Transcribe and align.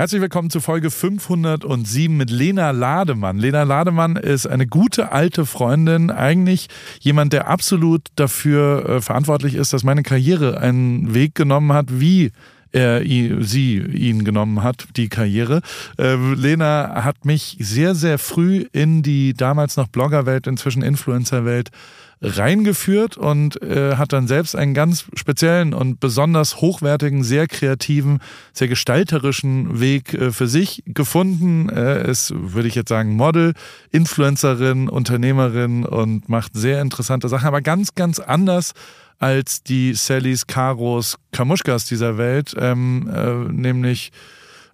Herzlich 0.00 0.22
willkommen 0.22 0.48
zu 0.48 0.62
Folge 0.62 0.90
507 0.90 2.16
mit 2.16 2.30
Lena 2.30 2.70
Lademann. 2.70 3.36
Lena 3.36 3.64
Lademann 3.64 4.16
ist 4.16 4.46
eine 4.46 4.66
gute 4.66 5.12
alte 5.12 5.44
Freundin, 5.44 6.10
eigentlich 6.10 6.68
jemand, 7.00 7.34
der 7.34 7.48
absolut 7.48 8.06
dafür 8.16 8.88
äh, 8.88 9.00
verantwortlich 9.02 9.56
ist, 9.56 9.74
dass 9.74 9.84
meine 9.84 10.02
Karriere 10.02 10.58
einen 10.58 11.12
Weg 11.12 11.34
genommen 11.34 11.74
hat, 11.74 12.00
wie 12.00 12.32
er 12.72 13.02
sie 13.04 13.76
ihn 13.76 14.24
genommen 14.24 14.62
hat, 14.62 14.88
die 14.96 15.10
Karriere. 15.10 15.60
Äh, 15.98 16.14
Lena 16.14 17.04
hat 17.04 17.26
mich 17.26 17.58
sehr, 17.60 17.94
sehr 17.94 18.16
früh 18.16 18.64
in 18.72 19.02
die 19.02 19.34
damals 19.34 19.76
noch 19.76 19.88
Bloggerwelt, 19.88 20.46
inzwischen 20.46 20.82
Influencerwelt 20.82 21.68
reingeführt 22.22 23.16
und 23.16 23.62
äh, 23.62 23.96
hat 23.96 24.12
dann 24.12 24.28
selbst 24.28 24.54
einen 24.54 24.74
ganz 24.74 25.06
speziellen 25.14 25.72
und 25.72 26.00
besonders 26.00 26.60
hochwertigen, 26.60 27.22
sehr 27.22 27.46
kreativen, 27.46 28.20
sehr 28.52 28.68
gestalterischen 28.68 29.80
Weg 29.80 30.12
äh, 30.14 30.30
für 30.30 30.46
sich 30.46 30.82
gefunden. 30.86 31.70
Äh, 31.70 32.10
ist, 32.10 32.32
würde 32.34 32.68
ich 32.68 32.74
jetzt 32.74 32.90
sagen, 32.90 33.16
Model, 33.16 33.54
Influencerin, 33.90 34.88
Unternehmerin 34.88 35.84
und 35.86 36.28
macht 36.28 36.52
sehr 36.54 36.82
interessante 36.82 37.28
Sachen, 37.28 37.48
aber 37.48 37.62
ganz, 37.62 37.94
ganz 37.94 38.18
anders 38.18 38.72
als 39.18 39.62
die 39.62 39.94
Sallys, 39.94 40.46
Karos, 40.46 41.18
Kamuschkas 41.32 41.86
dieser 41.86 42.18
Welt, 42.18 42.54
ähm, 42.58 43.10
äh, 43.14 43.52
nämlich 43.52 44.12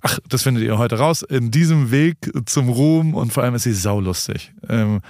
ach, 0.02 0.18
das 0.28 0.42
findet 0.42 0.64
ihr 0.64 0.78
heute 0.78 0.98
raus, 0.98 1.22
in 1.22 1.50
diesem 1.50 1.90
Weg 1.90 2.16
zum 2.46 2.68
Ruhm 2.68 3.14
und 3.14 3.32
vor 3.32 3.42
allem 3.42 3.54
ist 3.54 3.64
sie 3.64 3.72
saulustig. 3.72 4.52
Ähm, 4.68 5.00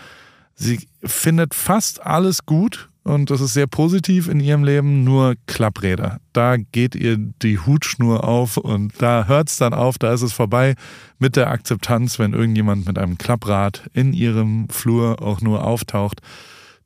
Sie 0.57 0.89
findet 1.05 1.55
fast 1.55 2.05
alles 2.05 2.47
gut 2.47 2.89
und 3.07 3.31
das 3.31 3.41
ist 3.41 3.53
sehr 3.53 3.69
positiv 3.69 4.27
in 4.27 4.41
ihrem 4.41 4.65
Leben, 4.65 5.05
nur 5.05 5.35
Klappräder. 5.47 6.19
Da 6.33 6.57
geht 6.57 6.97
ihr 6.97 7.17
die 7.19 7.59
Hutschnur 7.59 8.25
auf 8.25 8.57
und 8.57 8.95
da 8.99 9.27
hört 9.29 9.49
es 9.49 9.59
dann 9.59 9.75
auf, 9.75 9.97
da 9.99 10.13
ist 10.13 10.23
es 10.23 10.33
vorbei 10.33 10.75
mit 11.19 11.37
der 11.37 11.51
Akzeptanz, 11.51 12.19
wenn 12.19 12.33
irgendjemand 12.33 12.87
mit 12.87 12.99
einem 12.99 13.17
Klapprad 13.17 13.89
in 13.93 14.13
ihrem 14.13 14.69
Flur 14.71 15.23
auch 15.23 15.41
nur 15.41 15.65
auftaucht. 15.65 16.21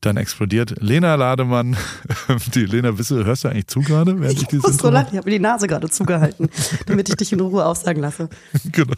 Dann 0.02 0.16
explodiert 0.16 0.74
Lena 0.80 1.14
Lademann. 1.14 1.76
Die 2.54 2.66
Lena, 2.66 2.90
bist 2.90 3.10
du, 3.10 3.24
hörst 3.24 3.44
du 3.44 3.48
eigentlich 3.48 3.68
zu 3.68 3.80
gerade? 3.80 4.12
Ich, 4.26 4.42
ich 4.42 4.62
muss 4.62 4.76
so 4.76 4.90
lachen, 4.90 5.08
ich 5.12 5.16
habe 5.16 5.30
mir 5.30 5.36
die 5.36 5.42
Nase 5.42 5.68
gerade 5.68 5.88
zugehalten, 5.88 6.50
damit 6.86 7.08
ich 7.08 7.16
dich 7.16 7.32
in 7.32 7.40
Ruhe 7.40 7.64
aussagen 7.64 8.00
lasse. 8.00 8.28
genau. 8.72 8.94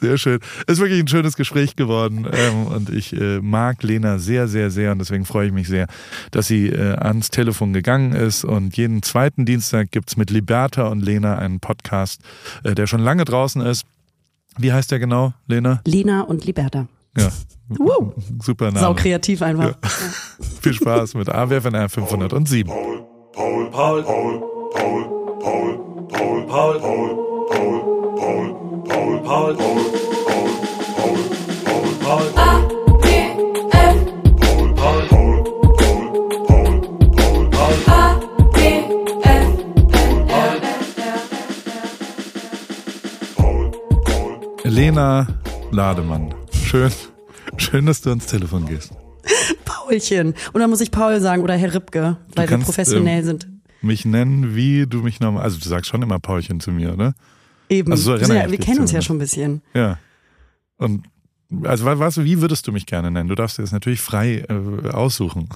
Sehr 0.00 0.18
schön. 0.18 0.40
Ist 0.66 0.80
wirklich 0.80 1.00
ein 1.00 1.08
schönes 1.08 1.36
Gespräch 1.36 1.76
geworden 1.76 2.26
ähm, 2.32 2.66
und 2.66 2.90
ich 2.90 3.12
äh, 3.12 3.40
mag 3.40 3.82
Lena 3.82 4.18
sehr, 4.18 4.48
sehr, 4.48 4.70
sehr 4.70 4.92
und 4.92 4.98
deswegen 4.98 5.24
freue 5.24 5.48
ich 5.48 5.52
mich 5.52 5.68
sehr, 5.68 5.86
dass 6.30 6.46
sie 6.46 6.68
äh, 6.68 6.94
ans 6.96 7.30
Telefon 7.30 7.72
gegangen 7.72 8.12
ist 8.12 8.44
und 8.44 8.76
jeden 8.76 9.02
zweiten 9.02 9.44
Dienstag 9.44 9.90
gibt 9.90 10.10
es 10.10 10.16
mit 10.16 10.30
Liberta 10.30 10.88
und 10.88 11.00
Lena 11.00 11.38
einen 11.38 11.60
Podcast, 11.60 12.20
äh, 12.64 12.74
der 12.74 12.86
schon 12.86 13.00
lange 13.00 13.24
draußen 13.24 13.62
ist. 13.62 13.84
Wie 14.58 14.72
heißt 14.72 14.90
der 14.90 14.98
genau, 14.98 15.34
Lena? 15.46 15.80
Lena 15.86 16.22
und 16.22 16.44
Liberta. 16.44 16.88
Ja. 17.16 17.30
Uh, 17.78 18.12
Super 18.42 18.66
Name. 18.66 18.80
Sau 18.80 18.94
kreativ 18.94 19.42
einfach. 19.42 19.76
Ja. 19.82 19.88
Viel 20.60 20.74
Spaß 20.74 21.14
mit 21.14 21.28
AWFNR 21.28 21.88
507. 21.88 22.72
Paul, 22.72 23.70
Paul, 23.70 23.70
Paul, 23.70 24.02
Paul, 24.02 24.48
Paul, 24.72 26.08
Paul, 26.08 26.46
Paul, 26.46 26.46
Paul, 26.48 26.80
Paul, 26.80 26.80
Paul. 26.80 27.98
Paul, 28.18 28.67
Paul, 28.88 29.20
Paul, 29.22 29.56
Paul, 29.56 29.84
Paul, 30.26 30.48
Paul, 30.96 31.18
Paul, 31.64 31.88
Paul. 32.00 32.26
A, 32.36 32.60
B, 33.02 33.06
F. 33.70 33.96
Paul, 34.40 34.74
Paul, 34.74 35.08
Paul, 35.08 35.44
Paul, 35.76 36.00
Paul, 36.46 36.70
Paul, 37.10 37.50
Paul. 37.50 37.76
A, 37.86 38.20
B, 38.54 38.58
F, 39.22 39.48
Paul, 43.36 43.70
Paul. 44.04 44.70
Lena 44.70 45.26
Lademann. 45.70 46.34
Schön, 46.52 46.92
schön, 47.56 47.86
dass 47.86 48.00
du 48.00 48.10
ans 48.10 48.26
Telefon 48.26 48.66
gehst. 48.66 48.92
Paulchen. 49.64 50.34
Und 50.52 50.60
dann 50.60 50.70
muss 50.70 50.80
ich 50.80 50.90
Paul 50.90 51.20
sagen 51.20 51.42
oder 51.42 51.56
Herr 51.56 51.74
Ripke, 51.74 52.16
weil 52.34 52.46
kannst, 52.46 52.62
wir 52.62 52.64
professionell 52.64 53.20
ähm, 53.20 53.24
sind. 53.24 53.48
Mich 53.82 54.04
nennen, 54.04 54.54
wie 54.56 54.86
du 54.86 55.02
mich 55.02 55.20
normal. 55.20 55.42
Also 55.42 55.58
du 55.58 55.68
sagst 55.68 55.90
schon 55.90 56.02
immer 56.02 56.18
Paulchen 56.18 56.60
zu 56.60 56.72
mir, 56.72 56.94
oder? 56.94 57.14
Eben. 57.68 57.92
Also 57.92 58.16
so 58.16 58.32
ja, 58.32 58.50
wir 58.50 58.58
kennen 58.58 58.80
uns 58.80 58.92
ja 58.92 59.02
schon 59.02 59.16
ein 59.16 59.20
bisschen. 59.20 59.62
Ja. 59.74 59.98
Und 60.76 61.06
also 61.64 61.84
du, 61.84 62.24
wie 62.24 62.40
würdest 62.40 62.66
du 62.66 62.72
mich 62.72 62.86
gerne 62.86 63.10
nennen? 63.10 63.28
Du 63.28 63.34
darfst 63.34 63.58
dir 63.58 63.62
das 63.62 63.72
natürlich 63.72 64.00
frei 64.00 64.44
äh, 64.48 64.88
aussuchen. 64.90 65.48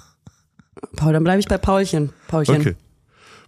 Paul, 0.97 1.13
dann 1.13 1.25
bleibe 1.25 1.41
ich 1.41 1.47
bei 1.47 1.59
Paulchen. 1.59 2.11
Paulchen. 2.29 2.57
Okay. 2.57 2.77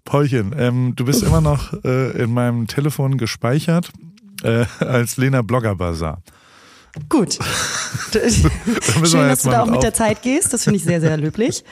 Paulchen, 0.05 0.55
ähm, 0.59 0.93
du 0.95 1.07
bist 1.07 1.23
immer 1.23 1.41
noch 1.41 1.73
äh, 1.85 2.23
in 2.23 2.33
meinem 2.33 2.67
Telefon 2.67 3.17
gespeichert 3.17 3.91
äh, 4.43 4.67
als 4.81 5.17
Lena 5.17 5.41
Blogger 5.43 5.75
Bazaar. 5.75 6.23
Gut. 7.09 7.35
Schön, 8.13 9.29
dass 9.29 9.43
du 9.43 9.51
da 9.51 9.63
auch 9.63 9.71
mit 9.71 9.83
der 9.83 9.95
Zeit 9.95 10.23
gehst. 10.23 10.53
Das 10.53 10.65
finde 10.65 10.77
ich 10.77 10.85
sehr, 10.85 11.01
sehr 11.01 11.17
löblich. 11.17 11.65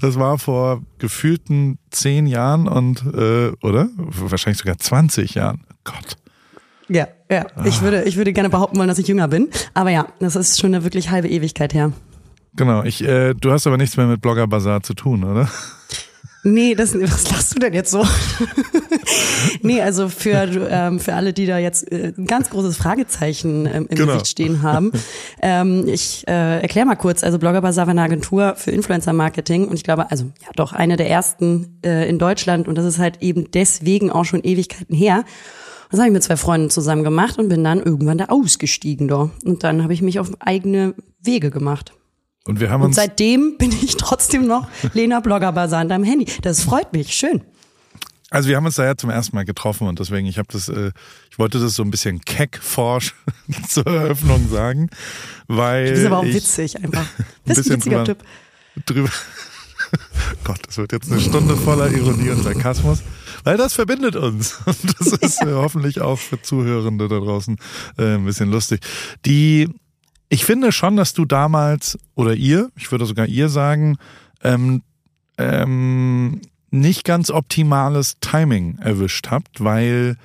Das 0.00 0.18
war 0.18 0.38
vor 0.38 0.82
gefühlten 0.98 1.78
zehn 1.90 2.26
Jahren 2.26 2.68
und, 2.68 3.02
äh, 3.14 3.52
oder? 3.62 3.88
Wahrscheinlich 3.96 4.58
sogar 4.58 4.78
20 4.78 5.34
Jahren. 5.34 5.64
Gott. 5.84 6.16
Ja, 6.88 7.08
ja. 7.30 7.46
Ich 7.64 7.82
würde, 7.82 8.04
ich 8.04 8.16
würde 8.16 8.32
gerne 8.32 8.48
behaupten 8.48 8.78
wollen, 8.78 8.88
dass 8.88 8.98
ich 8.98 9.08
jünger 9.08 9.28
bin. 9.28 9.48
Aber 9.74 9.90
ja, 9.90 10.06
das 10.20 10.36
ist 10.36 10.58
schon 10.58 10.74
eine 10.74 10.84
wirklich 10.84 11.10
halbe 11.10 11.28
Ewigkeit 11.28 11.74
her. 11.74 11.92
Genau. 12.56 12.82
Ich, 12.82 13.04
äh, 13.04 13.34
du 13.34 13.52
hast 13.52 13.66
aber 13.66 13.76
nichts 13.76 13.96
mehr 13.96 14.06
mit 14.06 14.20
Blogger 14.20 14.46
Bazaar 14.46 14.82
zu 14.82 14.94
tun, 14.94 15.24
oder? 15.24 15.48
Nee, 16.44 16.74
das, 16.74 16.94
was 16.94 17.30
lachst 17.30 17.54
du 17.54 17.58
denn 17.58 17.74
jetzt 17.74 17.90
so? 17.90 18.06
nee, 19.62 19.82
also 19.82 20.08
für, 20.08 20.48
ähm, 20.70 21.00
für 21.00 21.14
alle, 21.14 21.32
die 21.32 21.46
da 21.46 21.58
jetzt 21.58 21.90
äh, 21.90 22.12
ein 22.16 22.26
ganz 22.26 22.50
großes 22.50 22.76
Fragezeichen 22.76 23.66
ähm, 23.66 23.86
im 23.90 23.96
genau. 23.96 24.12
Gesicht 24.12 24.28
stehen 24.28 24.62
haben. 24.62 24.92
Ähm, 25.40 25.86
ich 25.86 26.26
äh, 26.26 26.60
erkläre 26.60 26.84
mal 26.84 26.96
kurz, 26.96 27.22
also 27.22 27.38
Blogger 27.38 27.60
Bazaar 27.60 27.86
war 27.86 27.92
eine 27.92 28.02
Agentur 28.02 28.54
für 28.56 28.72
Influencer 28.72 29.12
Marketing 29.12 29.68
und 29.68 29.76
ich 29.76 29.84
glaube, 29.84 30.10
also 30.10 30.24
ja 30.42 30.48
doch 30.56 30.72
eine 30.72 30.96
der 30.96 31.08
ersten 31.08 31.78
äh, 31.84 32.08
in 32.08 32.18
Deutschland 32.18 32.66
und 32.66 32.76
das 32.76 32.84
ist 32.84 32.98
halt 32.98 33.22
eben 33.22 33.48
deswegen 33.52 34.10
auch 34.10 34.24
schon 34.24 34.42
Ewigkeiten 34.42 34.96
her. 34.96 35.24
Das 35.90 36.00
habe 36.00 36.08
ich 36.08 36.12
mit 36.12 36.22
zwei 36.22 36.36
Freunden 36.36 36.70
zusammen 36.70 37.04
gemacht 37.04 37.38
und 37.38 37.48
bin 37.48 37.64
dann 37.64 37.82
irgendwann 37.82 38.18
da 38.18 38.26
ausgestiegen 38.26 39.08
da. 39.08 39.30
Und 39.44 39.64
dann 39.64 39.82
habe 39.82 39.92
ich 39.92 40.02
mich 40.02 40.20
auf 40.20 40.30
eigene 40.40 40.94
Wege 41.20 41.50
gemacht. 41.50 41.92
Und 42.44 42.60
wir 42.60 42.70
haben 42.70 42.82
uns. 42.82 42.96
Und 42.96 43.02
seitdem 43.02 43.56
bin 43.58 43.72
ich 43.72 43.96
trotzdem 43.96 44.46
noch 44.46 44.68
Lena 44.94 45.20
Blogger 45.20 45.52
Basar 45.52 45.80
an 45.80 45.88
deinem 45.88 46.04
Handy. 46.04 46.26
Das 46.42 46.62
freut 46.62 46.92
mich. 46.92 47.14
Schön. 47.14 47.42
Also 48.30 48.50
wir 48.50 48.56
haben 48.56 48.66
uns 48.66 48.74
da 48.74 48.84
ja 48.84 48.94
zum 48.94 49.08
ersten 49.08 49.34
Mal 49.36 49.46
getroffen 49.46 49.88
und 49.88 50.00
deswegen, 50.00 50.26
ich 50.26 50.36
habe 50.36 50.48
das, 50.52 50.68
äh, 50.68 50.92
ich 51.30 51.38
wollte 51.38 51.60
das 51.60 51.74
so 51.74 51.82
ein 51.82 51.90
bisschen 51.90 52.20
keck-forsch 52.20 53.14
zur 53.68 53.86
Eröffnung 53.86 54.48
sagen, 54.50 54.90
weil. 55.46 55.88
Das 55.90 56.00
ist 56.00 56.06
aber 56.06 56.18
auch 56.18 56.24
witzig 56.24 56.76
einfach. 56.84 57.06
Das 57.46 57.56
ist 57.56 57.70
ein 57.70 57.76
witziger 57.76 58.04
drüber, 58.04 58.18
Typ. 58.18 58.84
Drüber, 58.84 59.10
Gott, 60.44 60.60
das 60.66 60.76
wird 60.76 60.92
jetzt 60.92 61.10
eine 61.10 61.20
Stunde 61.20 61.56
voller 61.56 61.90
Ironie 61.90 62.30
und 62.30 62.42
Sarkasmus. 62.42 63.02
Weil 63.44 63.56
das 63.56 63.74
verbindet 63.74 64.16
uns. 64.16 64.60
Und 64.66 64.98
das 64.98 65.12
ist 65.12 65.40
ja. 65.40 65.52
hoffentlich 65.52 66.00
auch 66.00 66.18
für 66.18 66.40
Zuhörende 66.40 67.08
da 67.08 67.18
draußen 67.18 67.56
äh, 67.98 68.14
ein 68.14 68.24
bisschen 68.24 68.50
lustig. 68.50 68.80
Die, 69.24 69.68
ich 70.28 70.44
finde 70.44 70.72
schon, 70.72 70.96
dass 70.96 71.14
du 71.14 71.24
damals, 71.24 71.98
oder 72.14 72.34
ihr, 72.34 72.70
ich 72.76 72.90
würde 72.90 73.06
sogar 73.06 73.26
ihr 73.26 73.48
sagen, 73.48 73.96
ähm, 74.42 74.82
ähm, 75.38 76.40
nicht 76.70 77.04
ganz 77.04 77.30
optimales 77.30 78.18
Timing 78.20 78.78
erwischt 78.78 79.28
habt, 79.30 79.62
weil 79.62 80.16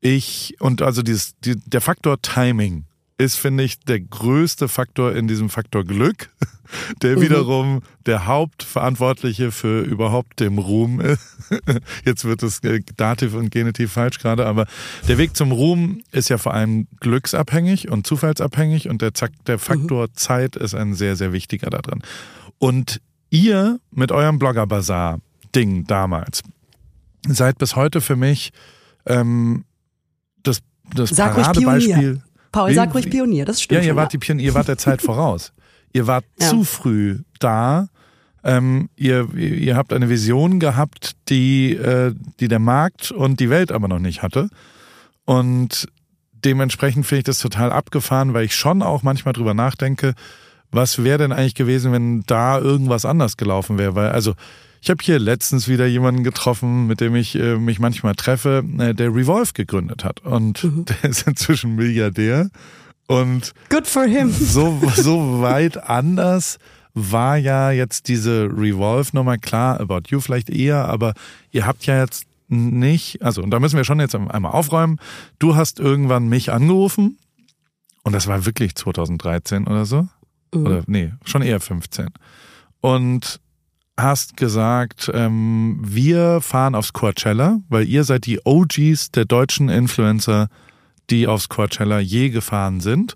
ich, 0.00 0.56
und 0.60 0.82
also 0.82 1.02
dieses, 1.02 1.34
die, 1.40 1.56
der 1.56 1.80
Faktor 1.80 2.20
Timing 2.22 2.84
ist, 3.24 3.36
finde 3.36 3.64
ich, 3.64 3.80
der 3.80 4.00
größte 4.00 4.68
Faktor 4.68 5.14
in 5.14 5.26
diesem 5.26 5.48
Faktor 5.48 5.84
Glück, 5.84 6.30
der 7.02 7.16
mhm. 7.16 7.20
wiederum 7.22 7.82
der 8.06 8.26
Hauptverantwortliche 8.26 9.50
für 9.50 9.80
überhaupt 9.80 10.40
dem 10.40 10.58
Ruhm 10.58 11.00
ist. 11.00 11.38
Jetzt 12.04 12.24
wird 12.24 12.42
es 12.42 12.62
äh, 12.64 12.80
Dativ 12.96 13.34
und 13.34 13.50
Genitiv 13.50 13.92
falsch 13.92 14.18
gerade, 14.18 14.46
aber 14.46 14.66
der 15.08 15.18
Weg 15.18 15.36
zum 15.36 15.52
Ruhm 15.52 16.02
ist 16.12 16.28
ja 16.28 16.38
vor 16.38 16.52
allem 16.52 16.86
glücksabhängig 17.00 17.90
und 17.90 18.06
zufallsabhängig 18.06 18.88
und 18.88 19.00
der, 19.00 19.12
der 19.46 19.58
Faktor 19.58 20.08
mhm. 20.08 20.14
Zeit 20.14 20.56
ist 20.56 20.74
ein 20.74 20.94
sehr, 20.94 21.16
sehr 21.16 21.32
wichtiger 21.32 21.70
da 21.70 21.78
drin. 21.78 22.02
Und 22.58 23.00
ihr 23.30 23.80
mit 23.90 24.12
eurem 24.12 24.38
Blogger-Bazar-Ding 24.38 25.86
damals 25.86 26.42
seid 27.26 27.56
bis 27.58 27.74
heute 27.74 28.00
für 28.02 28.16
mich 28.16 28.52
ähm, 29.06 29.64
das, 30.42 30.60
das 30.94 31.10
Sag 31.10 31.34
Paradebeispiel. 31.34 32.22
Paul, 32.54 32.70
Wie, 32.70 32.74
sag 32.74 32.94
ruhig 32.94 33.10
Pionier, 33.10 33.44
das 33.44 33.60
stimmt. 33.60 33.82
Ja, 33.82 33.88
ihr 33.88 33.96
wart 33.96 34.12
die 34.12 34.18
Pionier, 34.18 34.44
ihr 34.44 34.54
wart 34.54 34.68
der 34.68 34.78
Zeit 34.78 35.02
voraus. 35.10 35.52
Ihr 35.92 36.06
wart 36.06 36.24
ja. 36.38 36.48
zu 36.48 36.62
früh 36.62 37.18
da. 37.40 37.88
Ähm, 38.44 38.90
ihr, 38.94 39.34
ihr 39.34 39.74
habt 39.74 39.92
eine 39.92 40.08
Vision 40.08 40.60
gehabt, 40.60 41.16
die, 41.28 41.72
äh, 41.72 42.14
die 42.38 42.46
der 42.46 42.60
Markt 42.60 43.10
und 43.10 43.40
die 43.40 43.50
Welt 43.50 43.72
aber 43.72 43.88
noch 43.88 43.98
nicht 43.98 44.22
hatte. 44.22 44.50
Und 45.24 45.88
dementsprechend 46.32 47.06
finde 47.06 47.18
ich 47.18 47.24
das 47.24 47.40
total 47.40 47.72
abgefahren, 47.72 48.34
weil 48.34 48.44
ich 48.44 48.54
schon 48.54 48.82
auch 48.82 49.02
manchmal 49.02 49.32
drüber 49.32 49.54
nachdenke, 49.54 50.14
was 50.70 51.02
wäre 51.02 51.18
denn 51.18 51.32
eigentlich 51.32 51.56
gewesen, 51.56 51.90
wenn 51.90 52.22
da 52.26 52.58
irgendwas 52.58 53.04
anders 53.04 53.36
gelaufen 53.36 53.78
wäre? 53.78 53.96
Weil, 53.96 54.10
also, 54.10 54.34
Ich 54.84 54.90
habe 54.90 55.02
hier 55.02 55.18
letztens 55.18 55.66
wieder 55.66 55.86
jemanden 55.86 56.24
getroffen, 56.24 56.86
mit 56.86 57.00
dem 57.00 57.16
ich 57.16 57.36
äh, 57.36 57.56
mich 57.56 57.78
manchmal 57.78 58.14
treffe, 58.14 58.62
äh, 58.78 58.92
der 58.92 59.14
Revolve 59.14 59.54
gegründet 59.54 60.04
hat. 60.04 60.20
Und 60.20 60.62
mhm. 60.62 60.84
der 61.02 61.08
ist 61.08 61.26
inzwischen 61.26 61.74
Milliardär. 61.74 62.50
Und 63.06 63.54
Good 63.70 63.86
for 63.86 64.04
him. 64.04 64.30
So, 64.30 64.78
so 64.94 65.40
weit 65.40 65.88
anders 65.88 66.58
war 66.92 67.38
ja 67.38 67.70
jetzt 67.70 68.08
diese 68.08 68.44
Revolve-Nummer 68.44 69.38
klar, 69.38 69.80
About 69.80 70.02
You 70.08 70.20
vielleicht 70.20 70.50
eher, 70.50 70.86
aber 70.86 71.14
ihr 71.50 71.66
habt 71.66 71.86
ja 71.86 72.00
jetzt 72.00 72.26
nicht, 72.48 73.22
also 73.22 73.42
und 73.42 73.52
da 73.52 73.60
müssen 73.60 73.78
wir 73.78 73.84
schon 73.84 74.00
jetzt 74.00 74.14
einmal 74.14 74.52
aufräumen. 74.52 74.98
Du 75.38 75.56
hast 75.56 75.80
irgendwann 75.80 76.28
mich 76.28 76.52
angerufen 76.52 77.16
und 78.02 78.12
das 78.12 78.26
war 78.26 78.44
wirklich 78.44 78.74
2013 78.74 79.66
oder 79.66 79.86
so. 79.86 80.08
Mhm. 80.52 80.66
Oder 80.66 80.82
nee, 80.86 81.14
schon 81.24 81.40
eher 81.40 81.60
15. 81.60 82.08
Und 82.82 83.40
hast 83.98 84.36
gesagt, 84.36 85.10
ähm, 85.14 85.78
wir 85.82 86.40
fahren 86.40 86.74
aufs 86.74 86.92
Coachella, 86.92 87.60
weil 87.68 87.88
ihr 87.88 88.04
seid 88.04 88.26
die 88.26 88.40
OGs 88.44 89.12
der 89.12 89.24
deutschen 89.24 89.68
Influencer, 89.68 90.48
die 91.10 91.26
aufs 91.26 91.48
Coachella 91.48 92.00
je 92.00 92.30
gefahren 92.30 92.80
sind. 92.80 93.14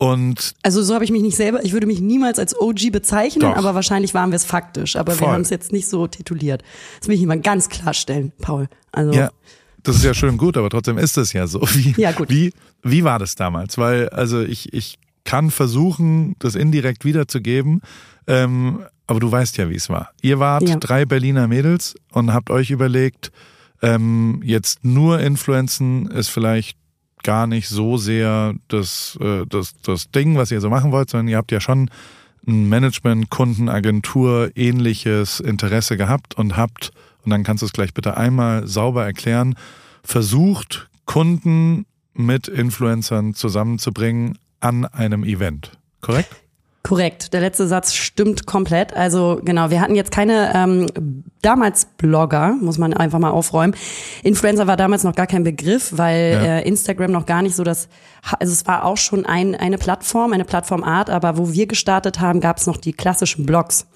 Und 0.00 0.54
also 0.62 0.80
so 0.82 0.94
habe 0.94 1.04
ich 1.04 1.10
mich 1.10 1.22
nicht 1.22 1.36
selber, 1.36 1.64
ich 1.64 1.72
würde 1.72 1.88
mich 1.88 2.00
niemals 2.00 2.38
als 2.38 2.58
OG 2.58 2.92
bezeichnen, 2.92 3.40
doch. 3.40 3.56
aber 3.56 3.74
wahrscheinlich 3.74 4.14
waren 4.14 4.30
wir 4.30 4.36
es 4.36 4.44
faktisch. 4.44 4.94
Aber 4.94 5.12
Voll. 5.12 5.26
wir 5.26 5.32
haben 5.32 5.40
es 5.40 5.50
jetzt 5.50 5.72
nicht 5.72 5.88
so 5.88 6.06
tituliert. 6.06 6.62
Das 7.00 7.08
will 7.08 7.16
ich 7.16 7.26
mal 7.26 7.40
ganz 7.40 7.68
klarstellen, 7.68 8.32
Paul. 8.40 8.68
Also 8.92 9.12
ja, 9.12 9.30
das 9.82 9.96
ist 9.96 10.04
ja 10.04 10.14
schön 10.14 10.38
gut, 10.38 10.56
aber 10.56 10.70
trotzdem 10.70 10.98
ist 10.98 11.18
es 11.18 11.32
ja 11.32 11.48
so. 11.48 11.62
Wie, 11.72 12.00
ja, 12.00 12.12
gut. 12.12 12.30
Wie, 12.30 12.52
wie 12.84 13.02
war 13.02 13.18
das 13.18 13.34
damals? 13.34 13.76
Weil, 13.76 14.08
also 14.10 14.40
ich, 14.40 14.72
ich 14.72 14.98
kann 15.24 15.50
versuchen, 15.50 16.36
das 16.38 16.54
indirekt 16.54 17.04
wiederzugeben. 17.04 17.82
Ähm, 18.28 18.84
aber 19.08 19.20
du 19.20 19.32
weißt 19.32 19.56
ja, 19.56 19.70
wie 19.70 19.74
es 19.74 19.88
war. 19.88 20.10
Ihr 20.20 20.38
wart 20.38 20.68
ja. 20.68 20.76
drei 20.76 21.04
Berliner 21.06 21.48
Mädels 21.48 21.96
und 22.12 22.32
habt 22.32 22.50
euch 22.50 22.70
überlegt, 22.70 23.32
ähm, 23.80 24.40
jetzt 24.44 24.84
nur 24.84 25.18
Influenzen 25.20 26.10
ist 26.10 26.28
vielleicht 26.28 26.76
gar 27.22 27.46
nicht 27.46 27.68
so 27.68 27.96
sehr 27.96 28.54
das, 28.68 29.18
äh, 29.20 29.44
das, 29.48 29.74
das 29.82 30.10
Ding, 30.10 30.36
was 30.36 30.50
ihr 30.50 30.60
so 30.60 30.70
machen 30.70 30.92
wollt, 30.92 31.10
sondern 31.10 31.28
ihr 31.28 31.38
habt 31.38 31.52
ja 31.52 31.60
schon 31.60 31.90
ein 32.46 32.68
Management, 32.68 33.30
Kundenagentur, 33.30 34.50
ähnliches 34.54 35.40
Interesse 35.40 35.96
gehabt 35.96 36.34
und 36.34 36.56
habt, 36.56 36.90
und 37.24 37.30
dann 37.30 37.44
kannst 37.44 37.62
du 37.62 37.66
es 37.66 37.72
gleich 37.72 37.94
bitte 37.94 38.16
einmal 38.16 38.66
sauber 38.66 39.04
erklären, 39.04 39.54
versucht, 40.02 40.88
Kunden 41.06 41.86
mit 42.14 42.48
Influencern 42.48 43.34
zusammenzubringen 43.34 44.38
an 44.60 44.84
einem 44.84 45.24
Event. 45.24 45.72
Korrekt? 46.00 46.34
Korrekt, 46.84 47.32
der 47.32 47.40
letzte 47.40 47.66
Satz 47.66 47.92
stimmt 47.92 48.46
komplett. 48.46 48.94
Also 48.94 49.40
genau, 49.44 49.68
wir 49.70 49.80
hatten 49.80 49.96
jetzt 49.96 50.12
keine 50.12 50.52
ähm, 50.54 51.24
damals 51.42 51.86
Blogger, 51.98 52.54
muss 52.60 52.78
man 52.78 52.94
einfach 52.94 53.18
mal 53.18 53.30
aufräumen. 53.30 53.74
Influencer 54.22 54.68
war 54.68 54.76
damals 54.76 55.02
noch 55.02 55.14
gar 55.14 55.26
kein 55.26 55.42
Begriff, 55.42 55.92
weil 55.96 56.32
ja. 56.32 56.42
äh, 56.58 56.68
Instagram 56.68 57.10
noch 57.10 57.26
gar 57.26 57.42
nicht 57.42 57.56
so 57.56 57.64
das, 57.64 57.88
also 58.38 58.52
es 58.52 58.66
war 58.66 58.84
auch 58.84 58.96
schon 58.96 59.26
ein, 59.26 59.56
eine 59.56 59.76
Plattform, 59.76 60.32
eine 60.32 60.44
Plattformart, 60.44 61.10
aber 61.10 61.36
wo 61.36 61.52
wir 61.52 61.66
gestartet 61.66 62.20
haben, 62.20 62.40
gab 62.40 62.58
es 62.58 62.66
noch 62.66 62.76
die 62.76 62.92
klassischen 62.92 63.44
Blogs. 63.44 63.86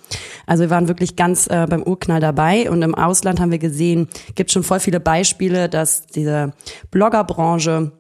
Also 0.47 0.65
wir 0.65 0.71
waren 0.71 0.89
wirklich 0.89 1.15
ganz 1.15 1.47
äh, 1.47 1.67
beim 1.71 1.85
Urknall 1.85 2.21
dabei 2.21 2.69
und 2.69 2.83
im 2.83 2.97
Ausland 2.97 3.41
haben 3.41 3.53
wir 3.53 3.59
gesehen, 3.59 4.09
gibt 4.35 4.51
schon 4.51 4.65
voll 4.65 4.81
viele 4.81 5.01
Beispiele, 5.01 5.69
dass 5.69 6.07
diese 6.09 6.53
Bloggerbranche 6.91 7.93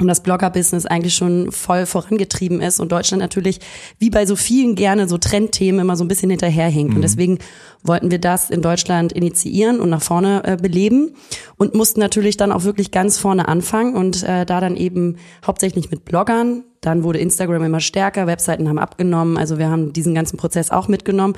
und 0.00 0.06
das 0.06 0.22
Blogger-Business 0.22 0.86
eigentlich 0.86 1.14
schon 1.14 1.50
voll 1.50 1.86
vorangetrieben 1.86 2.60
ist 2.60 2.80
und 2.80 2.92
Deutschland 2.92 3.20
natürlich 3.20 3.60
wie 3.98 4.10
bei 4.10 4.26
so 4.26 4.36
vielen 4.36 4.74
gerne 4.74 5.08
so 5.08 5.18
Trendthemen 5.18 5.80
immer 5.80 5.96
so 5.96 6.04
ein 6.04 6.08
bisschen 6.08 6.30
hinterherhinkt. 6.30 6.90
Mhm. 6.90 6.96
Und 6.96 7.02
deswegen 7.02 7.38
wollten 7.82 8.10
wir 8.10 8.18
das 8.18 8.50
in 8.50 8.62
Deutschland 8.62 9.12
initiieren 9.12 9.80
und 9.80 9.90
nach 9.90 10.02
vorne 10.02 10.42
äh, 10.44 10.56
beleben 10.56 11.14
und 11.56 11.74
mussten 11.74 12.00
natürlich 12.00 12.36
dann 12.36 12.52
auch 12.52 12.64
wirklich 12.64 12.90
ganz 12.90 13.18
vorne 13.18 13.48
anfangen 13.48 13.94
und 13.94 14.22
äh, 14.22 14.46
da 14.46 14.60
dann 14.60 14.76
eben 14.76 15.16
hauptsächlich 15.44 15.90
mit 15.90 16.04
Bloggern. 16.04 16.64
Dann 16.80 17.02
wurde 17.02 17.18
Instagram 17.18 17.64
immer 17.64 17.80
stärker, 17.80 18.28
Webseiten 18.28 18.68
haben 18.68 18.78
abgenommen, 18.78 19.36
also 19.36 19.58
wir 19.58 19.68
haben 19.68 19.92
diesen 19.92 20.14
ganzen 20.14 20.36
Prozess 20.36 20.70
auch 20.70 20.86
mitgenommen. 20.86 21.34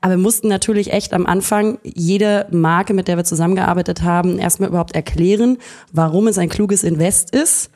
Aber 0.00 0.14
wir 0.14 0.22
mussten 0.22 0.48
natürlich 0.48 0.92
echt 0.92 1.12
am 1.12 1.26
Anfang 1.26 1.78
jede 1.84 2.46
Marke, 2.50 2.92
mit 2.92 3.06
der 3.06 3.16
wir 3.16 3.24
zusammengearbeitet 3.24 4.02
haben, 4.02 4.38
erstmal 4.38 4.70
überhaupt 4.70 4.96
erklären, 4.96 5.58
warum 5.92 6.26
es 6.26 6.38
ein 6.38 6.48
kluges 6.48 6.82
Invest 6.82 7.30
ist 7.30 7.70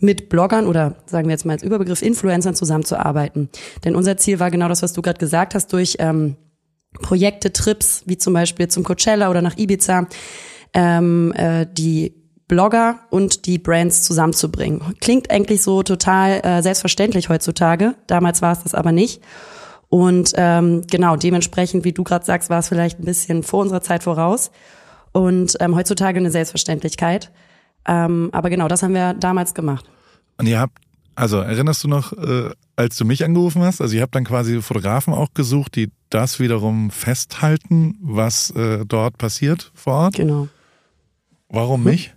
mit 0.00 0.28
Bloggern 0.28 0.66
oder 0.66 0.96
sagen 1.06 1.28
wir 1.28 1.32
jetzt 1.32 1.44
mal 1.44 1.52
als 1.52 1.62
Überbegriff 1.62 2.02
Influencern 2.02 2.54
zusammenzuarbeiten. 2.54 3.50
Denn 3.84 3.94
unser 3.94 4.16
Ziel 4.16 4.40
war 4.40 4.50
genau 4.50 4.68
das, 4.68 4.82
was 4.82 4.92
du 4.92 5.02
gerade 5.02 5.18
gesagt 5.18 5.54
hast, 5.54 5.72
durch 5.72 5.96
ähm, 5.98 6.36
Projekte, 6.94 7.52
Trips, 7.52 8.02
wie 8.06 8.18
zum 8.18 8.32
Beispiel 8.32 8.68
zum 8.68 8.82
Coachella 8.82 9.30
oder 9.30 9.42
nach 9.42 9.56
Ibiza, 9.56 10.06
ähm, 10.74 11.32
äh, 11.36 11.66
die 11.70 12.14
Blogger 12.48 12.98
und 13.10 13.46
die 13.46 13.58
Brands 13.58 14.02
zusammenzubringen. 14.02 14.82
Klingt 15.00 15.30
eigentlich 15.30 15.62
so 15.62 15.84
total 15.84 16.40
äh, 16.44 16.62
selbstverständlich 16.62 17.28
heutzutage. 17.28 17.94
Damals 18.08 18.42
war 18.42 18.52
es 18.52 18.64
das 18.64 18.74
aber 18.74 18.90
nicht. 18.90 19.22
Und 19.88 20.32
ähm, 20.36 20.82
genau, 20.90 21.16
dementsprechend, 21.16 21.84
wie 21.84 21.92
du 21.92 22.02
gerade 22.02 22.24
sagst, 22.24 22.50
war 22.50 22.58
es 22.58 22.68
vielleicht 22.68 22.98
ein 22.98 23.04
bisschen 23.04 23.44
vor 23.44 23.60
unserer 23.60 23.82
Zeit 23.82 24.02
voraus. 24.02 24.50
Und 25.12 25.56
ähm, 25.60 25.76
heutzutage 25.76 26.18
eine 26.18 26.30
Selbstverständlichkeit. 26.30 27.30
Ähm, 27.86 28.30
aber 28.32 28.50
genau, 28.50 28.68
das 28.68 28.82
haben 28.82 28.94
wir 28.94 29.14
damals 29.14 29.54
gemacht. 29.54 29.84
Und 30.38 30.46
ihr 30.46 30.58
habt, 30.58 30.78
also 31.14 31.38
erinnerst 31.38 31.84
du 31.84 31.88
noch, 31.88 32.12
äh, 32.12 32.50
als 32.76 32.96
du 32.96 33.04
mich 33.04 33.24
angerufen 33.24 33.62
hast? 33.62 33.80
Also 33.80 33.94
ihr 33.96 34.02
habt 34.02 34.14
dann 34.14 34.24
quasi 34.24 34.62
Fotografen 34.62 35.12
auch 35.12 35.34
gesucht, 35.34 35.76
die 35.76 35.90
das 36.08 36.40
wiederum 36.40 36.90
festhalten, 36.90 37.96
was 38.00 38.50
äh, 38.50 38.84
dort 38.86 39.18
passiert 39.18 39.70
vor 39.74 39.94
Ort? 39.94 40.14
Genau. 40.14 40.48
Warum 41.48 41.84
hm? 41.84 41.90
mich? 41.90 42.14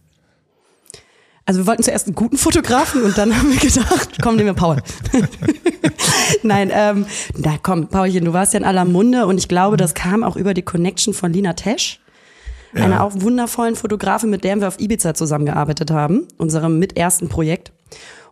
Also 1.45 1.59
wir 1.61 1.67
wollten 1.67 1.83
zuerst 1.83 2.07
einen 2.07 2.15
guten 2.15 2.37
Fotografen 2.37 3.03
und 3.03 3.17
dann 3.17 3.37
haben 3.37 3.51
wir 3.51 3.59
gedacht, 3.59 4.17
komm, 4.21 4.37
nehmen 4.37 4.47
wir 4.47 4.53
Paul. 4.53 4.81
Nein, 6.43 6.71
ähm, 6.73 7.05
na 7.37 7.57
komm, 7.61 7.87
Paulchen, 7.87 8.23
du 8.25 8.33
warst 8.33 8.53
ja 8.53 8.59
in 8.59 8.65
aller 8.65 8.85
Munde 8.85 9.25
und 9.25 9.37
ich 9.37 9.49
glaube, 9.49 9.75
das 9.75 9.93
kam 9.93 10.23
auch 10.23 10.37
über 10.37 10.53
die 10.53 10.61
Connection 10.61 11.13
von 11.13 11.33
Lina 11.33 11.53
Tesch 11.53 11.99
ja. 12.75 12.83
einer 12.83 13.03
auch 13.03 13.11
wundervollen 13.15 13.75
Fotografin, 13.75 14.29
mit 14.29 14.43
der 14.43 14.59
wir 14.59 14.67
auf 14.67 14.79
Ibiza 14.79 15.13
zusammengearbeitet 15.13 15.91
haben, 15.91 16.27
unserem 16.37 16.79
mit 16.79 16.97
ersten 16.97 17.29
Projekt. 17.29 17.71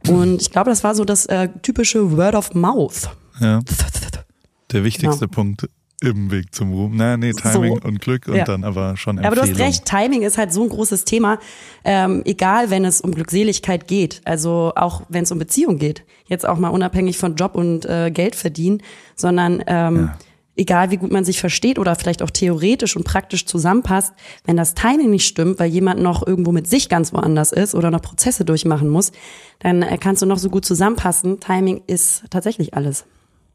Und 0.08 0.42
ich 0.42 0.52
glaube, 0.52 0.70
das 0.70 0.84
war 0.84 0.96
so 0.96 1.06
das 1.06 1.26
äh, 1.28 1.50
typische 1.62 2.18
Word 2.18 2.36
of 2.36 2.54
Mouth. 2.54 3.10
Ja. 3.40 3.60
Der 4.72 4.84
wichtigste 4.84 5.26
genau. 5.26 5.36
Punkt 5.36 5.70
im 6.02 6.32
Weg 6.32 6.56
zum 6.56 6.74
Ruhm. 6.74 6.96
Naja, 6.96 7.18
nee, 7.18 7.32
Timing 7.32 7.80
so. 7.80 7.88
und 7.88 8.02
Glück 8.02 8.28
und 8.28 8.36
ja. 8.36 8.44
dann 8.44 8.64
aber 8.64 8.98
schon 8.98 9.18
Empfehlung. 9.18 9.38
Aber 9.38 9.48
du 9.48 9.52
hast 9.52 9.60
recht, 9.60 9.86
Timing 9.86 10.24
ist 10.24 10.38
halt 10.38 10.52
so 10.52 10.64
ein 10.64 10.70
großes 10.70 11.06
Thema, 11.06 11.38
ähm, 11.84 12.24
egal 12.26 12.72
wenn 12.72 12.86
es 12.86 13.02
um 13.02 13.14
Glückseligkeit 13.14 13.88
geht, 13.88 14.22
also 14.26 14.72
auch 14.76 15.04
wenn 15.10 15.24
es 15.26 15.32
um 15.32 15.38
Beziehung 15.38 15.78
geht, 15.78 16.04
jetzt 16.26 16.48
auch 16.48 16.58
mal 16.58 16.70
unabhängig 16.70 17.18
von 17.18 17.36
Job 17.36 17.54
und 17.54 17.86
äh, 17.86 18.10
Geld 18.10 18.36
verdienen, 18.36 18.82
sondern 19.16 19.64
ähm, 19.68 19.96
ja 19.96 20.18
egal 20.62 20.92
wie 20.92 20.98
gut 20.98 21.12
man 21.12 21.26
sich 21.26 21.40
versteht 21.40 21.80
oder 21.80 21.96
vielleicht 21.96 22.22
auch 22.22 22.30
theoretisch 22.30 22.96
und 22.96 23.04
praktisch 23.04 23.46
zusammenpasst, 23.48 24.14
wenn 24.46 24.56
das 24.56 24.76
Timing 24.76 25.10
nicht 25.10 25.26
stimmt, 25.26 25.60
weil 25.60 25.70
jemand 25.70 26.02
noch 26.02 26.26
irgendwo 26.26 26.52
mit 26.52 26.68
sich 26.68 26.88
ganz 26.88 27.12
woanders 27.14 27.52
ist 27.52 27.74
oder 27.74 27.90
noch 27.90 28.02
Prozesse 28.02 28.46
durchmachen 28.46 28.88
muss, 28.88 29.12
dann 29.60 29.82
äh, 29.82 29.98
kannst 29.98 30.22
du 30.22 30.28
noch 30.28 30.38
so 30.38 30.50
gut 30.50 30.64
zusammenpassen. 30.64 31.40
Timing 31.40 31.82
ist 31.88 32.24
tatsächlich 32.30 32.76
alles. 32.76 33.06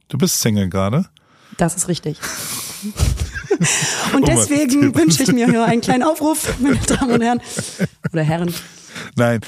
Du 0.09 0.19
bist 0.19 0.41
Single 0.41 0.69
gerade? 0.69 1.07
Das 1.57 1.77
ist 1.77 1.87
richtig. 1.89 2.19
und 4.13 4.23
oh 4.23 4.27
deswegen 4.27 4.95
wünsche 4.95 5.23
ich 5.23 5.33
mir 5.33 5.47
hier 5.47 5.65
einen 5.65 5.81
kleinen 5.81 6.03
Aufruf, 6.03 6.59
meine 6.61 6.77
Damen 6.77 7.13
und 7.13 7.23
Herren 7.23 7.41
oder 8.13 8.23
Herren. 8.23 8.53
Nein, 9.15 9.41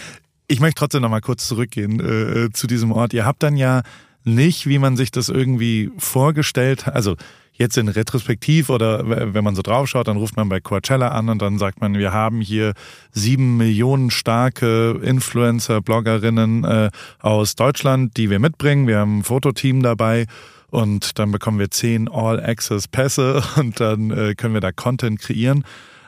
ich 0.46 0.60
möchte 0.60 0.78
trotzdem 0.78 1.02
noch 1.02 1.10
mal 1.10 1.20
kurz 1.20 1.46
zurückgehen 1.48 2.00
äh, 2.00 2.44
äh 2.44 2.52
zu 2.52 2.68
diesem 2.68 2.92
Ort. 2.92 3.12
Ihr 3.12 3.26
habt 3.26 3.42
dann 3.42 3.56
ja 3.56 3.82
nicht, 4.25 4.66
wie 4.66 4.78
man 4.78 4.96
sich 4.96 5.10
das 5.10 5.28
irgendwie 5.28 5.90
vorgestellt 5.98 6.87
hat. 6.87 6.94
Also 6.94 7.16
jetzt 7.58 7.76
in 7.76 7.88
Retrospektiv 7.88 8.70
oder 8.70 9.34
wenn 9.34 9.44
man 9.44 9.56
so 9.56 9.62
draufschaut, 9.62 10.08
dann 10.08 10.16
ruft 10.16 10.37
man 10.37 10.48
bei 10.48 10.60
Coachella 10.60 11.08
an 11.08 11.28
und 11.28 11.42
dann 11.42 11.58
sagt 11.58 11.80
man, 11.80 11.94
wir 11.94 12.12
haben 12.12 12.40
hier 12.40 12.72
sieben 13.10 13.56
Millionen 13.56 14.10
starke 14.10 15.00
Influencer, 15.02 15.80
Bloggerinnen 15.80 16.64
äh, 16.64 16.90
aus 17.18 17.56
Deutschland, 17.56 18.16
die 18.16 18.30
wir 18.30 18.38
mitbringen. 18.38 18.87
Wir 18.87 18.98
haben 18.98 19.18
ein 19.18 19.25
Fototeam 19.25 19.82
dabei 19.82 20.26
und 20.70 21.18
dann 21.18 21.32
bekommen 21.32 21.58
wir 21.58 21.70
zehn 21.70 22.08
All-Access-Pässe 22.08 23.42
und 23.56 23.80
dann 23.80 24.10
äh, 24.10 24.34
können 24.34 24.54
wir 24.54 24.60
da 24.60 24.72
Content 24.72 25.20
kreieren. 25.20 25.64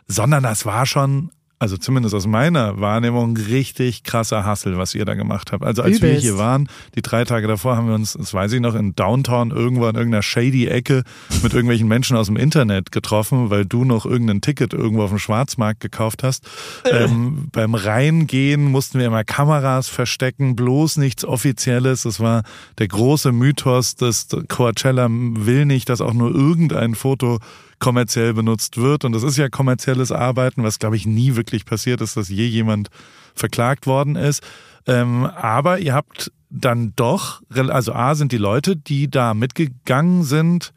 Sondern 0.07 0.43
das 0.43 0.67
war 0.67 0.87
schon 0.87 1.31
also 1.61 1.77
zumindest 1.77 2.15
aus 2.15 2.27
meiner 2.27 2.81
Wahrnehmung, 2.81 3.37
richtig 3.37 4.03
krasser 4.03 4.47
Hassel, 4.47 4.79
was 4.79 4.95
ihr 4.95 5.05
da 5.05 5.13
gemacht 5.13 5.53
habt. 5.53 5.63
Also 5.63 5.83
als 5.83 5.99
Übelst. 5.99 6.15
wir 6.15 6.21
hier 6.21 6.39
waren, 6.39 6.71
die 6.95 7.03
drei 7.03 7.25
Tage 7.27 7.47
davor 7.47 7.77
haben 7.77 7.87
wir 7.87 7.95
uns, 7.95 8.15
das 8.15 8.33
weiß 8.33 8.53
ich 8.55 8.61
noch, 8.61 8.75
in 8.75 8.95
Downtown 8.95 9.51
irgendwo 9.51 9.87
in 9.87 9.95
irgendeiner 9.95 10.23
shady 10.23 10.69
Ecke 10.69 11.05
mit 11.43 11.53
irgendwelchen 11.53 11.87
Menschen 11.87 12.17
aus 12.17 12.29
dem 12.29 12.37
Internet 12.37 12.93
getroffen, 12.93 13.51
weil 13.51 13.67
du 13.67 13.85
noch 13.85 14.07
irgendein 14.07 14.41
Ticket 14.41 14.73
irgendwo 14.73 15.03
auf 15.03 15.11
dem 15.11 15.19
Schwarzmarkt 15.19 15.81
gekauft 15.81 16.23
hast. 16.23 16.49
ähm, 16.91 17.49
beim 17.53 17.75
Reingehen 17.75 18.65
mussten 18.65 18.99
wir 18.99 19.07
immer 19.07 19.25
Kameras 19.25 19.87
verstecken, 19.87 20.57
bloß 20.57 20.97
nichts 20.97 21.27
Offizielles. 21.27 22.05
Das 22.05 22.21
war 22.21 22.43
der 22.79 22.89
große 22.89 23.33
Mythos, 23.33 23.97
dass 23.97 24.29
Coachella 24.49 25.09
will 25.11 25.67
nicht, 25.67 25.91
dass 25.91 26.01
auch 26.01 26.15
nur 26.15 26.35
irgendein 26.35 26.95
Foto 26.95 27.39
kommerziell 27.81 28.35
benutzt 28.35 28.77
wird. 28.77 29.05
Und 29.05 29.13
das 29.13 29.25
ist 29.25 29.37
ja 29.37 29.49
kommerzielles 29.49 30.13
Arbeiten, 30.13 30.63
was 30.63 30.79
glaube 30.79 30.97
ich 30.97 31.07
nie 31.07 31.35
wirklich 31.35 31.65
passiert 31.65 32.01
ist, 32.01 32.17
dass 32.17 32.29
je 32.29 32.47
jemand 32.47 32.89
verklagt 33.35 33.87
worden 33.87 34.15
ist. 34.15 34.43
Ähm, 34.87 35.25
aber 35.25 35.81
ihr 35.81 35.95
habt 35.95 36.31
dann 36.51 36.93
doch, 36.97 37.43
also 37.51 37.93
A 37.93 38.15
sind 38.15 38.33
die 38.33 38.39
Leute, 38.39 38.77
die 38.77 39.11
da 39.11 39.35
mitgegangen 39.35 40.23
sind, 40.25 40.73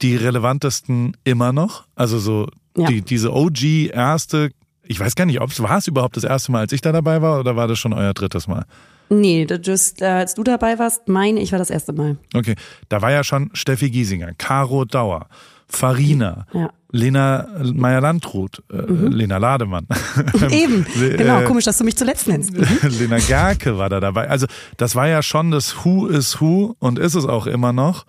die 0.00 0.16
relevantesten 0.16 1.16
immer 1.24 1.52
noch. 1.52 1.84
Also 1.94 2.18
so 2.18 2.48
ja. 2.76 2.86
die, 2.86 3.02
diese 3.02 3.32
OG 3.32 3.90
erste, 3.92 4.50
ich 4.84 4.98
weiß 4.98 5.14
gar 5.14 5.26
nicht, 5.26 5.40
ob 5.40 5.50
es 5.50 5.62
war 5.62 5.78
es 5.78 5.86
überhaupt 5.86 6.16
das 6.16 6.24
erste 6.24 6.52
Mal, 6.52 6.60
als 6.60 6.72
ich 6.72 6.80
da 6.80 6.92
dabei 6.92 7.22
war, 7.22 7.40
oder 7.40 7.56
war 7.56 7.68
das 7.68 7.78
schon 7.78 7.92
euer 7.92 8.14
drittes 8.14 8.48
Mal? 8.48 8.64
Nee, 9.10 9.44
das, 9.44 10.00
äh, 10.00 10.06
als 10.06 10.34
du 10.34 10.42
dabei 10.42 10.78
warst, 10.78 11.06
meine 11.08 11.40
ich 11.40 11.52
war 11.52 11.58
das 11.58 11.68
erste 11.68 11.92
Mal. 11.92 12.16
Okay, 12.34 12.54
da 12.88 13.02
war 13.02 13.12
ja 13.12 13.22
schon 13.22 13.50
Steffi 13.52 13.90
Giesinger, 13.90 14.32
Caro 14.38 14.86
Dauer, 14.86 15.26
Farina, 15.72 16.46
ja. 16.52 16.70
Lena 16.90 17.48
Meyer-Landrut, 17.62 18.62
äh, 18.70 18.76
mhm. 18.76 19.08
Lena 19.08 19.38
Lademann. 19.38 19.86
Eben, 20.50 20.86
genau, 20.94 21.40
äh, 21.40 21.44
komisch, 21.44 21.64
dass 21.64 21.78
du 21.78 21.84
mich 21.84 21.96
zuletzt 21.96 22.28
nennst. 22.28 22.52
Mhm. 22.52 22.66
Lena 22.98 23.18
Gerke 23.18 23.78
war 23.78 23.88
da 23.88 23.98
dabei. 23.98 24.28
Also 24.28 24.46
das 24.76 24.94
war 24.94 25.08
ja 25.08 25.22
schon 25.22 25.50
das 25.50 25.84
Who 25.84 26.06
is 26.06 26.40
Who 26.40 26.76
und 26.78 26.98
ist 26.98 27.14
es 27.14 27.24
auch 27.24 27.46
immer 27.46 27.72
noch. 27.72 28.04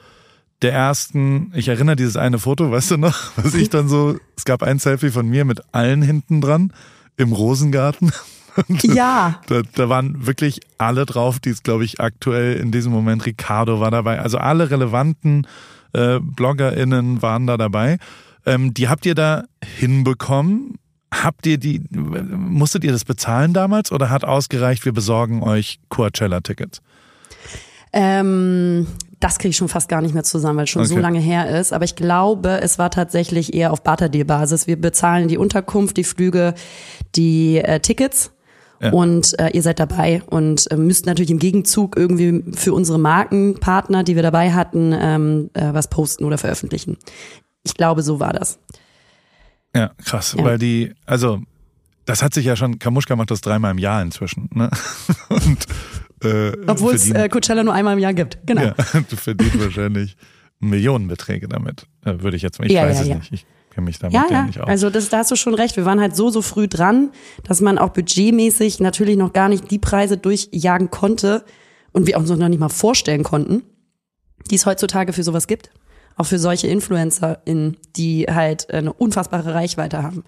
Der 0.62 0.74
ersten, 0.74 1.52
ich 1.56 1.70
erinnere 1.70 1.96
dieses 1.96 2.18
eine 2.18 2.40
Foto, 2.40 2.72
weißt 2.72 2.92
du 2.92 2.98
noch, 2.98 3.32
was 3.38 3.54
ich 3.54 3.70
dann 3.70 3.88
so, 3.88 4.18
es 4.36 4.44
gab 4.44 4.62
ein 4.62 4.80
Selfie 4.80 5.10
von 5.10 5.28
mir 5.28 5.46
mit 5.46 5.62
allen 5.72 6.02
hinten 6.02 6.42
dran 6.42 6.74
im 7.16 7.32
Rosengarten. 7.32 8.12
Und 8.68 8.84
ja. 8.84 9.42
Da, 9.48 9.62
da 9.76 9.90
waren 9.90 10.28
wirklich 10.28 10.60
alle 10.78 11.06
drauf, 11.06 11.40
die 11.40 11.50
es, 11.50 11.64
glaube 11.64 11.86
ich, 11.86 12.02
aktuell 12.02 12.58
in 12.58 12.72
diesem 12.72 12.92
Moment, 12.92 13.26
Ricardo 13.26 13.80
war 13.80 13.92
dabei. 13.92 14.20
Also 14.20 14.38
alle 14.38 14.70
relevanten 14.70 15.48
äh, 15.94 16.20
BloggerInnen 16.20 17.22
waren 17.22 17.48
da 17.48 17.58
dabei. 17.58 17.98
Ähm, 18.46 18.74
die 18.74 18.90
habt 18.90 19.06
ihr 19.06 19.16
da 19.16 19.44
hinbekommen? 19.78 20.76
Habt 21.14 21.46
ihr 21.46 21.58
die, 21.58 21.82
musstet 21.92 22.84
ihr 22.84 22.92
das 22.92 23.06
bezahlen 23.06 23.54
damals 23.54 23.92
oder 23.92 24.10
hat 24.10 24.26
ausgereicht, 24.26 24.84
wir 24.86 24.94
besorgen 24.94 25.44
euch 25.44 25.80
Coachella-Tickets? 25.90 26.82
Ähm, 27.94 28.88
das 29.20 29.38
kriege 29.38 29.52
ich 29.52 29.58
schon 29.58 29.70
fast 29.70 29.88
gar 29.88 30.02
nicht 30.02 30.14
mehr 30.14 30.24
zusammen, 30.24 30.58
weil 30.58 30.64
es 30.64 30.72
schon 30.72 30.82
okay. 30.82 30.96
so 30.96 31.00
lange 31.00 31.20
her 31.20 31.60
ist. 31.60 31.72
Aber 31.72 31.86
ich 31.86 31.96
glaube, 31.96 32.60
es 32.62 32.80
war 32.80 32.90
tatsächlich 32.90 33.54
eher 33.54 33.72
auf 33.72 33.84
Barterdeal-Basis. 33.84 34.66
Wir 34.66 34.76
bezahlen 34.76 35.28
die 35.28 35.38
Unterkunft, 35.38 35.96
die 35.98 36.04
Flüge, 36.04 36.56
die 37.16 37.60
äh, 37.60 37.80
Tickets 37.80 38.32
ja. 38.84 38.92
Und 38.92 39.40
äh, 39.40 39.50
ihr 39.50 39.62
seid 39.62 39.80
dabei 39.80 40.22
und 40.26 40.70
äh, 40.70 40.76
müsst 40.76 41.06
natürlich 41.06 41.32
im 41.32 41.40
Gegenzug 41.40 41.96
irgendwie 41.96 42.44
für 42.54 42.74
unsere 42.74 43.00
Markenpartner, 43.00 44.04
die 44.04 44.16
wir 44.16 44.24
dabei 44.24 44.52
hatten, 44.52 44.94
ähm, 44.94 45.50
äh, 45.54 45.74
was 45.74 45.90
posten 45.90 46.26
oder 46.26 46.38
veröffentlichen. 46.38 46.98
Ich 47.64 47.76
glaube, 47.76 48.02
so 48.02 48.20
war 48.20 48.34
das. 48.34 48.60
Ja, 49.76 49.92
krass, 50.04 50.36
ja. 50.38 50.44
weil 50.44 50.58
die, 50.58 50.94
also 51.06 51.42
das 52.06 52.22
hat 52.22 52.34
sich 52.34 52.46
ja 52.46 52.56
schon, 52.56 52.80
Kamuschka 52.80 53.16
macht 53.16 53.32
das 53.32 53.42
dreimal 53.42 53.72
im 53.72 53.78
Jahr 53.78 54.02
inzwischen. 54.02 54.50
Ne? 54.54 54.70
Und, 55.30 55.66
äh, 56.24 56.52
Obwohl 56.68 56.96
es 56.96 57.10
äh, 57.10 57.30
Coachella 57.30 57.64
nur 57.64 57.74
einmal 57.74 57.94
im 57.94 58.00
Jahr 58.00 58.14
gibt, 58.14 58.40
genau. 58.46 58.64
Ja, 58.64 58.76
du 59.10 59.16
verdienst 59.16 59.60
wahrscheinlich 59.60 60.18
Millionenbeträge 60.60 61.48
damit, 61.48 61.88
äh, 62.04 62.20
würde 62.20 62.36
ich 62.36 62.44
jetzt 62.44 62.60
mal, 62.60 62.66
ich 62.66 62.74
ja, 62.74 62.84
weiß 62.84 63.08
ja, 63.08 63.16
es 63.16 63.32
nicht. 63.32 63.34
Ich, 63.34 63.46
kenne 63.74 63.86
mich 63.86 64.00
damit 64.00 64.14
ja, 64.14 64.26
ja. 64.30 64.44
nicht 64.44 64.60
aus. 64.60 64.68
Also 64.68 64.90
das, 64.90 65.10
da 65.10 65.20
hast 65.20 65.32
du 65.32 65.36
schon 65.36 65.54
recht. 65.54 65.76
Wir 65.78 65.86
waren 65.86 66.00
halt 66.00 66.16
so, 66.16 66.30
so 66.30 66.42
früh 66.42 66.68
dran, 66.68 67.12
dass 67.44 67.62
man 67.62 67.78
auch 67.78 67.90
budgetmäßig 67.90 68.80
natürlich 68.80 69.18
noch 69.18 69.34
gar 69.34 69.50
nicht 69.50 69.72
die 69.72 69.80
Preise 69.80 70.18
durchjagen 70.18 70.92
konnte 70.92 71.44
und 71.92 72.08
wir 72.08 72.18
uns 72.18 72.30
noch 72.30 72.50
nicht 72.50 72.60
mal 72.60 72.70
vorstellen 72.70 73.24
konnten, 73.24 73.64
die 74.50 74.56
es 74.56 74.66
heutzutage 74.66 75.14
für 75.14 75.24
sowas 75.24 75.48
gibt. 75.48 75.72
Auch 76.16 76.26
für 76.26 76.38
solche 76.38 76.68
InfluencerInnen, 76.68 77.78
die 77.96 78.28
halt 78.30 78.72
eine 78.72 78.94
unfassbare 78.94 79.56
Reichweite 79.56 80.04
haben. 80.04 80.24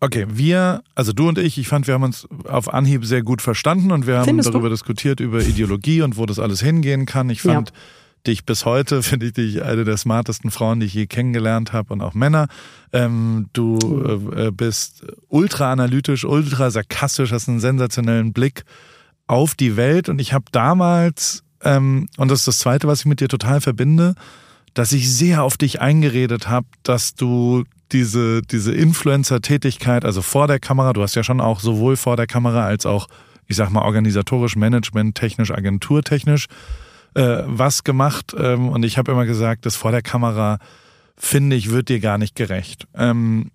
Okay, 0.00 0.26
wir, 0.30 0.82
also 0.94 1.12
du 1.12 1.28
und 1.28 1.38
ich, 1.38 1.58
ich 1.58 1.68
fand, 1.68 1.86
wir 1.86 1.94
haben 1.94 2.02
uns 2.02 2.26
auf 2.48 2.72
Anhieb 2.72 3.04
sehr 3.04 3.22
gut 3.22 3.42
verstanden 3.42 3.92
und 3.92 4.06
wir 4.06 4.18
haben 4.18 4.24
Findest 4.24 4.48
darüber 4.48 4.68
du? 4.68 4.74
diskutiert, 4.74 5.20
über 5.20 5.40
Ideologie 5.40 6.02
und 6.02 6.16
wo 6.16 6.26
das 6.26 6.38
alles 6.38 6.60
hingehen 6.60 7.06
kann. 7.06 7.30
Ich 7.30 7.42
fand, 7.42 7.68
ja 7.68 7.74
dich 8.26 8.44
bis 8.44 8.64
heute, 8.64 9.02
finde 9.02 9.26
ich 9.26 9.32
dich 9.32 9.62
eine 9.62 9.84
der 9.84 9.96
smartesten 9.96 10.50
Frauen, 10.50 10.80
die 10.80 10.86
ich 10.86 10.94
je 10.94 11.06
kennengelernt 11.06 11.72
habe 11.72 11.92
und 11.92 12.00
auch 12.00 12.14
Männer. 12.14 12.48
Ähm, 12.92 13.48
du 13.52 14.30
äh, 14.36 14.50
bist 14.50 15.04
ultra 15.28 15.72
analytisch, 15.72 16.24
ultra 16.24 16.70
sarkastisch, 16.70 17.32
hast 17.32 17.48
einen 17.48 17.60
sensationellen 17.60 18.32
Blick 18.32 18.64
auf 19.26 19.54
die 19.54 19.76
Welt 19.76 20.08
und 20.08 20.20
ich 20.20 20.32
habe 20.32 20.44
damals, 20.52 21.42
ähm, 21.62 22.08
und 22.16 22.30
das 22.30 22.40
ist 22.40 22.48
das 22.48 22.58
Zweite, 22.58 22.86
was 22.86 23.00
ich 23.00 23.06
mit 23.06 23.20
dir 23.20 23.28
total 23.28 23.60
verbinde, 23.60 24.14
dass 24.74 24.92
ich 24.92 25.12
sehr 25.12 25.42
auf 25.42 25.56
dich 25.56 25.80
eingeredet 25.80 26.48
habe, 26.48 26.66
dass 26.82 27.14
du 27.14 27.64
diese, 27.92 28.42
diese 28.42 28.72
Influencer-Tätigkeit, 28.72 30.04
also 30.04 30.22
vor 30.22 30.46
der 30.46 30.58
Kamera, 30.60 30.92
du 30.92 31.02
hast 31.02 31.14
ja 31.14 31.22
schon 31.22 31.40
auch 31.40 31.60
sowohl 31.60 31.96
vor 31.96 32.16
der 32.16 32.26
Kamera 32.26 32.64
als 32.64 32.86
auch, 32.86 33.06
ich 33.48 33.56
sag 33.56 33.70
mal, 33.70 33.82
organisatorisch, 33.82 34.56
Management, 34.56 35.14
technisch, 35.14 35.50
agenturtechnisch, 35.50 36.46
äh, 37.14 37.42
was 37.46 37.84
gemacht 37.84 38.34
ähm, 38.38 38.68
und 38.68 38.84
ich 38.84 38.98
habe 38.98 39.12
immer 39.12 39.26
gesagt, 39.26 39.66
das 39.66 39.76
vor 39.76 39.90
der 39.90 40.02
Kamera, 40.02 40.58
finde 41.16 41.56
ich, 41.56 41.70
wird 41.70 41.88
dir 41.88 42.00
gar 42.00 42.18
nicht 42.18 42.34
gerecht. 42.34 42.86
Ähm, 42.94 43.50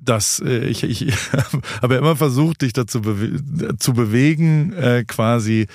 dass 0.00 0.42
äh, 0.44 0.66
ich, 0.66 0.82
ich 0.82 1.12
habe 1.82 1.94
immer 1.94 2.16
versucht, 2.16 2.62
dich 2.62 2.72
dazu 2.72 3.02
bewe 3.02 3.76
zu 3.78 3.92
bewegen, 3.92 4.72
äh, 4.72 5.04
quasi 5.06 5.66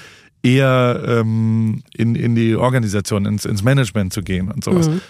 eher 0.44 1.04
ähm, 1.06 1.84
in, 1.96 2.16
in 2.16 2.36
die 2.36 2.56
Organisation, 2.56 3.26
ins, 3.26 3.46
ins 3.46 3.64
Management 3.64 4.14
zu 4.14 4.22
gehen 4.22 4.52
und 4.52 4.64
sowas. 4.64 4.90
Mhm. 4.90 5.02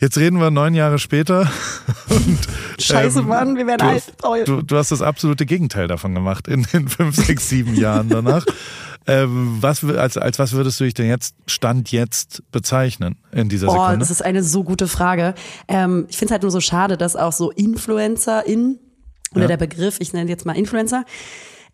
Jetzt 0.00 0.16
reden 0.16 0.40
wir 0.40 0.50
neun 0.50 0.74
Jahre 0.74 0.98
später. 0.98 1.50
Und, 2.08 2.38
Scheiße, 2.80 3.20
ähm, 3.20 3.28
Mann, 3.28 3.56
wir 3.56 3.66
werden 3.66 3.86
alt. 3.86 4.48
Du, 4.48 4.62
du, 4.62 4.76
hast 4.76 4.90
das 4.92 5.02
absolute 5.02 5.44
Gegenteil 5.44 5.88
davon 5.88 6.14
gemacht 6.14 6.48
in 6.48 6.62
den 6.62 6.88
fünf, 6.88 7.16
sechs, 7.16 7.50
sieben 7.50 7.74
Jahren 7.74 8.08
danach. 8.08 8.46
Ähm, 9.10 9.58
was, 9.60 9.84
als, 9.84 10.16
als 10.16 10.38
was 10.38 10.52
würdest 10.52 10.78
du 10.78 10.84
dich 10.84 10.94
denn 10.94 11.08
jetzt, 11.08 11.34
Stand 11.46 11.90
jetzt 11.90 12.42
bezeichnen 12.52 13.16
in 13.32 13.48
dieser 13.48 13.66
Boah, 13.66 13.86
Sekunde? 13.86 13.98
das 13.98 14.10
ist 14.10 14.24
eine 14.24 14.42
so 14.42 14.62
gute 14.62 14.86
Frage. 14.86 15.34
Ähm, 15.66 16.06
ich 16.08 16.16
finde 16.16 16.26
es 16.26 16.32
halt 16.32 16.42
nur 16.42 16.52
so 16.52 16.60
schade, 16.60 16.96
dass 16.96 17.16
auch 17.16 17.32
so 17.32 17.50
Influencer 17.50 18.46
in 18.46 18.78
oder 19.32 19.42
ja. 19.42 19.48
der 19.48 19.56
Begriff, 19.56 19.96
ich 20.00 20.12
nenne 20.12 20.28
jetzt 20.28 20.46
mal 20.46 20.56
Influencer, 20.56 21.04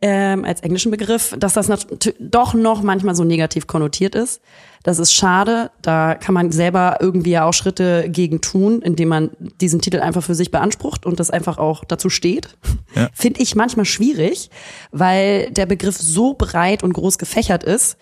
ähm, 0.02 0.44
als 0.44 0.60
englischen 0.60 0.90
Begriff, 0.90 1.34
dass 1.38 1.54
das 1.54 1.86
doch 2.20 2.54
noch 2.54 2.82
manchmal 2.82 3.14
so 3.14 3.24
negativ 3.24 3.66
konnotiert 3.66 4.14
ist. 4.14 4.42
Das 4.82 4.98
ist 4.98 5.12
schade. 5.12 5.70
Da 5.82 6.14
kann 6.14 6.34
man 6.34 6.52
selber 6.52 6.98
irgendwie 7.00 7.30
ja 7.30 7.44
auch 7.44 7.54
Schritte 7.54 8.08
gegen 8.08 8.40
tun, 8.40 8.82
indem 8.82 9.08
man 9.08 9.30
diesen 9.60 9.80
Titel 9.80 10.00
einfach 10.00 10.22
für 10.22 10.34
sich 10.34 10.50
beansprucht 10.50 11.06
und 11.06 11.18
das 11.18 11.30
einfach 11.30 11.58
auch 11.58 11.84
dazu 11.84 12.10
steht. 12.10 12.56
Ja. 12.94 13.08
Finde 13.14 13.40
ich 13.40 13.56
manchmal 13.56 13.86
schwierig, 13.86 14.50
weil 14.92 15.50
der 15.50 15.66
Begriff 15.66 15.96
so 15.96 16.34
breit 16.34 16.82
und 16.82 16.92
groß 16.92 17.18
gefächert 17.18 17.64
ist. 17.64 17.96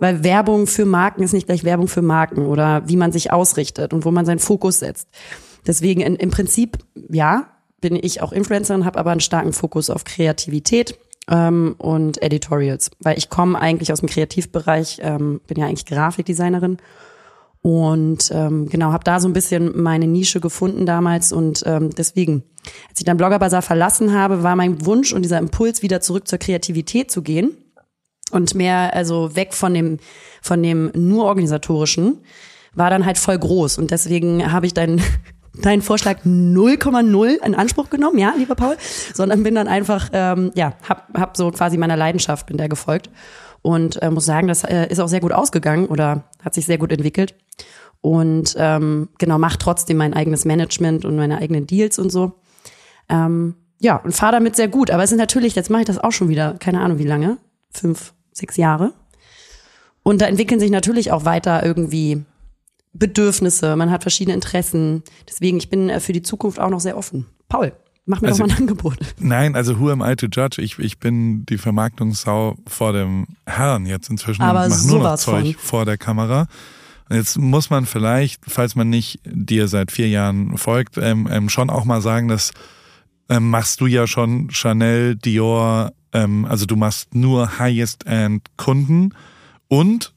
Weil 0.00 0.22
Werbung 0.22 0.66
für 0.66 0.84
Marken 0.84 1.22
ist 1.22 1.32
nicht 1.32 1.46
gleich 1.46 1.64
Werbung 1.64 1.88
für 1.88 2.02
Marken 2.02 2.46
oder 2.46 2.86
wie 2.86 2.96
man 2.96 3.10
sich 3.10 3.32
ausrichtet 3.32 3.92
und 3.92 4.04
wo 4.04 4.10
man 4.10 4.26
seinen 4.26 4.38
Fokus 4.38 4.78
setzt. 4.78 5.08
Deswegen 5.66 6.02
in, 6.02 6.14
im 6.14 6.30
Prinzip, 6.30 6.78
ja, 7.10 7.48
bin 7.80 7.96
ich 7.96 8.22
auch 8.22 8.32
Influencerin, 8.32 8.84
habe 8.84 8.98
aber 8.98 9.10
einen 9.10 9.20
starken 9.20 9.52
Fokus 9.52 9.90
auf 9.90 10.04
Kreativität 10.04 10.98
ähm, 11.28 11.74
und 11.78 12.22
Editorials, 12.22 12.90
weil 13.00 13.18
ich 13.18 13.28
komme 13.28 13.60
eigentlich 13.60 13.92
aus 13.92 14.00
dem 14.00 14.08
Kreativbereich, 14.08 14.98
ähm, 15.02 15.40
bin 15.46 15.58
ja 15.58 15.66
eigentlich 15.66 15.86
Grafikdesignerin. 15.86 16.78
Und 17.60 18.30
ähm, 18.32 18.68
genau 18.68 18.92
habe 18.92 19.04
da 19.04 19.18
so 19.18 19.28
ein 19.28 19.32
bisschen 19.32 19.80
meine 19.80 20.06
Nische 20.06 20.40
gefunden 20.40 20.86
damals 20.86 21.32
und 21.32 21.64
ähm, 21.66 21.90
deswegen, 21.90 22.44
als 22.88 23.00
ich 23.00 23.04
dann 23.04 23.16
Blogger 23.16 23.40
Bazaar 23.40 23.62
verlassen 23.62 24.14
habe, 24.14 24.44
war 24.44 24.54
mein 24.54 24.86
Wunsch 24.86 25.12
und 25.12 25.22
dieser 25.22 25.38
Impuls 25.38 25.82
wieder 25.82 26.00
zurück 26.00 26.28
zur 26.28 26.38
Kreativität 26.38 27.10
zu 27.10 27.20
gehen 27.20 27.56
und 28.30 28.54
mehr 28.54 28.94
also 28.94 29.34
weg 29.34 29.54
von 29.54 29.74
dem 29.74 29.98
von 30.40 30.62
dem 30.62 30.92
nur 30.94 31.24
organisatorischen 31.24 32.20
war 32.74 32.90
dann 32.90 33.04
halt 33.04 33.18
voll 33.18 33.38
groß. 33.38 33.78
Und 33.78 33.90
deswegen 33.90 34.52
habe 34.52 34.66
ich 34.66 34.74
dann 34.74 35.00
deinen 35.54 35.82
Vorschlag 35.82 36.24
0,0 36.24 37.44
in 37.44 37.54
Anspruch 37.54 37.90
genommen, 37.90 38.18
ja, 38.18 38.34
lieber 38.36 38.54
Paul, 38.54 38.76
sondern 39.14 39.42
bin 39.42 39.54
dann 39.54 39.68
einfach, 39.68 40.10
ähm, 40.12 40.52
ja, 40.54 40.74
hab, 40.88 41.18
hab 41.18 41.36
so 41.36 41.50
quasi 41.50 41.76
meiner 41.76 41.96
Leidenschaft, 41.96 42.46
bin 42.46 42.56
der 42.56 42.68
gefolgt 42.68 43.10
und 43.62 44.00
äh, 44.02 44.10
muss 44.10 44.24
sagen, 44.24 44.48
das 44.48 44.64
äh, 44.64 44.86
ist 44.88 45.00
auch 45.00 45.08
sehr 45.08 45.20
gut 45.20 45.32
ausgegangen 45.32 45.86
oder 45.86 46.24
hat 46.42 46.54
sich 46.54 46.66
sehr 46.66 46.78
gut 46.78 46.92
entwickelt 46.92 47.34
und 48.00 48.54
ähm, 48.58 49.08
genau, 49.18 49.38
macht 49.38 49.60
trotzdem 49.60 49.96
mein 49.96 50.14
eigenes 50.14 50.44
Management 50.44 51.04
und 51.04 51.16
meine 51.16 51.38
eigenen 51.38 51.66
Deals 51.66 51.98
und 51.98 52.10
so. 52.10 52.32
Ähm, 53.08 53.54
ja, 53.80 53.96
und 53.96 54.12
fahre 54.12 54.32
damit 54.32 54.56
sehr 54.56 54.68
gut, 54.68 54.90
aber 54.90 55.02
es 55.02 55.12
ist 55.12 55.18
natürlich, 55.18 55.54
jetzt 55.54 55.70
mache 55.70 55.82
ich 55.82 55.86
das 55.86 55.98
auch 55.98 56.12
schon 56.12 56.28
wieder, 56.28 56.54
keine 56.54 56.80
Ahnung 56.80 56.98
wie 56.98 57.06
lange, 57.06 57.38
fünf, 57.70 58.12
sechs 58.32 58.56
Jahre. 58.56 58.92
Und 60.02 60.20
da 60.20 60.26
entwickeln 60.26 60.60
sich 60.60 60.70
natürlich 60.70 61.12
auch 61.12 61.24
weiter 61.24 61.64
irgendwie 61.64 62.24
Bedürfnisse, 62.92 63.76
man 63.76 63.90
hat 63.90 64.02
verschiedene 64.02 64.34
Interessen. 64.34 65.02
Deswegen, 65.28 65.58
ich 65.58 65.68
bin 65.68 65.88
äh, 65.88 66.00
für 66.00 66.12
die 66.12 66.22
Zukunft 66.22 66.58
auch 66.58 66.70
noch 66.70 66.80
sehr 66.80 66.96
offen. 66.96 67.26
Paul, 67.48 67.72
mach 68.06 68.20
mir 68.20 68.28
also, 68.28 68.42
doch 68.42 68.48
mal 68.48 68.54
ein 68.54 68.58
Angebot. 68.62 68.98
Nein, 69.18 69.54
also 69.54 69.78
who 69.78 69.90
am 69.90 70.02
I 70.02 70.16
to 70.16 70.26
judge? 70.26 70.60
Ich, 70.60 70.78
ich 70.78 70.98
bin 70.98 71.44
die 71.46 71.58
Vermarktungssau 71.58 72.56
vor 72.66 72.92
dem 72.92 73.26
Herrn 73.46 73.86
jetzt 73.86 74.10
inzwischen 74.10 74.42
Aber 74.42 74.64
und 74.64 74.70
mache 74.70 74.86
nur 74.86 74.98
noch 75.00 75.16
Zeug 75.16 75.54
von. 75.54 75.54
vor 75.58 75.84
der 75.84 75.98
Kamera. 75.98 76.46
Jetzt 77.10 77.38
muss 77.38 77.70
man 77.70 77.86
vielleicht, 77.86 78.42
falls 78.46 78.74
man 78.74 78.90
nicht 78.90 79.20
dir 79.24 79.68
seit 79.68 79.90
vier 79.90 80.08
Jahren 80.08 80.58
folgt, 80.58 80.98
ähm, 80.98 81.28
ähm, 81.30 81.48
schon 81.48 81.70
auch 81.70 81.84
mal 81.84 82.02
sagen, 82.02 82.28
dass 82.28 82.52
ähm, 83.30 83.50
machst 83.50 83.80
du 83.80 83.86
ja 83.86 84.06
schon 84.06 84.50
Chanel, 84.50 85.16
Dior, 85.16 85.92
ähm, 86.12 86.44
also 86.44 86.66
du 86.66 86.76
machst 86.76 87.14
nur 87.14 87.58
Highest-End-Kunden 87.58 89.14
und, 89.68 90.14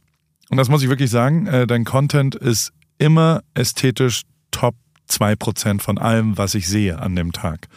und 0.52 0.58
das 0.58 0.70
muss 0.70 0.84
ich 0.84 0.90
wirklich 0.90 1.10
sagen, 1.10 1.48
äh, 1.48 1.66
dein 1.66 1.86
Content 1.86 2.36
ist 2.36 2.74
immer 2.98 3.42
ästhetisch 3.54 4.24
top 4.52 4.76
zwei 5.08 5.36
Prozent 5.36 5.82
von 5.82 5.98
allem, 5.98 6.38
was 6.38 6.56
ich 6.56 6.68
sehe 6.68 7.00
an 7.00 7.16
dem 7.16 7.32
Tag. 7.32 7.68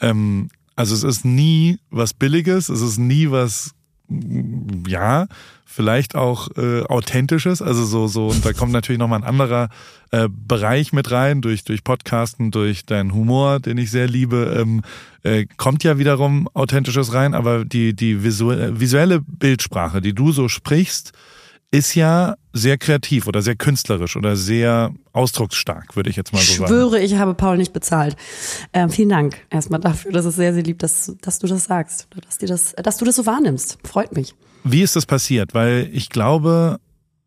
Ähm, 0.00 0.48
also 0.76 0.94
es 0.94 1.04
ist 1.04 1.26
nie 1.26 1.78
was 1.90 2.14
Billiges, 2.14 2.70
es 2.70 2.80
ist 2.80 2.96
nie 2.98 3.30
was, 3.30 3.72
ja, 4.88 5.26
vielleicht 5.66 6.14
auch 6.14 6.48
äh, 6.56 6.84
authentisches, 6.84 7.60
also 7.60 7.84
so 7.84 8.06
so 8.06 8.28
und 8.28 8.46
da 8.46 8.54
kommt 8.54 8.72
natürlich 8.72 8.98
noch 8.98 9.08
mal 9.08 9.16
ein 9.16 9.24
anderer 9.24 9.68
äh, 10.10 10.28
Bereich 10.30 10.94
mit 10.94 11.10
rein 11.10 11.42
durch 11.42 11.64
durch 11.64 11.84
Podcasten, 11.84 12.50
durch 12.50 12.86
deinen 12.86 13.12
Humor, 13.12 13.60
den 13.60 13.76
ich 13.76 13.90
sehr 13.90 14.08
liebe, 14.08 14.56
ähm, 14.58 14.82
äh, 15.22 15.44
kommt 15.58 15.84
ja 15.84 15.98
wiederum 15.98 16.48
authentisches 16.54 17.12
rein, 17.12 17.34
aber 17.34 17.66
die 17.66 17.94
die 17.94 18.24
visuelle 18.24 19.20
Bildsprache, 19.20 20.00
die 20.00 20.14
du 20.14 20.32
so 20.32 20.48
sprichst, 20.48 21.12
ist 21.70 21.94
ja 21.94 22.36
sehr 22.52 22.78
kreativ 22.78 23.26
oder 23.26 23.42
sehr 23.42 23.56
künstlerisch 23.56 24.16
oder 24.16 24.36
sehr 24.36 24.92
ausdrucksstark, 25.12 25.96
würde 25.96 26.10
ich 26.10 26.16
jetzt 26.16 26.32
mal 26.32 26.38
so 26.38 26.52
sagen. 26.52 26.64
Ich 26.64 26.68
schwöre, 26.68 27.00
ich 27.00 27.14
habe 27.16 27.34
Paul 27.34 27.58
nicht 27.58 27.72
bezahlt. 27.72 28.16
Ähm, 28.72 28.88
vielen 28.88 29.08
Dank 29.08 29.36
erstmal 29.50 29.80
dafür. 29.80 30.12
Das 30.12 30.24
ist 30.24 30.36
sehr, 30.36 30.54
sehr 30.54 30.62
lieb, 30.62 30.78
dass, 30.78 31.14
dass 31.20 31.38
du 31.38 31.46
das 31.46 31.64
sagst, 31.64 32.08
dass, 32.24 32.38
dir 32.38 32.46
das, 32.46 32.74
dass 32.82 32.96
du 32.98 33.04
das 33.04 33.16
so 33.16 33.26
wahrnimmst. 33.26 33.78
Freut 33.84 34.14
mich. 34.14 34.34
Wie 34.64 34.82
ist 34.82 34.96
das 34.96 35.06
passiert? 35.06 35.54
Weil 35.54 35.88
ich 35.92 36.08
glaube, 36.08 36.78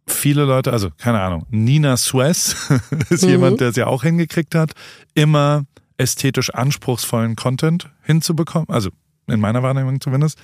viele 0.07 0.45
Leute, 0.45 0.71
also 0.71 0.89
keine 0.97 1.21
Ahnung, 1.21 1.45
Nina 1.49 1.97
Suez 1.97 2.55
ist 3.09 3.23
mhm. 3.23 3.29
jemand, 3.29 3.61
der 3.61 3.69
es 3.69 3.75
ja 3.75 3.87
auch 3.87 4.03
hingekriegt 4.03 4.55
hat, 4.55 4.71
immer 5.13 5.63
ästhetisch 5.97 6.53
anspruchsvollen 6.53 7.35
Content 7.35 7.89
hinzubekommen. 8.03 8.69
Also 8.69 8.89
in 9.27 9.39
meiner 9.39 9.63
Wahrnehmung 9.63 10.01
zumindest. 10.01 10.39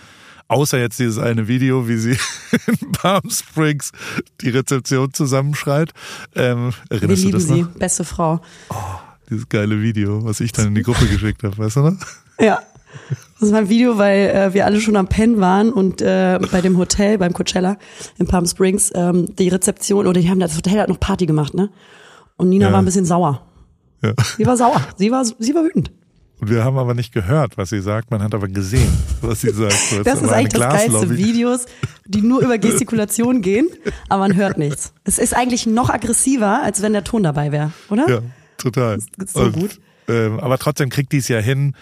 Außer 0.48 0.80
jetzt 0.80 1.00
dieses 1.00 1.18
eine 1.18 1.48
Video, 1.48 1.88
wie 1.88 1.98
sie 1.98 2.18
in 2.68 2.92
Palm 2.92 3.30
Springs 3.30 3.92
die 4.42 4.50
Rezeption 4.50 5.12
zusammenschreit. 5.14 5.92
Ähm, 6.36 6.72
erinnerst 6.90 7.24
Wir 7.24 7.32
du 7.32 7.38
das 7.38 7.48
lieben 7.48 7.62
noch? 7.62 7.74
sie, 7.74 7.80
beste 7.80 8.04
Frau. 8.04 8.42
Oh, 8.70 8.76
dieses 9.30 9.50
geile 9.50 9.82
Video, 9.82 10.24
was 10.24 10.40
ich 10.40 10.52
dann 10.52 10.68
in 10.68 10.76
die 10.76 10.84
Gruppe 10.84 11.08
geschickt 11.08 11.44
habe, 11.44 11.58
weißt 11.58 11.78
du 11.78 11.82
noch? 11.82 11.98
Ja, 12.40 12.60
das 13.40 13.52
war 13.52 13.60
ein 13.60 13.70
Video, 13.70 13.98
weil 13.98 14.30
äh, 14.30 14.54
wir 14.54 14.66
alle 14.66 14.80
schon 14.80 14.96
am 14.96 15.08
Pen 15.08 15.40
waren 15.40 15.72
und 15.72 16.02
äh, 16.02 16.40
bei 16.52 16.62
dem 16.62 16.78
Hotel, 16.78 17.18
beim 17.18 17.34
Coachella 17.34 17.78
in 18.18 18.28
Palm 18.28 18.46
Springs, 18.46 18.92
ähm, 18.96 19.36
die 19.36 19.50
Rezeption, 19.50 20.08
oder 20.08 20.20
die 20.20 20.30
haben 20.30 20.40
das 20.40 20.56
Hotel 20.56 20.80
hat 20.80 20.90
noch 20.90 21.00
Party 21.00 21.26
gemacht, 21.26 21.54
ne? 21.54 21.70
Und 22.38 22.50
Nina 22.50 22.68
ja. 22.68 22.72
war 22.72 22.80
ein 22.80 22.86
bisschen 22.86 23.06
sauer. 23.06 23.46
Ja. 24.02 24.14
Sie 24.38 24.46
war 24.46 24.58
sauer. 24.58 24.82
Sie 24.98 25.12
war, 25.12 25.26
sie 25.26 25.56
war 25.56 25.64
wütend. 25.64 25.92
Und 26.40 26.50
wir 26.50 26.64
haben 26.64 26.78
aber 26.78 26.94
nicht 26.94 27.14
gehört, 27.14 27.58
was 27.58 27.70
sie 27.70 27.82
sagt, 27.82 28.12
man 28.12 28.22
hat 28.22 28.34
aber 28.34 28.48
gesehen, 28.48 28.92
was 29.22 29.42
sie 29.42 29.52
sagt. 29.52 29.74
So, 29.74 30.04
das 30.04 30.22
ist 30.22 30.30
eigentlich 30.30 30.54
das 30.54 30.74
geilste 30.74 31.18
Videos, 31.18 31.66
die 32.06 32.22
nur 32.22 32.42
über 32.42 32.58
Gestikulation 32.58 33.42
gehen, 33.42 33.68
aber 34.10 34.28
man 34.28 34.36
hört 34.36 34.58
nichts. 34.58 34.94
Es 35.06 35.18
ist 35.18 35.34
eigentlich 35.34 35.66
noch 35.66 35.90
aggressiver, 35.90 36.62
als 36.62 36.82
wenn 36.82 36.94
der 36.94 37.04
Ton 37.04 37.24
dabei 37.24 37.52
wäre, 37.52 37.72
oder? 37.90 38.10
Ja, 38.10 38.20
total. 38.58 38.98
Das 39.18 39.28
ist 39.28 39.34
so 39.34 39.44
Und, 39.44 39.54
gut. 39.54 39.80
Ähm, 40.08 40.40
aber 40.40 40.58
trotzdem 40.58 40.90
kriegt 40.90 41.12
die 41.14 41.18
es 41.18 41.28
ja 41.30 41.40
hin, 41.40 41.74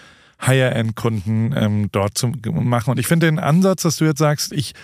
Higher-End-Kunden 0.46 1.54
ähm, 1.56 1.88
dort 1.92 2.16
zu 2.16 2.32
machen. 2.46 2.90
Und 2.90 2.98
ich 2.98 3.06
finde 3.06 3.26
den 3.26 3.38
Ansatz, 3.38 3.82
dass 3.82 3.96
du 3.96 4.04
jetzt 4.04 4.18
sagst, 4.18 4.52
ich, 4.52 4.74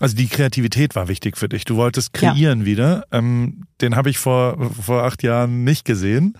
also 0.00 0.16
die 0.16 0.28
Kreativität 0.28 0.94
war 0.94 1.08
wichtig 1.08 1.36
für 1.36 1.48
dich. 1.48 1.64
Du 1.64 1.76
wolltest 1.76 2.12
kreieren 2.12 2.60
ja. 2.60 2.66
wieder. 2.66 3.04
Ähm, 3.12 3.64
den 3.80 3.96
habe 3.96 4.10
ich 4.10 4.18
vor, 4.18 4.70
vor 4.82 5.04
acht 5.04 5.22
Jahren 5.22 5.64
nicht 5.64 5.84
gesehen, 5.84 6.34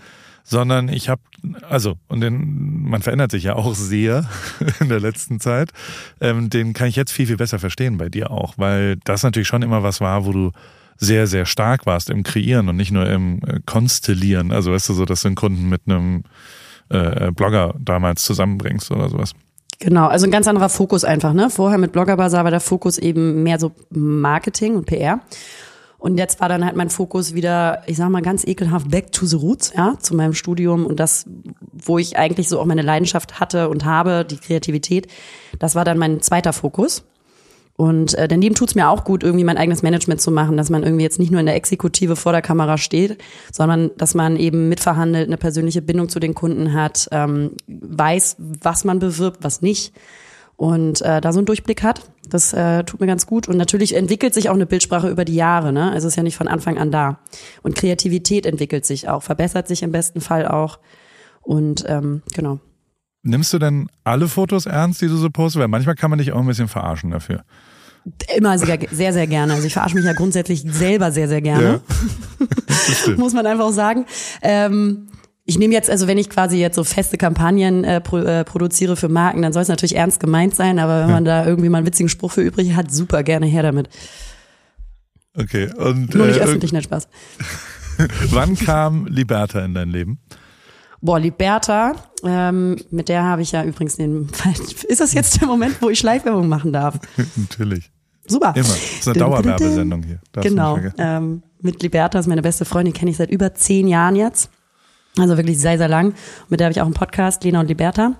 sondern 0.49 0.89
ich 0.89 1.09
habe, 1.09 1.21
also, 1.69 1.95
und 2.07 2.21
den, 2.21 2.89
man 2.89 3.03
verändert 3.03 3.29
sich 3.29 3.43
ja 3.43 3.55
auch 3.55 3.75
sehr 3.75 4.27
in 4.79 4.89
der 4.89 4.99
letzten 4.99 5.39
Zeit. 5.39 5.71
Ähm, 6.19 6.49
den 6.49 6.73
kann 6.73 6.87
ich 6.87 6.95
jetzt 6.95 7.11
viel, 7.11 7.27
viel 7.27 7.37
besser 7.37 7.59
verstehen 7.59 7.97
bei 7.97 8.09
dir 8.09 8.31
auch, 8.31 8.55
weil 8.57 8.97
das 9.05 9.21
natürlich 9.21 9.47
schon 9.47 9.61
immer 9.61 9.83
was 9.83 10.01
war, 10.01 10.25
wo 10.25 10.31
du 10.31 10.51
sehr, 10.97 11.27
sehr 11.27 11.45
stark 11.45 11.85
warst 11.85 12.09
im 12.09 12.23
Kreieren 12.23 12.67
und 12.67 12.77
nicht 12.77 12.91
nur 12.91 13.07
im 13.07 13.41
äh, 13.45 13.59
Konstellieren. 13.65 14.51
Also 14.51 14.71
weißt 14.71 14.89
du, 14.89 14.93
so, 14.93 15.05
dass 15.05 15.21
du 15.21 15.27
einen 15.27 15.35
Kunden 15.35 15.69
mit 15.69 15.81
einem 15.85 16.23
äh, 16.91 17.27
äh, 17.27 17.31
Blogger 17.31 17.75
damals 17.79 18.25
zusammenbringst 18.25 18.89
oder 18.89 19.07
sowas. 19.07 19.33
Genau, 19.79 20.07
also 20.07 20.25
ein 20.25 20.31
ganz 20.31 20.47
anderer 20.47 20.67
Fokus 20.67 21.05
einfach. 21.05 21.31
Ne? 21.33 21.51
Vorher 21.51 21.77
mit 21.77 21.91
Blogger 21.91 22.17
Bazaar 22.17 22.43
war 22.43 22.51
der 22.51 22.59
Fokus 22.59 22.97
eben 22.97 23.43
mehr 23.43 23.59
so 23.59 23.71
Marketing 23.91 24.75
und 24.75 24.87
PR. 24.87 25.21
Und 25.99 26.17
jetzt 26.17 26.39
war 26.39 26.47
dann 26.47 26.65
halt 26.65 26.77
mein 26.77 26.89
Fokus 26.89 27.35
wieder, 27.35 27.83
ich 27.85 27.97
sag 27.97 28.09
mal 28.09 28.21
ganz 28.21 28.47
ekelhaft, 28.47 28.89
back 28.89 29.11
to 29.11 29.25
the 29.25 29.35
roots, 29.35 29.73
ja, 29.75 29.97
zu 29.99 30.15
meinem 30.15 30.33
Studium 30.33 30.85
und 30.85 30.99
das, 30.99 31.25
wo 31.73 31.97
ich 31.97 32.17
eigentlich 32.17 32.47
so 32.47 32.59
auch 32.59 32.65
meine 32.65 32.81
Leidenschaft 32.81 33.41
hatte 33.41 33.69
und 33.69 33.83
habe, 33.83 34.25
die 34.25 34.37
Kreativität, 34.37 35.07
das 35.59 35.75
war 35.75 35.83
dann 35.83 35.97
mein 35.97 36.21
zweiter 36.21 36.53
Fokus. 36.53 37.03
Und 37.75 38.13
äh, 38.15 38.27
daneben 38.27 38.55
tut's 38.55 38.75
mir 38.75 38.89
auch 38.89 39.05
gut, 39.05 39.23
irgendwie 39.23 39.45
mein 39.45 39.57
eigenes 39.57 39.83
Management 39.83 40.19
zu 40.19 40.31
machen, 40.31 40.57
dass 40.57 40.69
man 40.69 40.83
irgendwie 40.83 41.03
jetzt 41.03 41.19
nicht 41.19 41.31
nur 41.31 41.39
in 41.39 41.45
der 41.45 41.55
Exekutive 41.55 42.17
vor 42.17 42.33
der 42.33 42.41
Kamera 42.41 42.77
steht, 42.77 43.17
sondern 43.53 43.91
dass 43.97 44.15
man 44.15 44.35
eben 44.35 44.67
mitverhandelt, 44.67 45.27
eine 45.27 45.37
persönliche 45.37 45.81
Bindung 45.81 46.09
zu 46.09 46.19
den 46.19 46.35
Kunden 46.35 46.73
hat, 46.73 47.07
ähm, 47.11 47.51
weiß, 47.67 48.35
was 48.37 48.83
man 48.83 48.99
bewirbt, 48.99 49.43
was 49.43 49.61
nicht 49.61 49.93
und 50.59 51.01
äh, 51.03 51.21
da 51.21 51.31
so 51.31 51.39
einen 51.39 51.45
Durchblick 51.45 51.83
hat. 51.83 52.01
Das 52.27 52.51
äh, 52.51 52.83
tut 52.83 52.99
mir 52.99 53.07
ganz 53.07 53.25
gut. 53.25 53.47
Und 53.47 53.55
natürlich 53.55 53.95
entwickelt 53.95 54.33
sich 54.33 54.49
auch 54.49 54.55
eine 54.55 54.65
Bildsprache 54.65 55.07
über 55.07 55.23
die 55.23 55.35
Jahre. 55.35 55.71
Ne? 55.71 55.89
Also 55.89 56.09
ist 56.09 56.17
ja 56.17 56.23
nicht 56.23 56.35
von 56.35 56.49
Anfang 56.49 56.77
an 56.77 56.91
da. 56.91 57.19
Und 57.63 57.75
Kreativität 57.75 58.45
entwickelt 58.45 58.85
sich 58.85 59.07
auch, 59.07 59.23
verbessert 59.23 59.69
sich 59.69 59.83
im 59.83 59.93
besten 59.93 60.19
Fall 60.19 60.45
auch. 60.45 60.79
Und 61.39 61.85
ähm, 61.87 62.23
genau. 62.35 62.59
Nimmst 63.23 63.53
du 63.53 63.57
denn 63.57 63.87
alle 64.03 64.27
Fotos 64.27 64.65
ernst, 64.65 65.01
die 65.01 65.07
du 65.07 65.15
so 65.15 65.29
postest? 65.29 65.61
Weil 65.61 65.69
manchmal 65.69 65.95
kann 65.95 66.09
man 66.09 66.19
dich 66.19 66.33
auch 66.33 66.41
ein 66.41 66.47
bisschen 66.47 66.67
verarschen 66.67 67.11
dafür. 67.11 67.45
Immer 68.35 68.57
sehr, 68.57 68.79
sehr, 68.91 69.13
sehr 69.13 69.27
gerne. 69.27 69.53
Also 69.53 69.65
ich 69.65 69.71
verarsche 69.71 69.95
mich 69.95 70.03
ja 70.03 70.11
grundsätzlich 70.11 70.65
selber 70.67 71.13
sehr, 71.13 71.29
sehr 71.29 71.41
gerne. 71.41 71.79
Ja. 73.07 73.15
Muss 73.17 73.31
man 73.31 73.45
einfach 73.45 73.63
auch 73.63 73.71
sagen. 73.71 74.05
Ähm, 74.41 75.07
ich 75.49 75.57
nehme 75.57 75.73
jetzt, 75.73 75.89
also 75.89 76.07
wenn 76.07 76.19
ich 76.19 76.29
quasi 76.29 76.57
jetzt 76.57 76.75
so 76.75 76.83
feste 76.83 77.17
Kampagnen 77.17 77.83
äh, 77.83 77.99
pro, 77.99 78.19
äh, 78.19 78.45
produziere 78.45 78.95
für 78.95 79.09
Marken, 79.09 79.41
dann 79.41 79.51
soll 79.51 79.63
es 79.63 79.67
natürlich 79.67 79.95
ernst 79.95 80.19
gemeint 80.19 80.55
sein, 80.55 80.77
aber 80.77 81.01
wenn 81.01 81.11
man 81.11 81.25
da 81.25 81.43
irgendwie 81.43 81.69
mal 81.69 81.79
einen 81.79 81.87
witzigen 81.87 82.07
Spruch 82.07 82.33
für 82.33 82.41
übrig 82.41 82.75
hat, 82.75 82.91
super 82.91 83.23
gerne 83.23 83.47
her 83.47 83.63
damit. 83.63 83.89
Okay. 85.35 85.73
Und, 85.73 86.13
Nur 86.13 86.27
nicht 86.27 86.37
äh, 86.37 86.43
öffentlich, 86.43 86.71
nicht 86.71 86.83
Spaß. 86.83 87.07
Wann 88.29 88.55
kam 88.55 89.07
Liberta 89.07 89.65
in 89.65 89.73
dein 89.73 89.89
Leben? 89.89 90.19
Boah, 91.01 91.19
Liberta, 91.19 91.95
ähm, 92.23 92.77
mit 92.91 93.09
der 93.09 93.23
habe 93.23 93.41
ich 93.41 93.51
ja 93.51 93.63
übrigens 93.63 93.95
den. 93.95 94.29
Ist 94.87 95.01
das 95.01 95.13
jetzt 95.13 95.41
der 95.41 95.47
Moment, 95.47 95.81
wo 95.81 95.89
ich 95.89 95.97
Schleifwerbung 95.97 96.47
machen 96.47 96.71
darf? 96.71 96.99
Natürlich. 97.35 97.91
Super. 98.27 98.53
Immer. 98.55 98.67
Das 98.67 98.99
ist 98.99 99.07
eine 99.07 99.17
Dauerwerbesendung 99.17 100.03
hier. 100.03 100.19
Darfst 100.31 100.47
genau. 100.47 100.77
Ähm, 100.99 101.41
mit 101.59 101.81
Liberta 101.81 102.19
ist 102.19 102.27
meine 102.27 102.43
beste 102.43 102.65
Freundin, 102.65 102.93
kenne 102.93 103.09
ich 103.09 103.17
seit 103.17 103.31
über 103.31 103.55
zehn 103.55 103.87
Jahren 103.87 104.15
jetzt. 104.15 104.51
Also 105.17 105.37
wirklich 105.37 105.59
sehr, 105.59 105.77
sehr 105.77 105.87
lang. 105.87 106.13
Mit 106.49 106.59
der 106.59 106.65
habe 106.65 106.71
ich 106.71 106.81
auch 106.81 106.85
einen 106.85 106.93
Podcast, 106.93 107.43
Lena 107.43 107.59
und 107.59 107.67
Liberta. 107.67 108.13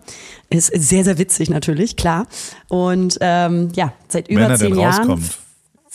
Ist 0.49 0.67
sehr, 0.67 1.03
sehr 1.03 1.17
witzig 1.17 1.49
natürlich, 1.49 1.95
klar. 1.95 2.27
Und 2.67 3.17
ähm, 3.21 3.69
ja, 3.73 3.93
seit 4.07 4.27
über 4.27 4.41
Wenn 4.41 4.51
er 4.51 4.57
zehn 4.57 4.69
denn 4.71 4.79
Jahren. 4.79 5.09
Rauskommt. 5.09 5.37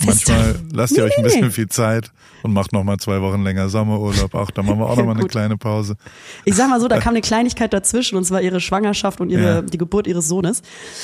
Manchmal 0.05 0.57
lasst 0.73 0.97
ihr 0.97 1.05
euch 1.05 1.17
ein 1.17 1.23
bisschen 1.23 1.53
viel 1.53 1.69
Zeit 1.69 2.11
und 2.43 2.53
macht 2.53 2.73
noch 2.73 2.83
mal 2.83 2.99
zwei 2.99 3.21
Wochen 3.23 3.43
länger 3.43 3.69
Sommerurlaub. 3.69 4.35
Auch 4.35 4.51
da 4.51 4.63
machen 4.63 4.79
wir 4.79 4.87
auch 4.87 4.97
noch 4.97 5.05
mal 5.07 5.17
eine 5.17 5.27
kleine 5.27 5.57
Pause. 5.57 5.97
Ich 6.45 6.57
sag 6.57 6.69
mal 6.69 6.81
so, 6.81 6.89
da 6.89 6.99
kam 7.01 7.11
eine 7.11 7.21
Kleinigkeit 7.21 7.73
dazwischen 7.73 8.17
und 8.17 8.25
zwar 8.25 8.43
ihre 8.43 8.61
Schwangerschaft 8.61 9.21
und 9.21 9.31
ihre 9.31 9.43
ja. 9.43 9.63
die 9.63 9.79
Geburt 9.79 10.07
ihres 10.07 10.27
Sohnes. 10.27 10.63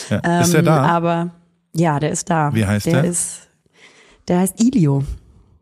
Ja. 0.08 0.20
Ähm, 0.24 0.42
ist 0.42 0.54
der 0.54 0.62
da? 0.62 0.82
Aber 0.82 1.30
ja, 1.72 2.00
der 2.00 2.10
ist 2.10 2.28
da. 2.30 2.52
Wie 2.54 2.66
heißt 2.66 2.86
der? 2.86 3.02
Der 3.02 3.10
ist, 3.10 3.48
der 4.28 4.40
heißt 4.40 4.60
Ilio. 4.60 5.04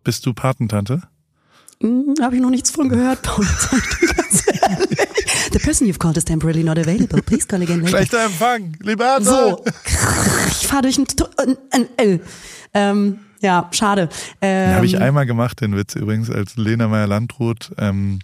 Bist 0.04 0.24
du 0.24 0.32
Patentante? 0.32 1.02
Hm, 1.82 2.14
Habe 2.20 2.36
ich 2.36 2.42
noch 2.42 2.50
nichts 2.50 2.70
von 2.70 2.88
gehört, 2.88 3.22
Paul. 3.22 3.44
The 5.52 5.58
person 5.60 5.86
you've 5.86 5.98
called 5.98 6.16
is 6.16 6.24
temporarily 6.24 6.64
not 6.64 6.78
available. 6.78 7.22
Please 7.22 7.46
call 7.46 7.62
again 7.62 7.80
later. 7.80 7.96
Schlechter 7.96 8.24
Empfang, 8.24 8.76
lieber 8.80 9.18
So, 9.20 9.64
ich 10.48 10.66
fahre 10.66 10.82
durch 10.82 10.98
ein, 10.98 11.06
ein, 11.70 11.86
L. 11.96 12.20
Ähm, 12.74 13.20
ja, 13.40 13.68
schade. 13.70 14.08
Ähm, 14.40 14.74
habe 14.74 14.86
ich 14.86 14.98
einmal 15.00 15.26
gemacht, 15.26 15.60
den 15.60 15.76
Witz 15.76 15.94
übrigens, 15.94 16.30
als 16.30 16.56
Lena 16.56 16.88
Meyer-Landrut 16.88 17.70
ähm, 17.78 18.18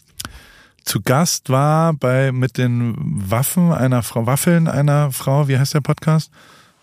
zu 0.84 1.00
Gast 1.00 1.48
war 1.48 1.94
bei 1.94 2.32
mit 2.32 2.58
den 2.58 2.94
Waffen 2.98 3.72
einer 3.72 4.02
Frau, 4.02 4.26
Waffeln 4.26 4.68
einer 4.68 5.12
Frau, 5.12 5.48
wie 5.48 5.58
heißt 5.58 5.74
der 5.74 5.80
Podcast? 5.80 6.30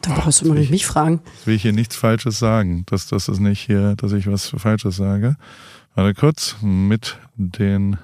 Da 0.01 0.13
brauchst 0.15 0.41
du 0.41 0.47
mal 0.47 0.57
nicht 0.57 0.71
mich 0.71 0.88
fragen. 0.88 1.21
Will 1.45 1.55
ich 1.55 1.62
hier 1.62 1.73
nichts 1.73 1.95
Falsches 1.95 2.39
sagen, 2.39 2.84
dass 2.88 3.07
das 3.07 3.27
ist 3.27 3.39
nicht 3.39 3.60
hier, 3.62 3.95
dass 3.97 4.12
ich 4.13 4.25
was 4.31 4.51
Falsches 4.57 4.95
sage. 4.95 5.36
Warte 5.95 6.13
kurz, 6.13 6.56
mit 6.62 7.17
den 7.36 7.97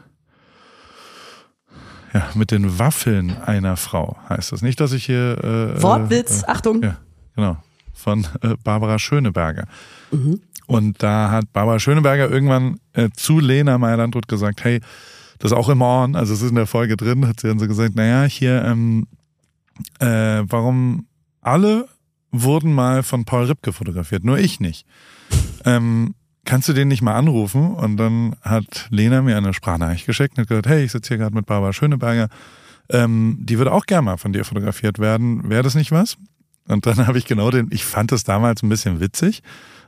ja, 2.14 2.30
mit 2.36 2.52
den 2.52 2.80
Waffeln 2.80 3.36
einer 3.38 3.78
Frau 3.78 4.18
heißt 4.30 4.52
das. 4.52 4.62
Nicht, 4.62 4.80
dass 4.80 4.92
ich 4.94 5.06
hier 5.06 5.44
äh, 5.44 5.82
Wortwitz, 5.82 6.44
äh, 6.44 6.48
Achtung. 6.48 6.82
Ja, 6.82 6.98
genau. 7.36 7.58
von 7.94 8.26
äh, 8.42 8.56
Barbara 8.64 8.98
Schöneberger. 8.98 9.66
Mhm. 10.12 10.42
Und 10.68 11.02
da 11.02 11.32
hat 11.32 11.52
Barbara 11.54 11.80
Schöneberger 11.80 12.30
irgendwann 12.30 12.80
äh, 12.94 13.10
zu 13.16 13.40
Lena 13.40 13.78
Meyer-Landrut 13.78 14.28
gesagt, 14.28 14.64
hey, 14.64 14.82
das 15.40 15.52
ist 15.52 15.58
auch 15.58 15.70
im 15.70 15.82
On, 15.82 16.16
also 16.16 16.34
es 16.34 16.42
ist 16.42 16.50
in 16.50 16.56
der 16.56 16.68
Folge 16.68 16.98
drin, 16.98 17.28
hat 17.28 17.40
sie 17.40 17.48
dann 17.48 17.60
so 17.60 17.68
gesagt, 17.68 17.96
naja, 17.96 18.24
hier, 18.24 18.66
ähm, 18.66 19.08
äh, 20.00 20.44
warum 20.48 21.08
alle 21.42 21.88
wurden 22.32 22.74
mal 22.74 23.04
von 23.04 23.26
Paul 23.26 23.46
Ripke 23.46 23.72
fotografiert, 23.72 24.26
nur 24.26 24.38
ich 24.40 24.60
nicht. 24.60 24.86
Ähm, 25.64 26.16
kannst 26.48 26.68
du 26.68 26.74
den 26.74 26.88
nicht 26.88 27.04
mal 27.04 27.16
anrufen? 27.16 27.76
Und 27.76 27.98
dann 27.98 28.36
hat 28.42 28.88
Lena 28.90 29.22
mir 29.22 29.38
eine 29.38 29.54
Sprachnachricht 29.54 30.08
geschickt 30.08 30.38
und 30.38 30.42
hat 30.42 30.48
gesagt, 30.48 30.68
hey, 30.68 30.84
ich 30.84 30.92
sitze 30.92 31.10
hier 31.10 31.18
gerade 31.18 31.36
mit 31.36 31.46
Barbara 31.46 31.74
Schöneberger, 31.74 32.30
ähm, 32.90 33.38
die 33.42 33.60
würde 33.60 33.72
auch 33.72 33.86
gerne 33.86 34.04
mal 34.04 34.18
von 34.18 34.34
dir 34.34 34.46
fotografiert 34.46 34.98
werden. 34.98 35.48
Wäre 35.50 35.62
das 35.62 35.76
nicht 35.76 35.92
was? 35.92 36.18
Und 36.68 36.88
dann 36.88 36.98
habe 37.08 37.20
ich 37.20 37.26
genau 37.26 37.52
den, 37.52 37.68
ich 37.72 37.86
fand 37.86 38.12
das 38.12 38.24
damals 38.24 38.64
ein 38.64 38.70
bisschen 38.70 39.00
witzig 39.00 39.44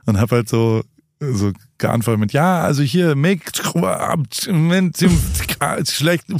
und 0.06 0.20
habe 0.20 0.36
halt 0.36 0.48
so 0.48 0.84
so 1.22 1.52
geantwortet 1.76 2.18
mit 2.18 2.32
ja, 2.32 2.62
also 2.62 2.82
hier 2.82 3.14
make 3.14 3.52
schlecht 5.92 6.30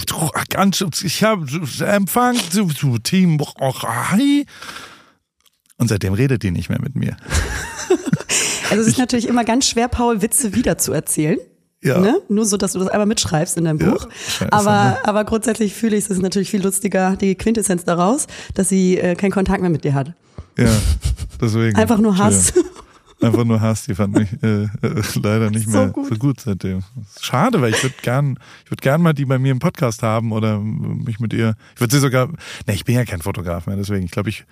ganz 0.49 0.79
ich 1.03 1.23
habe 1.23 1.47
Empfang 1.85 2.37
Team 3.03 3.39
und 5.77 5.89
seitdem 5.89 6.15
redet 6.15 6.43
die 6.43 6.51
nicht 6.51 6.69
mehr 6.69 6.81
mit 6.81 6.95
mir. 6.95 7.17
Also 8.71 8.83
es 8.83 8.89
ist 8.89 8.99
natürlich 8.99 9.27
immer 9.27 9.45
ganz 9.45 9.67
schwer, 9.67 9.89
Paul 9.89 10.23
Witze 10.23 10.55
wieder 10.55 10.79
zu 10.79 10.93
erzählen. 10.93 11.39
Ja. 11.83 11.99
Ne? 11.99 12.21
Nur 12.29 12.45
so, 12.45 12.57
dass 12.57 12.73
du 12.73 12.79
das 12.79 12.89
einmal 12.89 13.07
mitschreibst 13.07 13.57
in 13.57 13.65
deinem 13.65 13.79
Buch. 13.79 14.07
Ja, 14.41 14.49
aber, 14.51 14.71
ne? 14.71 14.99
aber 15.05 15.25
grundsätzlich 15.25 15.75
fühle 15.75 15.97
ich, 15.97 16.05
es 16.05 16.11
ist 16.11 16.23
natürlich 16.23 16.51
viel 16.51 16.63
lustiger, 16.63 17.17
die 17.17 17.35
Quintessenz 17.35 17.85
daraus, 17.85 18.27
dass 18.55 18.69
sie 18.69 18.99
äh, 18.99 19.15
keinen 19.15 19.31
Kontakt 19.31 19.61
mehr 19.63 19.71
mit 19.71 19.85
dir 19.85 19.95
hat. 19.95 20.13
Ja, 20.59 20.71
deswegen. 21.41 21.77
Einfach 21.77 21.99
nur 21.99 22.19
Hass. 22.19 22.53
Ja. 22.55 22.63
Einfach 23.29 23.45
nur 23.45 23.61
Hass, 23.61 23.85
die 23.85 23.95
fand 23.95 24.15
mich 24.15 24.29
äh, 24.43 24.63
äh, 24.63 24.69
leider 25.15 25.51
nicht 25.51 25.69
mehr 25.69 25.87
so 25.87 25.93
gut. 25.93 26.09
so 26.09 26.15
gut 26.17 26.41
seitdem. 26.41 26.83
Schade, 27.21 27.61
weil 27.61 27.75
ich 27.75 27.83
würde 27.83 27.95
gern, 28.03 28.39
ich 28.65 28.71
würde 28.71 28.81
gern 28.81 29.03
mal 29.03 29.13
die 29.13 29.27
bei 29.27 29.39
mir 29.39 29.53
im 29.53 29.59
Podcast 29.59 30.03
haben 30.03 30.33
oder 30.33 30.59
mich 30.59 31.21
mit 31.21 31.35
ihr. 31.35 31.55
Ich 31.75 31.81
würde 31.81 31.95
sie 31.95 32.01
sogar. 32.01 32.29
Ne, 32.29 32.75
ich 32.75 32.85
bin 32.85 32.95
ja 32.95 33.05
kein 33.05 33.21
Fotograf 33.21 33.67
mehr, 33.67 33.77
deswegen. 33.77 34.05
Ich 34.05 34.11
glaube, 34.11 34.31
ich 34.31 34.47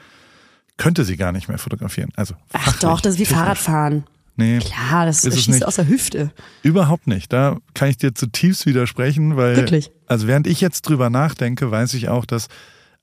könnte 0.78 1.04
sie 1.04 1.18
gar 1.18 1.32
nicht 1.32 1.48
mehr 1.48 1.58
fotografieren. 1.58 2.10
Also 2.16 2.34
Ach 2.54 2.78
doch, 2.78 3.00
das 3.02 3.14
ist 3.14 3.20
wie 3.20 3.26
Fahrradfahren. 3.26 4.04
Nee. 4.36 4.60
Klar, 4.60 5.04
das 5.04 5.24
ist 5.24 5.42
schießt 5.42 5.66
aus 5.66 5.74
der 5.74 5.88
Hüfte. 5.88 6.30
Überhaupt 6.62 7.08
nicht. 7.08 7.32
Da 7.32 7.58
kann 7.74 7.88
ich 7.88 7.98
dir 7.98 8.14
zutiefst 8.14 8.66
widersprechen, 8.66 9.36
weil. 9.36 9.56
Wirklich? 9.56 9.90
Also 10.06 10.28
während 10.28 10.46
ich 10.46 10.60
jetzt 10.60 10.82
drüber 10.82 11.10
nachdenke, 11.10 11.70
weiß 11.70 11.94
ich 11.94 12.08
auch, 12.08 12.24
dass 12.24 12.46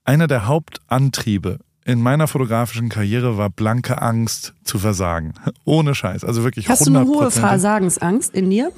einer 0.05 0.27
der 0.27 0.47
Hauptantriebe 0.47 1.59
in 1.83 2.01
meiner 2.01 2.27
fotografischen 2.27 2.89
Karriere 2.89 3.37
war 3.37 3.49
blanke 3.49 4.01
Angst 4.01 4.53
zu 4.63 4.79
versagen. 4.79 5.33
Ohne 5.65 5.93
Scheiß. 5.93 6.23
Also 6.23 6.43
wirklich 6.43 6.69
Hast 6.69 6.87
du 6.87 6.89
eine 6.89 7.05
hohe 7.05 7.29
Versagensangst 7.29 8.33
in 8.33 8.49
dir? 8.49 8.71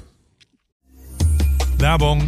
Werbung. 1.77 2.27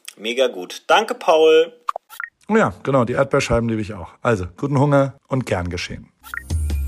Mega 0.17 0.47
gut. 0.47 0.83
Danke, 0.87 1.15
Paul. 1.15 1.73
Oh 2.47 2.57
ja, 2.57 2.73
genau, 2.83 3.05
die 3.05 3.13
Erdbeerscheiben 3.13 3.69
liebe 3.69 3.81
ich 3.81 3.93
auch. 3.93 4.09
Also, 4.21 4.45
guten 4.57 4.77
Hunger 4.77 5.15
und 5.27 5.45
gern 5.45 5.69
geschehen. 5.69 6.09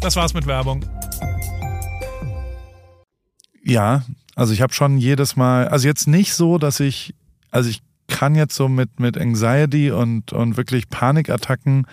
Das 0.01 0.15
war's 0.15 0.33
mit 0.33 0.45
Werbung. 0.45 0.83
Ja, 3.63 4.03
also 4.35 4.53
ich 4.53 4.61
habe 4.61 4.73
schon 4.73 4.97
jedes 4.97 5.35
Mal, 5.35 5.67
also 5.69 5.87
jetzt 5.87 6.07
nicht 6.07 6.33
so, 6.33 6.57
dass 6.57 6.79
ich, 6.79 7.15
also 7.51 7.69
ich 7.69 7.81
kann 8.07 8.35
jetzt 8.35 8.55
so 8.55 8.67
mit, 8.67 8.99
mit 8.99 9.17
Anxiety 9.17 9.91
und, 9.91 10.33
und 10.33 10.57
wirklich 10.57 10.89
Panikattacken 10.89 11.87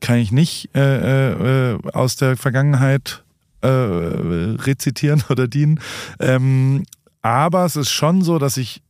kann 0.00 0.16
ich 0.16 0.32
nicht 0.32 0.74
äh, 0.74 1.72
äh, 1.72 1.78
aus 1.92 2.16
der 2.16 2.36
Vergangenheit 2.36 3.22
äh, 3.60 3.68
rezitieren 3.68 5.22
oder 5.28 5.46
dienen. 5.46 5.80
Ähm, 6.18 6.84
aber 7.22 7.66
es 7.66 7.76
ist 7.76 7.90
schon 7.90 8.22
so, 8.22 8.38
dass 8.38 8.56
ich 8.56 8.82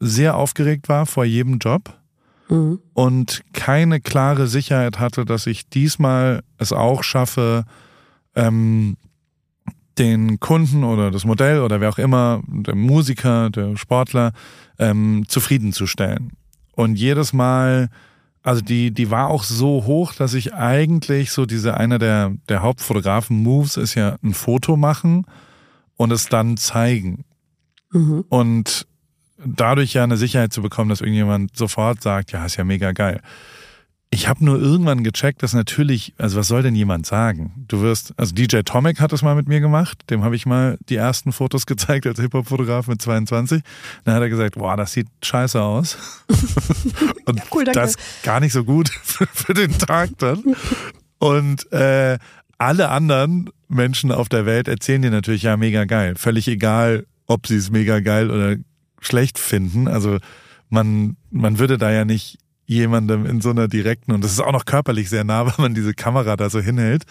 sehr 0.00 0.36
aufgeregt 0.36 0.88
war 0.88 1.06
vor 1.06 1.24
jedem 1.24 1.58
Job 1.58 1.98
mhm. 2.48 2.80
und 2.94 3.42
keine 3.52 4.00
klare 4.00 4.46
Sicherheit 4.46 4.98
hatte, 4.98 5.24
dass 5.24 5.46
ich 5.46 5.68
diesmal 5.68 6.42
es 6.56 6.72
auch 6.72 7.02
schaffe, 7.02 7.64
ähm, 8.34 8.96
den 9.98 10.38
Kunden 10.38 10.84
oder 10.84 11.10
das 11.10 11.24
Modell 11.24 11.60
oder 11.60 11.80
wer 11.80 11.90
auch 11.90 11.98
immer, 11.98 12.40
der 12.46 12.74
Musiker, 12.74 13.50
der 13.50 13.76
Sportler, 13.76 14.32
ähm, 14.78 15.24
zufriedenzustellen. 15.26 16.32
Und 16.72 16.96
jedes 16.96 17.32
Mal, 17.32 17.88
also 18.42 18.62
die, 18.62 18.92
die 18.92 19.10
war 19.10 19.28
auch 19.28 19.42
so 19.42 19.84
hoch, 19.86 20.14
dass 20.14 20.34
ich 20.34 20.54
eigentlich 20.54 21.32
so 21.32 21.46
diese, 21.46 21.76
einer 21.76 21.98
der, 21.98 22.32
der 22.48 22.62
Hauptfotografen-Moves 22.62 23.76
ist 23.76 23.96
ja 23.96 24.16
ein 24.22 24.34
Foto 24.34 24.76
machen 24.76 25.26
und 25.96 26.12
es 26.12 26.28
dann 26.28 26.56
zeigen. 26.56 27.24
Mhm. 27.90 28.24
Und 28.28 28.86
dadurch 29.44 29.94
ja 29.94 30.04
eine 30.04 30.16
Sicherheit 30.16 30.52
zu 30.52 30.62
bekommen, 30.62 30.90
dass 30.90 31.00
irgendjemand 31.00 31.56
sofort 31.56 32.02
sagt, 32.02 32.32
ja, 32.32 32.44
ist 32.44 32.56
ja 32.56 32.64
mega 32.64 32.92
geil. 32.92 33.20
Ich 34.10 34.26
habe 34.26 34.42
nur 34.42 34.58
irgendwann 34.58 35.04
gecheckt, 35.04 35.42
dass 35.42 35.52
natürlich, 35.52 36.14
also 36.16 36.38
was 36.38 36.48
soll 36.48 36.62
denn 36.62 36.74
jemand 36.74 37.04
sagen? 37.04 37.66
Du 37.68 37.82
wirst, 37.82 38.14
also 38.16 38.34
DJ 38.34 38.60
Tomic 38.60 39.00
hat 39.00 39.12
das 39.12 39.20
mal 39.20 39.34
mit 39.34 39.48
mir 39.48 39.60
gemacht, 39.60 40.02
dem 40.08 40.24
habe 40.24 40.34
ich 40.34 40.46
mal 40.46 40.78
die 40.88 40.96
ersten 40.96 41.30
Fotos 41.30 41.66
gezeigt 41.66 42.06
als 42.06 42.18
Hip-Hop-Fotograf 42.18 42.88
mit 42.88 43.02
22. 43.02 43.60
Dann 44.04 44.14
hat 44.14 44.22
er 44.22 44.30
gesagt, 44.30 44.54
boah, 44.54 44.78
das 44.78 44.92
sieht 44.92 45.08
scheiße 45.22 45.60
aus. 45.60 45.98
Und 47.26 47.38
ja, 47.38 47.44
cool, 47.52 47.64
das 47.64 47.96
gar 48.22 48.40
nicht 48.40 48.52
so 48.52 48.64
gut 48.64 48.88
für, 49.02 49.26
für 49.26 49.52
den 49.52 49.76
Tag 49.76 50.10
dann. 50.18 50.42
Und 51.18 51.70
äh, 51.72 52.18
alle 52.56 52.88
anderen 52.88 53.50
Menschen 53.68 54.10
auf 54.10 54.30
der 54.30 54.46
Welt 54.46 54.68
erzählen 54.68 55.02
dir 55.02 55.10
natürlich 55.10 55.42
ja 55.42 55.58
mega 55.58 55.84
geil. 55.84 56.14
Völlig 56.16 56.48
egal, 56.48 57.04
ob 57.26 57.46
sie 57.46 57.56
es 57.56 57.70
mega 57.70 58.00
geil 58.00 58.30
oder 58.30 58.56
schlecht 59.00 59.38
finden. 59.38 59.88
Also 59.88 60.18
man, 60.70 61.16
man 61.30 61.58
würde 61.58 61.78
da 61.78 61.90
ja 61.90 62.04
nicht 62.04 62.38
jemandem 62.66 63.24
in 63.24 63.40
so 63.40 63.50
einer 63.50 63.66
direkten, 63.66 64.12
und 64.12 64.22
das 64.22 64.32
ist 64.32 64.40
auch 64.40 64.52
noch 64.52 64.66
körperlich 64.66 65.08
sehr 65.08 65.24
nah, 65.24 65.46
wenn 65.58 65.62
man 65.62 65.74
diese 65.74 65.94
Kamera 65.94 66.36
da 66.36 66.50
so 66.50 66.60
hinhält. 66.60 67.04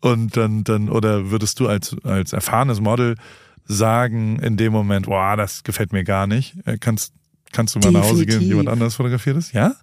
Und 0.00 0.36
dann, 0.36 0.64
dann, 0.64 0.88
oder 0.88 1.30
würdest 1.30 1.60
du 1.60 1.68
als, 1.68 1.94
als 2.02 2.32
erfahrenes 2.32 2.80
Model 2.80 3.14
sagen 3.64 4.38
in 4.40 4.56
dem 4.56 4.72
Moment, 4.72 5.06
boah, 5.06 5.36
das 5.36 5.62
gefällt 5.62 5.92
mir 5.92 6.02
gar 6.02 6.26
nicht. 6.26 6.54
Äh, 6.64 6.78
kannst, 6.78 7.12
kannst 7.52 7.74
du 7.74 7.78
mal 7.78 7.92
Definitiv. 7.92 8.02
nach 8.02 8.12
Hause 8.12 8.26
gehen 8.26 8.38
und 8.38 8.46
jemand 8.46 8.68
anderes 8.68 8.96
fotografiert 8.96 9.36
ist? 9.36 9.52
Ja? 9.52 9.76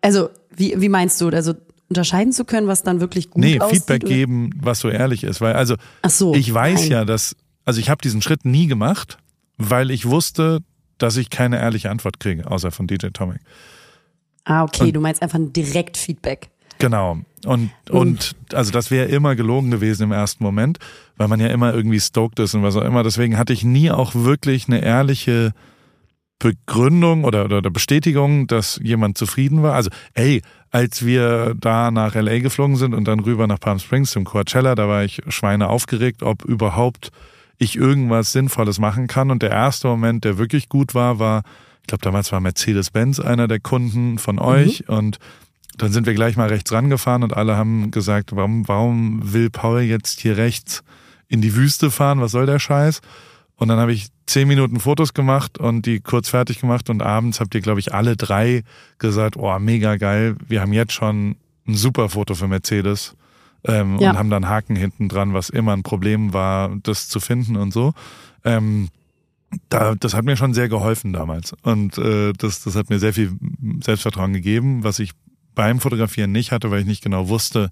Also, 0.00 0.30
wie, 0.56 0.80
wie 0.80 0.88
meinst 0.88 1.20
du? 1.20 1.28
Also, 1.28 1.54
unterscheiden 1.88 2.32
zu 2.32 2.44
können, 2.44 2.66
was 2.66 2.82
dann 2.82 3.00
wirklich 3.00 3.30
gut 3.30 3.42
nee, 3.42 3.60
aussieht? 3.60 3.72
Nee, 3.72 3.78
Feedback 3.78 4.04
oder? 4.04 4.14
geben, 4.14 4.50
was 4.60 4.80
so 4.80 4.88
ehrlich 4.88 5.24
ist. 5.24 5.40
Weil, 5.40 5.54
also, 5.54 5.76
Ach 6.02 6.10
so, 6.10 6.34
ich 6.34 6.52
weiß 6.52 6.82
nein. 6.82 6.90
ja, 6.90 7.04
dass, 7.04 7.36
also 7.64 7.80
ich 7.80 7.90
habe 7.90 8.00
diesen 8.00 8.22
Schritt 8.22 8.44
nie 8.44 8.66
gemacht, 8.66 9.18
weil 9.56 9.90
ich 9.90 10.06
wusste, 10.06 10.60
dass 10.98 11.16
ich 11.16 11.30
keine 11.30 11.58
ehrliche 11.58 11.90
Antwort 11.90 12.20
kriege, 12.20 12.50
außer 12.50 12.70
von 12.70 12.86
DJ 12.86 13.08
Tomic. 13.08 13.40
Ah, 14.44 14.64
okay, 14.64 14.84
und, 14.84 14.96
du 14.96 15.00
meinst 15.00 15.22
einfach 15.22 15.38
ein 15.38 15.52
Direkt-Feedback. 15.52 16.48
Genau. 16.78 17.18
Und, 17.44 17.70
und 17.90 18.34
also 18.52 18.70
das 18.72 18.90
wäre 18.90 19.06
immer 19.06 19.36
gelogen 19.36 19.70
gewesen 19.70 20.04
im 20.04 20.12
ersten 20.12 20.42
Moment, 20.42 20.78
weil 21.16 21.28
man 21.28 21.40
ja 21.40 21.48
immer 21.48 21.74
irgendwie 21.74 22.00
stoked 22.00 22.38
ist 22.38 22.54
und 22.54 22.62
was 22.62 22.76
auch 22.76 22.84
immer. 22.84 23.02
Deswegen 23.02 23.36
hatte 23.36 23.52
ich 23.52 23.64
nie 23.64 23.90
auch 23.90 24.14
wirklich 24.14 24.68
eine 24.68 24.82
ehrliche 24.82 25.52
Begründung 26.38 27.24
oder, 27.24 27.46
oder 27.46 27.70
Bestätigung, 27.70 28.46
dass 28.46 28.80
jemand 28.82 29.18
zufrieden 29.18 29.62
war. 29.62 29.74
Also, 29.74 29.90
ey, 30.14 30.42
als 30.70 31.04
wir 31.04 31.54
da 31.58 31.90
nach 31.90 32.14
LA 32.14 32.38
geflogen 32.38 32.76
sind 32.76 32.94
und 32.94 33.06
dann 33.06 33.20
rüber 33.20 33.46
nach 33.46 33.58
Palm 33.58 33.78
Springs 33.78 34.12
zum 34.12 34.24
Coachella, 34.24 34.74
da 34.74 34.88
war 34.88 35.04
ich 35.04 35.20
Schweine 35.28 35.68
aufgeregt, 35.68 36.22
ob 36.22 36.44
überhaupt 36.44 37.10
ich 37.58 37.76
irgendwas 37.76 38.32
Sinnvolles 38.32 38.78
machen 38.78 39.06
kann. 39.06 39.30
Und 39.30 39.42
der 39.42 39.50
erste 39.50 39.88
Moment, 39.88 40.24
der 40.24 40.38
wirklich 40.38 40.68
gut 40.68 40.94
war, 40.94 41.18
war, 41.18 41.42
ich 41.82 41.88
glaube, 41.88 42.02
damals 42.02 42.32
war 42.32 42.40
Mercedes-Benz 42.40 43.20
einer 43.20 43.48
der 43.48 43.60
Kunden 43.60 44.18
von 44.18 44.38
euch 44.38 44.84
mhm. 44.88 44.94
und 44.94 45.18
dann 45.76 45.92
sind 45.92 46.06
wir 46.06 46.14
gleich 46.14 46.36
mal 46.36 46.48
rechts 46.48 46.72
rangefahren 46.72 47.22
und 47.22 47.36
alle 47.36 47.56
haben 47.56 47.90
gesagt, 47.90 48.34
warum, 48.34 48.66
warum 48.66 49.32
will 49.32 49.48
Paul 49.48 49.80
jetzt 49.82 50.20
hier 50.20 50.36
rechts 50.36 50.82
in 51.28 51.40
die 51.40 51.54
Wüste 51.54 51.90
fahren? 51.90 52.20
Was 52.20 52.32
soll 52.32 52.46
der 52.46 52.58
Scheiß? 52.58 53.00
Und 53.54 53.68
dann 53.68 53.78
habe 53.78 53.92
ich 53.92 54.08
zehn 54.26 54.48
Minuten 54.48 54.80
Fotos 54.80 55.14
gemacht 55.14 55.58
und 55.58 55.86
die 55.86 56.00
kurz 56.00 56.28
fertig 56.28 56.60
gemacht 56.60 56.90
und 56.90 57.02
abends 57.02 57.40
habt 57.40 57.54
ihr, 57.54 57.60
glaube 57.60 57.80
ich, 57.80 57.94
alle 57.94 58.16
drei 58.16 58.62
gesagt, 58.98 59.36
oh, 59.36 59.56
mega 59.58 59.96
geil, 59.96 60.36
wir 60.46 60.60
haben 60.60 60.72
jetzt 60.72 60.92
schon 60.92 61.36
ein 61.66 61.74
super 61.74 62.08
Foto 62.08 62.34
für 62.34 62.48
Mercedes 62.48 63.16
ähm, 63.64 63.98
ja. 63.98 64.10
und 64.10 64.18
haben 64.18 64.30
dann 64.30 64.48
Haken 64.48 64.76
hinten 64.76 65.08
dran, 65.08 65.34
was 65.34 65.50
immer 65.50 65.72
ein 65.72 65.82
Problem 65.82 66.32
war, 66.32 66.76
das 66.82 67.08
zu 67.08 67.20
finden 67.20 67.56
und 67.56 67.72
so. 67.72 67.94
Ähm, 68.44 68.88
da, 69.68 69.94
das 69.94 70.14
hat 70.14 70.24
mir 70.24 70.36
schon 70.36 70.54
sehr 70.54 70.68
geholfen 70.68 71.12
damals 71.12 71.54
und 71.62 71.96
äh, 71.98 72.32
das, 72.34 72.62
das 72.62 72.74
hat 72.74 72.90
mir 72.90 72.98
sehr 72.98 73.14
viel 73.14 73.32
Selbstvertrauen 73.82 74.32
gegeben, 74.32 74.84
was 74.84 74.98
ich 74.98 75.12
beim 75.54 75.80
Fotografieren 75.80 76.32
nicht 76.32 76.52
hatte, 76.52 76.70
weil 76.70 76.80
ich 76.80 76.86
nicht 76.86 77.02
genau 77.02 77.28
wusste, 77.28 77.70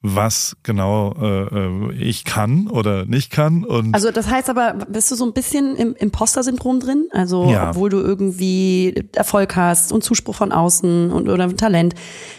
was 0.00 0.56
genau 0.62 1.12
äh, 1.20 1.90
äh, 1.90 1.92
ich 1.94 2.24
kann 2.24 2.68
oder 2.68 3.04
nicht 3.04 3.30
kann. 3.30 3.64
Und 3.64 3.94
also 3.94 4.12
das 4.12 4.30
heißt 4.30 4.48
aber, 4.48 4.74
bist 4.88 5.10
du 5.10 5.16
so 5.16 5.24
ein 5.24 5.32
bisschen 5.32 5.74
im 5.74 5.94
Imposter-Syndrom 5.94 6.78
drin? 6.78 7.08
Also 7.10 7.50
ja. 7.50 7.70
obwohl 7.70 7.90
du 7.90 7.98
irgendwie 7.98 8.94
Erfolg 9.14 9.56
hast 9.56 9.92
und 9.92 10.04
Zuspruch 10.04 10.36
von 10.36 10.52
außen 10.52 11.10
und 11.10 11.28
oder 11.28 11.54
Talent, 11.56 11.94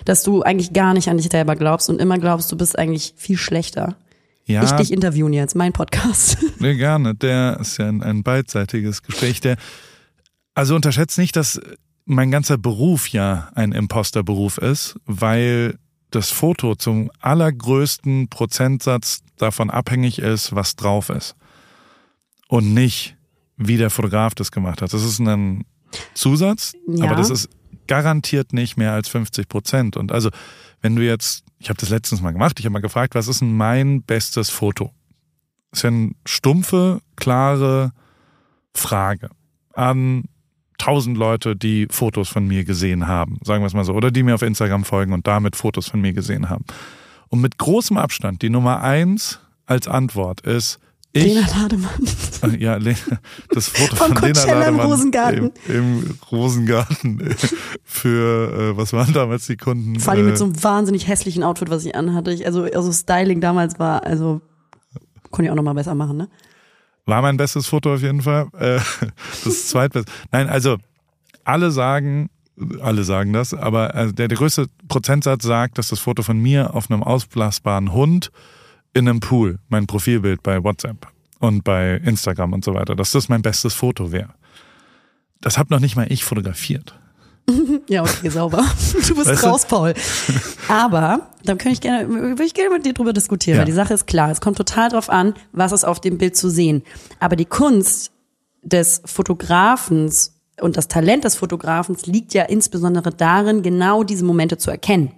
dass 0.05 0.23
du 0.23 0.41
eigentlich 0.41 0.71
gar 0.71 0.93
nicht 0.93 1.09
an 1.09 1.17
dich 1.17 1.27
selber 1.29 1.55
glaubst 1.57 1.89
und 1.89 1.99
immer 1.99 2.17
glaubst, 2.17 2.49
du 2.51 2.55
bist 2.55 2.79
eigentlich 2.79 3.13
viel 3.17 3.37
schlechter. 3.37 3.97
Ja. 4.45 4.63
Ich 4.63 4.71
dich 4.71 4.91
interviewen 4.91 5.33
jetzt, 5.33 5.55
mein 5.55 5.73
Podcast. 5.73 6.37
Nee, 6.59 6.75
gerne. 6.75 7.15
Der 7.15 7.57
ist 7.61 7.77
ja 7.77 7.87
ein, 7.87 8.01
ein 8.01 8.23
beidseitiges 8.23 9.03
Gespräch. 9.03 9.39
Der, 9.41 9.57
also 10.55 10.75
unterschätzt 10.75 11.17
nicht, 11.17 11.35
dass 11.35 11.61
mein 12.05 12.31
ganzer 12.31 12.57
Beruf 12.57 13.07
ja 13.09 13.49
ein 13.53 13.71
Imposterberuf 13.71 14.57
ist, 14.57 14.99
weil 15.05 15.77
das 16.11 16.31
Foto 16.31 16.75
zum 16.75 17.11
allergrößten 17.21 18.29
Prozentsatz 18.29 19.21
davon 19.37 19.69
abhängig 19.69 20.19
ist, 20.19 20.55
was 20.55 20.75
drauf 20.75 21.09
ist. 21.09 21.35
Und 22.47 22.73
nicht, 22.73 23.15
wie 23.57 23.77
der 23.77 23.89
Fotograf 23.89 24.33
das 24.35 24.51
gemacht 24.51 24.81
hat. 24.81 24.93
Das 24.93 25.03
ist 25.03 25.19
ein 25.19 25.65
Zusatz, 26.13 26.73
ja. 26.87 27.05
aber 27.05 27.15
das 27.15 27.29
ist 27.29 27.49
garantiert 27.87 28.53
nicht 28.53 28.77
mehr 28.77 28.93
als 28.93 29.09
50 29.09 29.49
Prozent. 29.49 29.97
Und 29.97 30.11
also, 30.11 30.29
wenn 30.81 30.95
du 30.95 31.03
jetzt, 31.03 31.43
ich 31.57 31.69
habe 31.69 31.79
das 31.79 31.89
letztens 31.89 32.21
mal 32.21 32.31
gemacht, 32.31 32.59
ich 32.59 32.65
habe 32.65 32.73
mal 32.73 32.81
gefragt, 32.81 33.15
was 33.15 33.27
ist 33.27 33.41
denn 33.41 33.55
mein 33.55 34.03
bestes 34.03 34.49
Foto? 34.49 34.93
Das 35.71 35.79
ist 35.79 35.83
ja 35.83 35.89
eine 35.89 36.11
stumpfe, 36.25 37.01
klare 37.15 37.91
Frage 38.73 39.29
an 39.73 40.25
tausend 40.79 41.17
Leute, 41.17 41.55
die 41.55 41.87
Fotos 41.91 42.29
von 42.29 42.47
mir 42.47 42.63
gesehen 42.63 43.07
haben, 43.07 43.37
sagen 43.43 43.61
wir 43.61 43.67
es 43.67 43.73
mal 43.73 43.85
so, 43.85 43.93
oder 43.93 44.09
die 44.09 44.23
mir 44.23 44.33
auf 44.33 44.41
Instagram 44.41 44.83
folgen 44.83 45.13
und 45.13 45.27
damit 45.27 45.55
Fotos 45.55 45.87
von 45.87 46.01
mir 46.01 46.13
gesehen 46.13 46.49
haben. 46.49 46.65
Und 47.27 47.41
mit 47.41 47.59
großem 47.59 47.97
Abstand, 47.97 48.41
die 48.41 48.49
Nummer 48.49 48.81
eins 48.81 49.39
als 49.67 49.87
Antwort 49.87 50.41
ist, 50.41 50.79
ich, 51.11 51.23
Lena 51.23 51.47
Lademann. 51.47 51.89
Äh, 52.43 52.57
ja, 52.57 52.77
das 53.49 53.67
Foto 53.67 53.95
von, 53.95 54.15
von 54.15 54.21
Lena 54.21 54.45
Lademann 54.45 54.75
im 54.75 54.79
Rosengarten. 54.79 55.51
Im, 55.67 55.75
im 55.75 56.19
Rosengarten 56.31 57.35
für, 57.83 58.73
äh, 58.73 58.77
was 58.77 58.93
waren 58.93 59.11
damals 59.13 59.47
die 59.47 59.57
Kunden? 59.57 59.99
Vor 59.99 60.13
allem 60.13 60.27
mit 60.27 60.37
so 60.37 60.45
einem 60.45 60.63
wahnsinnig 60.63 61.07
hässlichen 61.07 61.43
Outfit, 61.43 61.71
was 61.71 61.83
ich 61.83 61.95
anhatte. 61.95 62.31
Ich, 62.31 62.45
also, 62.45 62.63
also 62.63 62.91
Styling 62.91 63.41
damals 63.41 63.79
war, 63.79 64.05
also, 64.05 64.41
konnte 65.31 65.47
ich 65.47 65.51
auch 65.51 65.55
nochmal 65.55 65.73
besser 65.73 65.95
machen, 65.95 66.17
ne? 66.17 66.29
War 67.09 67.21
mein 67.21 67.37
bestes 67.37 67.67
Foto 67.67 67.93
auf 67.93 68.01
jeden 68.01 68.21
Fall. 68.21 68.47
Äh, 68.59 68.79
das 69.43 69.67
zweitbeste. 69.67 70.11
Nein, 70.31 70.47
also 70.47 70.77
alle 71.43 71.71
sagen, 71.71 72.29
alle 72.81 73.03
sagen 73.03 73.33
das, 73.33 73.53
aber 73.53 73.95
äh, 73.95 74.13
der, 74.13 74.27
der 74.27 74.37
größte 74.37 74.67
Prozentsatz 74.87 75.43
sagt, 75.43 75.77
dass 75.77 75.89
das 75.89 75.99
Foto 75.99 76.23
von 76.23 76.39
mir 76.39 76.75
auf 76.75 76.91
einem 76.91 77.03
ausblasbaren 77.03 77.93
Hund 77.93 78.31
in 78.93 79.07
einem 79.07 79.19
Pool, 79.19 79.59
mein 79.69 79.87
Profilbild 79.87 80.43
bei 80.43 80.63
WhatsApp 80.63 81.07
und 81.39 81.63
bei 81.63 81.95
Instagram 81.95 82.53
und 82.53 82.63
so 82.63 82.73
weiter, 82.73 82.95
dass 82.95 83.11
das 83.11 83.29
mein 83.29 83.41
bestes 83.41 83.73
Foto 83.73 84.11
wäre. 84.11 84.33
Das 85.41 85.57
hab 85.57 85.69
noch 85.69 85.79
nicht 85.79 85.95
mal 85.95 86.11
ich 86.11 86.23
fotografiert. 86.23 86.98
ja, 87.87 88.03
okay, 88.03 88.29
sauber. 88.29 88.63
Du 89.07 89.15
bist 89.15 89.27
weißt 89.27 89.43
raus, 89.43 89.61
du? 89.63 89.67
Paul. 89.67 89.93
Aber 90.67 91.29
da 91.43 91.55
kann 91.55 91.71
ich 91.71 91.81
gerne, 91.81 92.09
würde 92.09 92.43
ich 92.43 92.53
gerne 92.53 92.75
mit 92.75 92.85
dir 92.85 92.93
drüber 92.93 93.13
diskutieren, 93.13 93.55
ja. 93.55 93.61
weil 93.61 93.65
die 93.65 93.71
Sache 93.71 93.93
ist 93.93 94.07
klar. 94.07 94.31
Es 94.31 94.41
kommt 94.41 94.57
total 94.57 94.89
drauf 94.89 95.09
an, 95.09 95.33
was 95.51 95.71
ist 95.71 95.83
auf 95.83 95.99
dem 95.99 96.17
Bild 96.17 96.35
zu 96.35 96.49
sehen. 96.49 96.83
Aber 97.19 97.35
die 97.35 97.45
Kunst 97.45 98.11
des 98.61 99.01
Fotografens 99.05 100.35
und 100.61 100.75
das 100.75 100.87
Talent 100.87 101.23
des 101.23 101.35
Fotografens 101.35 102.05
liegt 102.05 102.33
ja 102.33 102.43
insbesondere 102.43 103.11
darin, 103.11 103.63
genau 103.63 104.03
diese 104.03 104.25
Momente 104.25 104.57
zu 104.57 104.69
erkennen. 104.69 105.11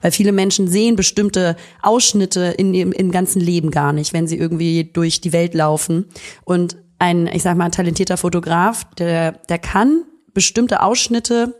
Weil 0.00 0.10
viele 0.10 0.32
Menschen 0.32 0.66
sehen 0.66 0.96
bestimmte 0.96 1.56
Ausschnitte 1.80 2.54
in 2.58 2.74
ihrem 2.74 2.90
im 2.90 3.12
ganzen 3.12 3.40
Leben 3.40 3.70
gar 3.70 3.92
nicht, 3.92 4.12
wenn 4.12 4.26
sie 4.26 4.36
irgendwie 4.36 4.90
durch 4.92 5.20
die 5.20 5.32
Welt 5.32 5.54
laufen. 5.54 6.06
Und 6.44 6.76
ein, 6.98 7.28
ich 7.28 7.42
sag 7.42 7.56
mal, 7.56 7.70
talentierter 7.70 8.16
Fotograf, 8.16 8.84
der, 8.98 9.32
der 9.48 9.58
kann 9.58 10.02
bestimmte 10.34 10.82
Ausschnitte 10.82 11.54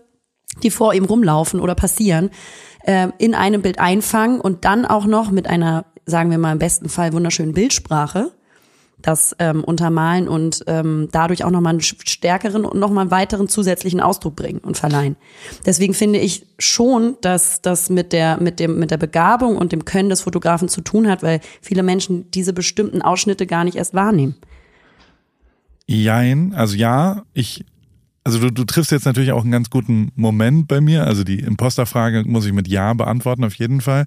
die 0.62 0.71
vor 0.71 0.95
ihm 0.95 1.05
rumlaufen 1.05 1.61
oder 1.61 1.75
passieren, 1.75 2.31
äh, 2.85 3.09
in 3.19 3.35
einem 3.35 3.62
Bild 3.62 3.79
einfangen 3.79 4.41
und 4.41 4.65
dann 4.65 4.85
auch 4.85 5.07
noch 5.07 5.31
mit 5.31 5.47
einer, 5.47 5.85
sagen 6.07 6.31
wir 6.31 6.38
mal 6.38 6.53
im 6.53 6.59
besten 6.59 6.88
Fall, 6.88 7.12
wunderschönen 7.12 7.55
Bildsprache 7.55 8.33
das 9.03 9.37
ähm, 9.38 9.62
untermalen 9.65 10.29
und 10.29 10.65
ähm, 10.67 11.09
dadurch 11.12 11.45
auch 11.45 11.51
nochmal 11.51 11.73
einen 11.73 11.81
stärkeren 11.81 12.65
und 12.65 12.79
nochmal 12.79 13.03
einen 13.03 13.11
weiteren 13.11 13.49
zusätzlichen 13.49 14.01
Ausdruck 14.01 14.37
bringen 14.37 14.61
und 14.61 14.77
verleihen. 14.77 15.17
Deswegen 15.67 15.95
finde 15.95 16.19
ich 16.19 16.47
schon, 16.59 17.17
dass 17.21 17.61
das 17.61 17.91
mit 17.91 18.12
der, 18.12 18.41
mit 18.41 18.61
dem, 18.61 18.79
mit 18.79 18.91
der 18.91 18.97
Begabung 18.97 19.57
und 19.57 19.73
dem 19.73 19.85
Können 19.85 20.09
des 20.09 20.23
Fotografen 20.23 20.69
zu 20.69 20.81
tun 20.81 21.09
hat, 21.09 21.23
weil 21.23 21.41
viele 21.61 21.83
Menschen 21.83 22.31
diese 22.31 22.53
bestimmten 22.53 23.03
Ausschnitte 23.03 23.47
gar 23.47 23.65
nicht 23.65 23.77
erst 23.77 23.95
wahrnehmen. 23.95 24.37
Jein, 25.87 26.55
also 26.55 26.77
ja, 26.77 27.25
ich 27.35 27.65
also 28.25 28.39
du, 28.39 28.51
du 28.51 28.65
triffst 28.65 28.93
jetzt 28.93 29.05
natürlich 29.05 29.33
auch 29.33 29.43
einen 29.43 29.51
ganz 29.51 29.71
guten 29.71 30.13
Moment 30.15 30.69
bei 30.69 30.81
mir. 30.81 31.07
Also 31.07 31.25
die 31.25 31.41
Imposterfrage 31.41 32.25
muss 32.27 32.47
ich 32.47 32.53
mit 32.53 32.69
Ja 32.69 32.93
beantworten, 32.95 33.45
auf 33.45 33.55
jeden 33.55 33.81
Fall. 33.81 34.05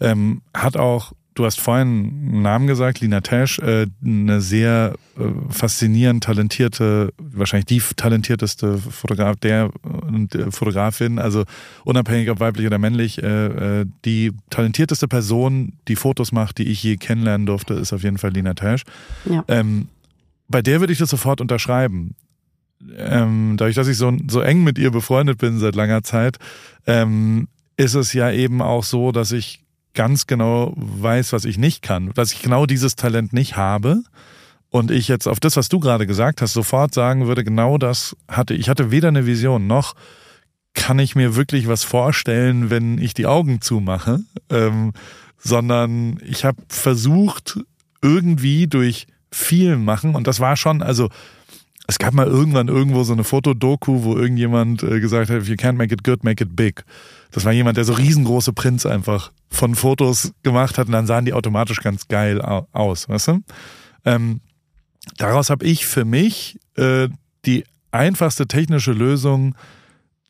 Ähm, 0.00 0.42
hat 0.52 0.76
auch, 0.76 1.12
du 1.34 1.46
hast 1.46 1.60
vorhin 1.60 1.88
einen 1.88 2.42
Namen 2.42 2.66
gesagt, 2.66 3.00
Lina 3.00 3.20
Tesch, 3.20 3.58
äh, 3.60 3.86
eine 4.04 4.40
sehr 4.42 4.94
äh, 5.18 5.22
faszinierend 5.50 6.24
talentierte, 6.24 7.14
wahrscheinlich 7.16 7.66
die 7.66 7.80
talentierteste 7.96 8.76
Fotograf, 8.76 9.36
der 9.36 9.70
und 9.82 10.34
äh, 10.34 10.50
Fotografin, 10.50 11.18
also 11.18 11.44
unabhängig 11.84 12.28
ob 12.30 12.40
weiblich 12.40 12.66
oder 12.66 12.78
männlich, 12.78 13.22
äh, 13.22 13.80
äh, 13.80 13.86
die 14.04 14.32
talentierteste 14.50 15.08
Person, 15.08 15.78
die 15.88 15.96
Fotos 15.96 16.32
macht, 16.32 16.58
die 16.58 16.64
ich 16.64 16.82
je 16.82 16.96
kennenlernen 16.98 17.46
durfte, 17.46 17.74
ist 17.74 17.94
auf 17.94 18.02
jeden 18.02 18.18
Fall 18.18 18.32
Lina 18.32 18.52
Tesch. 18.54 18.82
Ja. 19.24 19.42
Ähm, 19.48 19.88
bei 20.48 20.60
der 20.60 20.80
würde 20.80 20.92
ich 20.92 20.98
das 20.98 21.08
sofort 21.08 21.40
unterschreiben 21.40 22.14
ähm, 22.96 23.56
dadurch, 23.56 23.76
dass 23.76 23.88
ich 23.88 23.96
so, 23.96 24.12
so 24.28 24.40
eng 24.40 24.62
mit 24.62 24.78
ihr 24.78 24.90
befreundet 24.90 25.38
bin 25.38 25.58
seit 25.58 25.74
langer 25.74 26.02
Zeit, 26.02 26.38
ähm, 26.86 27.48
ist 27.76 27.94
es 27.94 28.12
ja 28.12 28.30
eben 28.30 28.62
auch 28.62 28.84
so, 28.84 29.12
dass 29.12 29.32
ich 29.32 29.62
ganz 29.94 30.26
genau 30.26 30.72
weiß, 30.76 31.32
was 31.32 31.44
ich 31.44 31.58
nicht 31.58 31.82
kann, 31.82 32.12
dass 32.14 32.32
ich 32.32 32.42
genau 32.42 32.66
dieses 32.66 32.96
Talent 32.96 33.32
nicht 33.32 33.56
habe. 33.56 34.02
Und 34.70 34.90
ich 34.90 35.06
jetzt 35.06 35.28
auf 35.28 35.38
das, 35.38 35.56
was 35.56 35.68
du 35.68 35.78
gerade 35.78 36.04
gesagt 36.04 36.42
hast, 36.42 36.52
sofort 36.52 36.92
sagen 36.92 37.28
würde, 37.28 37.44
genau 37.44 37.78
das 37.78 38.16
hatte 38.26 38.54
ich. 38.54 38.68
hatte 38.68 38.90
weder 38.90 39.08
eine 39.08 39.24
Vision 39.24 39.68
noch 39.68 39.94
kann 40.74 40.98
ich 40.98 41.14
mir 41.14 41.36
wirklich 41.36 41.68
was 41.68 41.84
vorstellen, 41.84 42.68
wenn 42.68 42.98
ich 42.98 43.14
die 43.14 43.26
Augen 43.26 43.60
zumache, 43.60 44.20
ähm, 44.50 44.92
sondern 45.38 46.18
ich 46.26 46.44
habe 46.44 46.60
versucht, 46.68 47.60
irgendwie 48.02 48.66
durch 48.66 49.06
viel 49.30 49.76
machen 49.76 50.14
und 50.14 50.26
das 50.26 50.40
war 50.40 50.56
schon, 50.56 50.82
also 50.82 51.08
es 51.86 51.98
gab 51.98 52.14
mal 52.14 52.26
irgendwann 52.26 52.68
irgendwo 52.68 53.02
so 53.02 53.12
eine 53.12 53.24
Fotodoku, 53.24 54.04
wo 54.04 54.16
irgendjemand 54.16 54.82
äh, 54.82 55.00
gesagt 55.00 55.30
hat, 55.30 55.42
if 55.42 55.48
you 55.48 55.54
can't 55.54 55.74
make 55.74 55.92
it 55.92 56.02
good, 56.02 56.24
make 56.24 56.42
it 56.42 56.56
big. 56.56 56.84
Das 57.30 57.44
war 57.44 57.52
jemand, 57.52 57.76
der 57.76 57.84
so 57.84 57.92
riesengroße 57.92 58.52
Prints 58.52 58.86
einfach 58.86 59.32
von 59.50 59.74
Fotos 59.74 60.32
gemacht 60.42 60.78
hat 60.78 60.86
und 60.86 60.92
dann 60.92 61.06
sahen 61.06 61.24
die 61.24 61.34
automatisch 61.34 61.80
ganz 61.80 62.08
geil 62.08 62.40
aus, 62.40 63.08
weißt 63.08 63.28
du? 63.28 63.40
Ähm, 64.04 64.40
daraus 65.18 65.50
habe 65.50 65.64
ich 65.66 65.86
für 65.86 66.04
mich 66.04 66.58
äh, 66.76 67.08
die 67.44 67.64
einfachste 67.90 68.46
technische 68.46 68.92
Lösung 68.92 69.54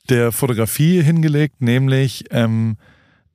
der 0.09 0.33
Fotografie 0.33 1.03
hingelegt, 1.03 1.61
nämlich 1.61 2.25
ähm, 2.31 2.77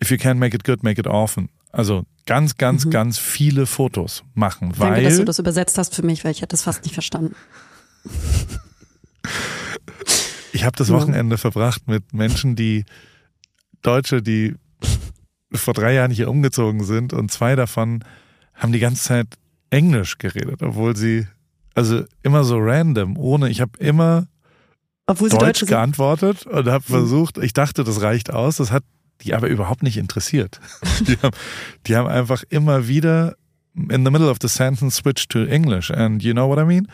if 0.01 0.11
you 0.11 0.17
can't 0.17 0.35
make 0.35 0.55
it 0.55 0.63
good, 0.65 0.83
make 0.83 0.99
it 0.99 1.07
often. 1.07 1.49
Also 1.71 2.03
ganz, 2.25 2.57
ganz, 2.57 2.85
mhm. 2.85 2.91
ganz 2.91 3.17
viele 3.17 3.65
Fotos 3.65 4.23
machen. 4.33 4.73
Danke, 4.77 4.97
weil, 4.97 5.03
dass 5.03 5.17
du 5.17 5.25
das 5.25 5.39
übersetzt 5.39 5.77
hast 5.77 5.95
für 5.95 6.03
mich, 6.03 6.23
weil 6.25 6.31
ich 6.31 6.41
hätte 6.41 6.51
das 6.51 6.63
fast 6.63 6.83
nicht 6.83 6.93
verstanden. 6.93 7.35
Ich 10.51 10.63
habe 10.63 10.75
das 10.77 10.89
Wochenende 10.89 11.37
verbracht 11.37 11.87
mit 11.87 12.13
Menschen, 12.13 12.55
die 12.55 12.85
Deutsche, 13.81 14.21
die 14.21 14.55
vor 15.53 15.73
drei 15.73 15.93
Jahren 15.93 16.11
hier 16.11 16.29
umgezogen 16.29 16.83
sind 16.83 17.13
und 17.13 17.31
zwei 17.31 17.55
davon 17.55 18.03
haben 18.53 18.71
die 18.71 18.79
ganze 18.79 19.03
Zeit 19.03 19.27
Englisch 19.69 20.17
geredet, 20.17 20.61
obwohl 20.61 20.95
sie 20.95 21.27
also 21.75 22.03
immer 22.23 22.43
so 22.43 22.57
random, 22.59 23.17
ohne, 23.17 23.49
ich 23.49 23.61
habe 23.61 23.71
immer 23.79 24.27
obwohl 25.05 25.29
Deutsch 25.29 25.65
geantwortet 25.65 26.45
und 26.45 26.67
habe 26.67 26.85
hm. 26.85 26.95
versucht, 26.95 27.37
ich 27.37 27.53
dachte, 27.53 27.83
das 27.83 28.01
reicht 28.01 28.31
aus, 28.31 28.57
das 28.57 28.71
hat 28.71 28.83
die 29.21 29.33
aber 29.33 29.47
überhaupt 29.47 29.83
nicht 29.83 29.97
interessiert. 29.97 30.59
Die 31.01 31.17
haben, 31.21 31.35
die 31.87 31.95
haben 31.95 32.07
einfach 32.07 32.43
immer 32.49 32.87
wieder 32.87 33.35
in 33.75 34.05
the 34.05 34.11
middle 34.11 34.29
of 34.29 34.37
the 34.41 34.47
sentence 34.47 34.95
switched 34.95 35.29
to 35.29 35.43
English 35.43 35.91
and 35.91 36.23
you 36.23 36.33
know 36.33 36.47
what 36.47 36.57
I 36.57 36.63
mean? 36.63 36.87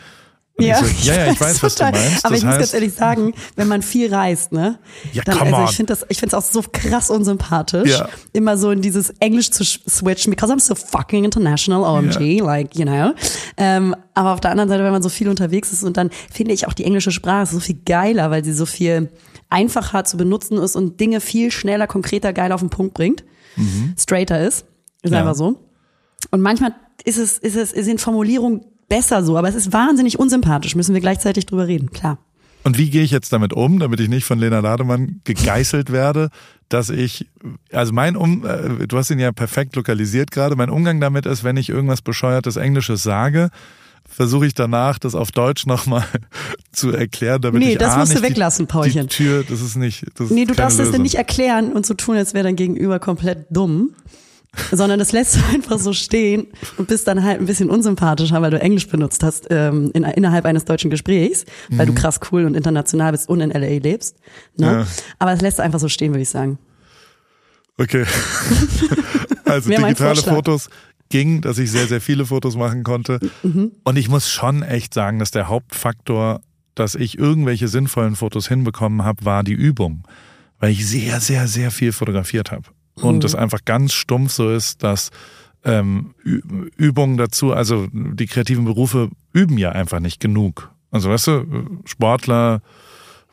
Ja, 0.58 0.82
so, 0.82 0.86
ja, 1.02 1.26
ja, 1.26 1.32
ich 1.32 1.40
weiß, 1.40 1.62
was 1.62 1.74
du 1.74 1.84
meinst. 1.84 2.24
Aber 2.24 2.34
das 2.34 2.42
ich 2.42 2.44
muss 2.44 2.56
ganz 2.56 2.74
ehrlich 2.74 2.94
sagen, 2.94 3.34
wenn 3.56 3.68
man 3.68 3.82
viel 3.82 4.12
reist, 4.12 4.52
ne? 4.52 4.78
Ja, 5.12 5.22
dann, 5.24 5.38
also 5.38 5.64
ich 5.64 5.76
finde 5.76 5.92
das, 5.92 6.06
ich 6.08 6.18
finde 6.18 6.34
es 6.34 6.42
auch 6.42 6.50
so 6.50 6.64
krass 6.70 7.10
unsympathisch, 7.10 7.90
ja. 7.90 8.08
immer 8.32 8.56
so 8.56 8.70
in 8.70 8.80
dieses 8.80 9.10
Englisch 9.20 9.50
zu 9.50 9.64
switchen, 9.64 10.30
because 10.30 10.52
I'm 10.52 10.60
so 10.60 10.74
fucking 10.74 11.24
international, 11.24 11.82
OMG, 11.82 12.38
ja. 12.38 12.44
like, 12.44 12.74
you 12.74 12.84
know. 12.84 13.12
Ähm, 13.58 13.94
aber 14.14 14.32
auf 14.32 14.40
der 14.40 14.50
anderen 14.50 14.70
Seite, 14.70 14.82
wenn 14.82 14.92
man 14.92 15.02
so 15.02 15.10
viel 15.10 15.28
unterwegs 15.28 15.72
ist 15.72 15.84
und 15.84 15.98
dann 15.98 16.10
finde 16.32 16.54
ich 16.54 16.66
auch 16.66 16.72
die 16.72 16.84
englische 16.84 17.10
Sprache 17.10 17.46
so 17.46 17.60
viel 17.60 17.78
geiler, 17.84 18.30
weil 18.30 18.42
sie 18.42 18.54
so 18.54 18.64
viel 18.64 19.10
einfacher 19.50 20.04
zu 20.04 20.16
benutzen 20.16 20.58
ist 20.58 20.74
und 20.74 20.98
Dinge 21.00 21.20
viel 21.20 21.50
schneller, 21.50 21.86
konkreter, 21.86 22.32
geil 22.32 22.52
auf 22.52 22.60
den 22.60 22.70
Punkt 22.70 22.94
bringt, 22.94 23.24
mhm. 23.56 23.94
straighter 23.98 24.40
ist. 24.40 24.64
Ist 25.02 25.12
ja. 25.12 25.20
einfach 25.20 25.34
so. 25.34 25.60
Und 26.30 26.40
manchmal 26.40 26.74
ist 27.04 27.18
es, 27.18 27.38
ist 27.38 27.56
es, 27.56 27.70
sind 27.70 28.00
Formulierungen 28.00 28.64
besser 28.88 29.22
so, 29.24 29.36
aber 29.36 29.48
es 29.48 29.54
ist 29.54 29.72
wahnsinnig 29.72 30.18
unsympathisch, 30.18 30.74
müssen 30.74 30.94
wir 30.94 31.00
gleichzeitig 31.00 31.46
drüber 31.46 31.66
reden, 31.66 31.90
klar. 31.90 32.18
Und 32.64 32.78
wie 32.78 32.90
gehe 32.90 33.02
ich 33.02 33.12
jetzt 33.12 33.32
damit 33.32 33.52
um, 33.52 33.78
damit 33.78 34.00
ich 34.00 34.08
nicht 34.08 34.24
von 34.24 34.40
Lena 34.40 34.58
Lademann 34.58 35.20
gegeißelt 35.22 35.92
werde, 35.92 36.30
dass 36.68 36.90
ich, 36.90 37.28
also 37.70 37.92
mein 37.92 38.16
Um, 38.16 38.44
äh, 38.44 38.88
du 38.88 38.98
hast 38.98 39.10
ihn 39.10 39.20
ja 39.20 39.30
perfekt 39.30 39.76
lokalisiert 39.76 40.32
gerade, 40.32 40.56
mein 40.56 40.70
Umgang 40.70 41.00
damit 41.00 41.26
ist, 41.26 41.44
wenn 41.44 41.56
ich 41.56 41.68
irgendwas 41.68 42.02
bescheuertes 42.02 42.56
Englisches 42.56 43.04
sage, 43.04 43.50
versuche 44.08 44.46
ich 44.46 44.54
danach, 44.54 44.98
das 44.98 45.14
auf 45.14 45.30
Deutsch 45.30 45.66
nochmal 45.66 46.04
zu 46.72 46.90
erklären, 46.90 47.40
damit 47.40 47.62
nee, 47.62 47.72
ich 47.72 47.78
das 47.78 47.94
A, 47.94 47.98
musst 47.98 48.14
nicht 48.14 48.24
du 48.24 48.28
weglassen, 48.28 48.66
Paulchen. 48.66 49.02
Die 49.02 49.14
Tür, 49.14 49.44
das 49.48 49.60
ist 49.60 49.76
nicht. 49.76 50.04
Das 50.16 50.30
nee, 50.30 50.44
du 50.44 50.54
darfst 50.54 50.80
es 50.80 50.90
denn 50.90 51.02
nicht 51.02 51.16
erklären 51.16 51.72
und 51.72 51.86
so 51.86 51.94
tun, 51.94 52.16
als 52.16 52.34
wäre 52.34 52.44
dein 52.44 52.56
Gegenüber 52.56 52.98
komplett 52.98 53.46
dumm 53.50 53.90
sondern 54.72 54.98
das 54.98 55.12
lässt 55.12 55.36
du 55.36 55.40
einfach 55.52 55.78
so 55.78 55.92
stehen 55.92 56.48
und 56.76 56.88
bist 56.88 57.06
dann 57.08 57.22
halt 57.22 57.40
ein 57.40 57.46
bisschen 57.46 57.70
unsympathischer, 57.70 58.40
weil 58.42 58.50
du 58.50 58.60
Englisch 58.60 58.88
benutzt 58.88 59.22
hast 59.22 59.46
ähm, 59.50 59.90
in, 59.94 60.04
innerhalb 60.04 60.44
eines 60.44 60.64
deutschen 60.64 60.90
Gesprächs, 60.90 61.44
weil 61.70 61.86
mhm. 61.86 61.94
du 61.94 62.00
krass 62.00 62.20
cool 62.30 62.44
und 62.44 62.54
international 62.54 63.12
bist 63.12 63.28
und 63.28 63.40
in 63.40 63.50
LA 63.50 63.78
lebst. 63.78 64.16
Ne? 64.56 64.66
Ja. 64.66 64.86
Aber 65.18 65.32
das 65.32 65.40
lässt 65.40 65.58
du 65.58 65.62
einfach 65.62 65.78
so 65.78 65.88
stehen, 65.88 66.12
würde 66.12 66.22
ich 66.22 66.28
sagen. 66.28 66.58
Okay. 67.78 68.04
also 69.44 69.70
digitale 69.70 70.22
Fotos 70.22 70.70
ging, 71.08 71.40
dass 71.40 71.58
ich 71.58 71.70
sehr, 71.70 71.86
sehr 71.86 72.00
viele 72.00 72.26
Fotos 72.26 72.56
machen 72.56 72.82
konnte. 72.82 73.20
Mhm. 73.42 73.72
Und 73.84 73.96
ich 73.96 74.08
muss 74.08 74.28
schon 74.30 74.62
echt 74.62 74.94
sagen, 74.94 75.18
dass 75.18 75.30
der 75.30 75.48
Hauptfaktor, 75.48 76.40
dass 76.74 76.94
ich 76.94 77.18
irgendwelche 77.18 77.68
sinnvollen 77.68 78.16
Fotos 78.16 78.48
hinbekommen 78.48 79.04
habe, 79.04 79.24
war 79.24 79.44
die 79.44 79.52
Übung. 79.52 80.06
Weil 80.58 80.70
ich 80.70 80.86
sehr, 80.86 81.20
sehr, 81.20 81.48
sehr 81.48 81.70
viel 81.70 81.92
fotografiert 81.92 82.50
habe 82.50 82.64
und 83.00 83.24
es 83.24 83.34
mhm. 83.34 83.40
einfach 83.40 83.64
ganz 83.64 83.92
stumpf 83.92 84.32
so 84.32 84.50
ist, 84.50 84.82
dass 84.82 85.10
ähm, 85.64 86.14
Übungen 86.24 87.16
dazu, 87.16 87.52
also 87.52 87.88
die 87.92 88.26
kreativen 88.26 88.64
Berufe 88.64 89.10
üben 89.32 89.58
ja 89.58 89.72
einfach 89.72 90.00
nicht 90.00 90.20
genug. 90.20 90.70
Also 90.90 91.10
weißt 91.10 91.26
du, 91.26 91.80
Sportler, 91.84 92.62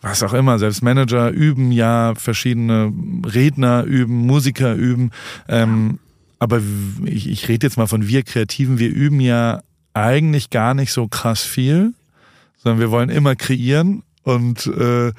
was 0.02 0.24
auch 0.24 0.34
immer, 0.34 0.60
selbst 0.60 0.82
Manager 0.82 1.30
üben 1.30 1.72
ja 1.72 2.14
verschiedene 2.16 2.92
Redner 3.26 3.84
üben, 3.84 4.26
Musiker 4.26 4.74
üben. 4.74 5.12
Ähm, 5.48 6.00
aber 6.40 6.62
ich, 7.06 7.30
ich 7.30 7.48
rede 7.48 7.68
jetzt 7.68 7.78
mal 7.78 7.88
von 7.88 8.08
wir 8.08 8.24
Kreativen, 8.24 8.80
wir 8.80 8.90
üben 8.90 9.22
ja 9.22 9.62
eigentlich 9.94 10.50
gar 10.50 10.74
nicht 10.74 10.92
so 10.92 11.08
krass 11.08 11.44
viel, 11.44 11.94
sondern 12.58 12.80
wir 12.80 12.92
wollen 12.92 13.10
immer 13.10 13.36
kreieren 13.36 14.04
und 14.24 14.66
äh, 14.68 15.12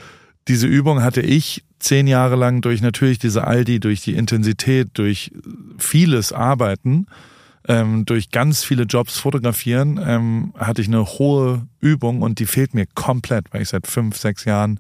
diese 0.49 0.67
Übung 0.67 1.03
hatte 1.03 1.21
ich 1.21 1.65
zehn 1.79 2.07
Jahre 2.07 2.37
lang 2.37 2.61
durch 2.61 2.81
natürlich 2.83 3.19
diese 3.19 3.47
Aldi, 3.47 3.81
durch 3.81 4.03
die 4.03 4.15
Intensität, 4.15 4.89
durch 4.95 5.31
vieles 5.79 6.33
Arbeiten, 6.33 7.07
ähm, 7.67 8.05
durch 8.05 8.31
ganz 8.31 8.65
viele 8.65 8.85
Jobs 8.85 9.19
fotografieren, 9.19 10.01
ähm, 10.05 10.53
hatte 10.57 10.83
ich 10.83 10.89
eine 10.89 11.05
hohe 11.05 11.67
Übung 11.81 12.23
und 12.23 12.39
die 12.39 12.47
fehlt 12.47 12.75
mir 12.75 12.87
komplett, 12.95 13.53
weil 13.53 13.63
ich 13.63 13.69
seit 13.69 13.87
fünf, 13.87 14.17
sechs 14.17 14.45
Jahren 14.45 14.79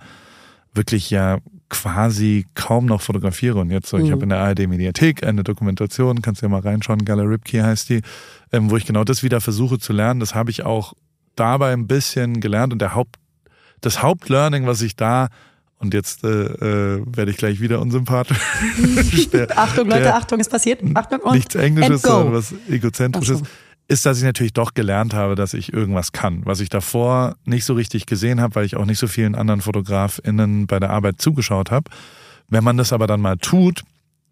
wirklich 0.74 1.11
ja 1.11 1.38
quasi 1.68 2.46
kaum 2.55 2.87
noch 2.87 3.00
fotografiere. 3.00 3.59
Und 3.59 3.70
jetzt 3.70 3.88
so, 3.88 3.96
ich 3.98 4.05
mhm. 4.05 4.12
habe 4.12 4.22
in 4.24 4.29
der 4.29 4.40
ARD 4.40 4.68
Mediathek 4.68 5.24
eine 5.24 5.44
Dokumentation, 5.44 6.22
kannst 6.22 6.42
du 6.42 6.46
ja 6.46 6.50
mal 6.50 6.61
reinschauen, 6.61 7.05
Gala 7.05 7.22
Ripke 7.22 7.64
heißt 7.64 7.88
die, 7.88 8.03
ähm, 8.53 8.70
wo 8.70 8.77
ich 8.77 8.85
genau 8.85 9.05
das 9.05 9.22
wieder 9.22 9.40
versuche 9.40 9.79
zu 9.79 9.92
lernen. 9.92 10.20
Das 10.20 10.35
habe 10.35 10.50
ich 10.50 10.64
auch 10.64 10.94
dabei 11.37 11.72
ein 11.72 11.87
bisschen 11.87 12.40
gelernt 12.40 12.72
und 12.72 12.81
der 12.81 12.94
Haupt, 12.94 13.16
das 13.81 14.03
Hauptlearning, 14.03 14.66
was 14.66 14.83
ich 14.83 14.94
da 14.96 15.29
und 15.79 15.95
jetzt 15.95 16.25
äh, 16.25 16.29
äh, 16.29 17.03
werde 17.07 17.31
ich 17.31 17.37
gleich 17.37 17.61
wieder 17.61 17.81
unsympathisch. 17.81 18.39
der, 19.33 19.59
Achtung, 19.59 19.89
Leute, 19.89 20.03
der, 20.03 20.17
Achtung, 20.17 20.41
es 20.41 20.49
passiert. 20.49 20.83
Achtung 20.95 21.21
und 21.21 21.35
Nichts 21.35 21.55
Englisches, 21.55 22.03
sondern 22.03 22.33
was 22.33 22.55
Egozentrisches. 22.69 23.41
So. 23.41 23.45
Ist, 23.87 24.07
dass 24.07 24.17
ich 24.17 24.25
natürlich 24.25 24.55
doch 24.55 24.73
gelernt 24.73 25.13
habe, 25.13 25.35
dass 25.35 25.53
ich 25.53 25.75
irgendwas 25.75 26.13
kann, 26.13 26.41
was 26.47 26.61
ich 26.61 26.71
davor 26.71 27.37
nicht 27.45 27.67
so 27.67 27.75
richtig 27.75 28.07
gesehen 28.07 28.41
habe, 28.41 28.55
weil 28.55 28.65
ich 28.65 28.77
auch 28.77 28.87
nicht 28.87 28.99
so 28.99 29.07
vielen 29.07 29.35
anderen 29.35 29.61
FotografInnen 29.61 30.67
bei 30.67 30.81
der 30.81 30.89
Arbeit 30.89 31.21
zugeschaut 31.21 31.71
habe. 31.71 31.91
Wenn 32.49 32.65
man 32.65 32.79
das 32.79 32.95
aber 32.95 33.07
dann 33.07 33.21
mal 33.21 33.37
tut, 33.37 33.83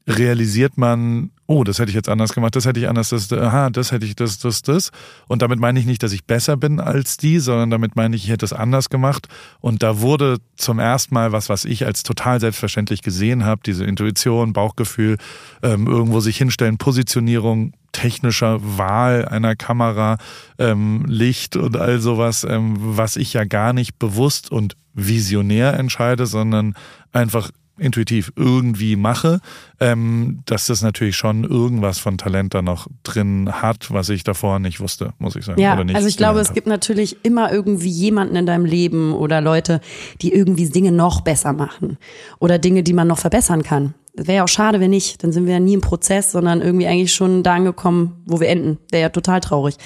realisiert 0.07 0.79
man, 0.79 1.31
oh, 1.47 1.65
das 1.65 1.79
hätte 1.79 1.91
ich 1.91 1.95
jetzt 1.95 2.09
anders 2.09 2.33
gemacht, 2.33 2.57
das 2.57 2.65
hätte 2.65 2.81
ich 2.81 2.89
anders, 2.89 3.11
das, 3.11 3.33
aha, 3.33 3.71
das 3.71 3.93
hätte 3.93 4.07
ich, 4.07 4.17
das, 4.17 4.39
das, 4.39 4.63
das. 4.63 4.91
Und 5.29 5.43
damit 5.43 5.61
meine 5.61 5.79
ich 5.79 5.87
nicht, 5.87 6.03
dass 6.03 6.13
ich 6.13 6.25
besser 6.25 6.57
bin 6.57 6.81
als 6.81 7.17
die, 7.17 7.39
sondern 7.39 7.71
damit 7.71 7.95
meine 7.95 8.17
ich, 8.17 8.25
ich 8.25 8.31
hätte 8.31 8.45
es 8.45 8.53
anders 8.53 8.89
gemacht. 8.89 9.29
Und 9.61 9.83
da 9.83 10.01
wurde 10.01 10.39
zum 10.57 10.79
ersten 10.79 11.15
Mal 11.15 11.33
was, 11.33 11.49
was 11.49 11.65
ich 11.65 11.87
als 11.87 12.03
total 12.03 12.41
selbstverständlich 12.41 13.03
gesehen 13.03 13.45
habe, 13.45 13.61
diese 13.65 13.85
Intuition, 13.85 14.53
Bauchgefühl, 14.53 15.19
ähm, 15.63 15.87
irgendwo 15.87 16.21
sich 16.21 16.37
hinstellen, 16.37 16.79
Positionierung, 16.79 17.75
technischer 17.93 18.59
Wahl 18.79 19.27
einer 19.27 19.55
Kamera, 19.55 20.17
ähm, 20.59 21.05
Licht 21.07 21.57
und 21.57 21.77
all 21.77 22.01
sowas, 22.01 22.45
ähm, 22.49 22.77
was 22.79 23.17
ich 23.17 23.35
ja 23.35 23.45
gar 23.45 23.73
nicht 23.73 23.99
bewusst 23.99 24.51
und 24.51 24.77
visionär 24.95 25.75
entscheide, 25.79 26.27
sondern 26.27 26.75
einfach 27.13 27.51
intuitiv 27.79 28.33
irgendwie 28.37 28.97
mache, 28.97 29.41
ähm, 29.81 30.43
dass 30.47 30.67
das 30.67 30.83
natürlich 30.83 31.17
schon 31.17 31.45
irgendwas 31.45 31.99
von 31.99 32.19
Talent 32.19 32.55
da 32.55 32.63
noch 32.63 32.87
drin 33.03 33.51
hat, 33.51 33.93
was 33.93 34.09
ich 34.09 34.25
davor 34.25 34.59
nicht 34.59 34.81
wusste, 34.81 35.15
muss 35.19 35.37
ich 35.37 35.45
sagen. 35.45 35.61
Ja, 35.61 35.77
also 35.95 36.07
ich 36.07 36.17
glaube, 36.17 36.41
es 36.41 36.53
gibt 36.53 36.67
natürlich 36.67 37.25
immer 37.25 37.53
irgendwie 37.53 37.89
jemanden 37.89 38.37
in 38.37 38.47
deinem 38.47 38.65
Leben 38.65 39.13
oder 39.13 39.41
Leute, 39.41 39.81
die 40.21 40.33
irgendwie 40.33 40.69
Dinge 40.69 40.93
noch 40.93 41.23
besser 41.23 41.53
machen 41.53 41.99
oder 42.39 42.59
Dinge, 42.59 42.83
die 42.83 42.93
man 42.93 43.09
noch 43.09 43.19
verbessern 43.19 43.63
kann. 43.63 43.95
Wäre 44.15 44.39
ja 44.39 44.45
auch 44.45 44.49
schade, 44.49 44.79
wenn 44.79 44.91
nicht. 44.91 45.25
Dann 45.25 45.33
sind 45.33 45.47
wir 45.47 45.55
ja 45.55 45.61
nie 45.61 45.75
im 45.75 45.81
Prozess, 45.81 46.33
sondern 46.33 46.61
irgendwie 46.61 46.87
eigentlich 46.87 47.15
schon 47.15 47.43
da 47.43 47.55
angekommen, 47.55 48.23
wo 48.27 48.41
wir 48.41 48.49
enden. 48.49 48.79
Wäre 48.91 49.03
ja 49.03 49.09
total 49.09 49.41
traurig. 49.41 49.77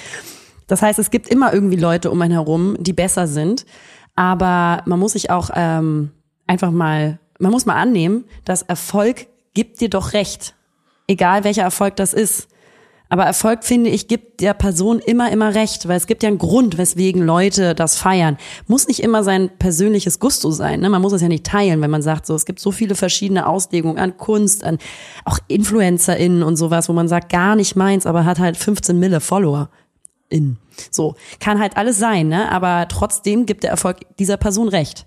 Das 0.67 0.81
heißt, 0.81 0.99
es 0.99 1.11
gibt 1.11 1.29
immer 1.29 1.53
irgendwie 1.53 1.77
Leute 1.77 2.11
um 2.11 2.21
einen 2.21 2.33
herum, 2.33 2.75
die 2.79 2.91
besser 2.91 3.27
sind. 3.27 3.65
Aber 4.15 4.83
man 4.85 4.99
muss 4.99 5.13
sich 5.13 5.29
auch 5.29 5.49
ähm, 5.55 6.11
einfach 6.45 6.71
mal 6.71 7.19
man 7.39 7.51
muss 7.51 7.65
mal 7.65 7.75
annehmen, 7.75 8.25
dass 8.45 8.61
Erfolg 8.61 9.27
gibt 9.53 9.81
dir 9.81 9.89
doch 9.89 10.13
recht. 10.13 10.53
egal 11.07 11.43
welcher 11.43 11.63
Erfolg 11.63 11.95
das 11.95 12.13
ist. 12.13 12.49
Aber 13.09 13.23
Erfolg, 13.23 13.63
finde 13.63 13.89
ich, 13.89 14.09
gibt 14.09 14.41
der 14.41 14.53
Person 14.53 14.99
immer, 14.99 15.31
immer 15.31 15.55
recht, 15.55 15.87
weil 15.87 15.95
es 15.95 16.07
gibt 16.07 16.23
ja 16.23 16.27
einen 16.27 16.37
Grund, 16.37 16.77
weswegen 16.77 17.21
Leute 17.23 17.73
das 17.73 17.97
feiern. 17.97 18.37
Muss 18.67 18.89
nicht 18.89 19.01
immer 19.01 19.23
sein 19.23 19.49
persönliches 19.57 20.19
Gusto 20.19 20.51
sein. 20.51 20.81
Ne? 20.81 20.89
Man 20.89 21.01
muss 21.01 21.13
es 21.13 21.21
ja 21.21 21.29
nicht 21.29 21.45
teilen, 21.45 21.81
wenn 21.81 21.89
man 21.89 22.01
sagt, 22.01 22.25
so, 22.25 22.35
es 22.35 22.45
gibt 22.45 22.59
so 22.59 22.71
viele 22.71 22.95
verschiedene 22.95 23.47
Auslegungen 23.47 23.97
an 23.97 24.17
Kunst, 24.17 24.65
an 24.65 24.77
auch 25.23 25.39
InfluencerInnen 25.47 26.43
und 26.43 26.57
sowas, 26.57 26.89
wo 26.89 26.93
man 26.93 27.07
sagt, 27.07 27.29
gar 27.29 27.55
nicht 27.55 27.77
meins, 27.77 28.05
aber 28.05 28.25
hat 28.25 28.39
halt 28.39 28.57
15 28.57 28.99
Mille 28.99 29.21
Follower. 29.21 29.69
In. 30.29 30.57
So. 30.91 31.15
Kann 31.39 31.61
halt 31.61 31.77
alles 31.77 31.97
sein, 31.97 32.27
ne? 32.27 32.51
Aber 32.51 32.89
trotzdem 32.89 33.45
gibt 33.45 33.63
der 33.63 33.71
Erfolg 33.71 33.99
dieser 34.19 34.35
Person 34.35 34.67
recht. 34.67 35.05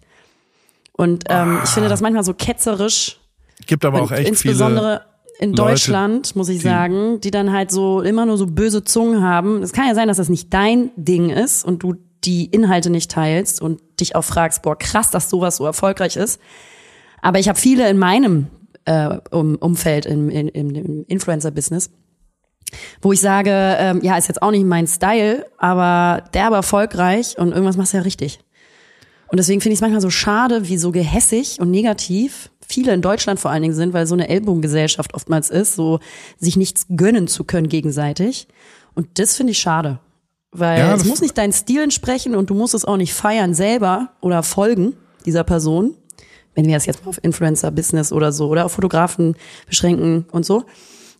Und 1.00 1.24
ähm, 1.30 1.56
ah. 1.56 1.60
ich 1.64 1.70
finde 1.70 1.88
das 1.88 2.02
manchmal 2.02 2.24
so 2.24 2.34
ketzerisch. 2.34 3.18
Gibt 3.64 3.86
aber 3.86 4.02
auch 4.02 4.12
echt 4.12 4.28
insbesondere 4.28 5.06
in 5.38 5.54
Leute, 5.54 5.70
Deutschland, 5.70 6.36
muss 6.36 6.50
ich 6.50 6.60
sagen, 6.60 7.22
die 7.22 7.30
dann 7.30 7.52
halt 7.52 7.70
so 7.70 8.02
immer 8.02 8.26
nur 8.26 8.36
so 8.36 8.46
böse 8.46 8.84
Zungen 8.84 9.22
haben. 9.22 9.62
Es 9.62 9.72
kann 9.72 9.88
ja 9.88 9.94
sein, 9.94 10.08
dass 10.08 10.18
das 10.18 10.28
nicht 10.28 10.52
dein 10.52 10.90
Ding 10.96 11.30
ist 11.30 11.64
und 11.64 11.82
du 11.82 11.94
die 12.24 12.44
Inhalte 12.44 12.90
nicht 12.90 13.10
teilst 13.10 13.62
und 13.62 13.80
dich 13.98 14.14
auch 14.14 14.24
fragst, 14.24 14.60
boah, 14.60 14.76
krass, 14.76 15.10
dass 15.10 15.30
sowas 15.30 15.56
so 15.56 15.64
erfolgreich 15.64 16.16
ist. 16.16 16.38
Aber 17.22 17.38
ich 17.38 17.48
habe 17.48 17.58
viele 17.58 17.88
in 17.88 17.96
meinem 17.96 18.48
äh, 18.84 19.20
um, 19.30 19.56
Umfeld 19.56 20.04
im, 20.04 20.28
in, 20.28 20.48
im 20.48 21.06
Influencer-Business, 21.06 21.88
wo 23.00 23.12
ich 23.12 23.22
sage, 23.22 23.50
ähm, 23.50 24.00
ja, 24.02 24.18
ist 24.18 24.28
jetzt 24.28 24.42
auch 24.42 24.50
nicht 24.50 24.66
mein 24.66 24.86
Style, 24.86 25.46
aber 25.56 26.24
der 26.34 26.48
aber 26.48 26.56
erfolgreich 26.56 27.38
und 27.38 27.52
irgendwas 27.52 27.78
machst 27.78 27.94
du 27.94 27.96
ja 27.96 28.02
richtig. 28.02 28.40
Und 29.30 29.38
deswegen 29.38 29.60
finde 29.60 29.74
ich 29.74 29.78
es 29.78 29.80
manchmal 29.80 30.00
so 30.00 30.10
schade, 30.10 30.68
wie 30.68 30.76
so 30.76 30.90
gehässig 30.90 31.58
und 31.60 31.70
negativ 31.70 32.50
viele 32.66 32.92
in 32.92 33.02
Deutschland 33.02 33.38
vor 33.38 33.50
allen 33.50 33.62
Dingen 33.62 33.74
sind, 33.74 33.92
weil 33.92 34.06
so 34.06 34.14
eine 34.14 34.28
Ellbogengesellschaft 34.28 35.14
oftmals 35.14 35.50
ist, 35.50 35.74
so 35.74 36.00
sich 36.38 36.56
nichts 36.56 36.86
gönnen 36.94 37.28
zu 37.28 37.44
können 37.44 37.68
gegenseitig. 37.68 38.48
Und 38.94 39.18
das 39.18 39.36
finde 39.36 39.52
ich 39.52 39.58
schade. 39.58 40.00
Weil 40.52 40.80
ja, 40.80 40.94
es 40.94 41.04
muss 41.04 41.20
nicht 41.20 41.38
deinen 41.38 41.52
Stil 41.52 41.82
entsprechen 41.82 42.34
und 42.34 42.50
du 42.50 42.54
musst 42.54 42.74
es 42.74 42.84
auch 42.84 42.96
nicht 42.96 43.14
feiern 43.14 43.54
selber 43.54 44.10
oder 44.20 44.42
folgen 44.42 44.94
dieser 45.24 45.44
Person. 45.44 45.94
Wenn 46.54 46.66
wir 46.66 46.74
das 46.74 46.86
jetzt 46.86 47.04
mal 47.04 47.10
auf 47.10 47.22
Influencer-Business 47.22 48.12
oder 48.12 48.32
so 48.32 48.48
oder 48.48 48.64
auf 48.64 48.72
Fotografen 48.72 49.36
beschränken 49.68 50.26
und 50.32 50.44
so. 50.44 50.64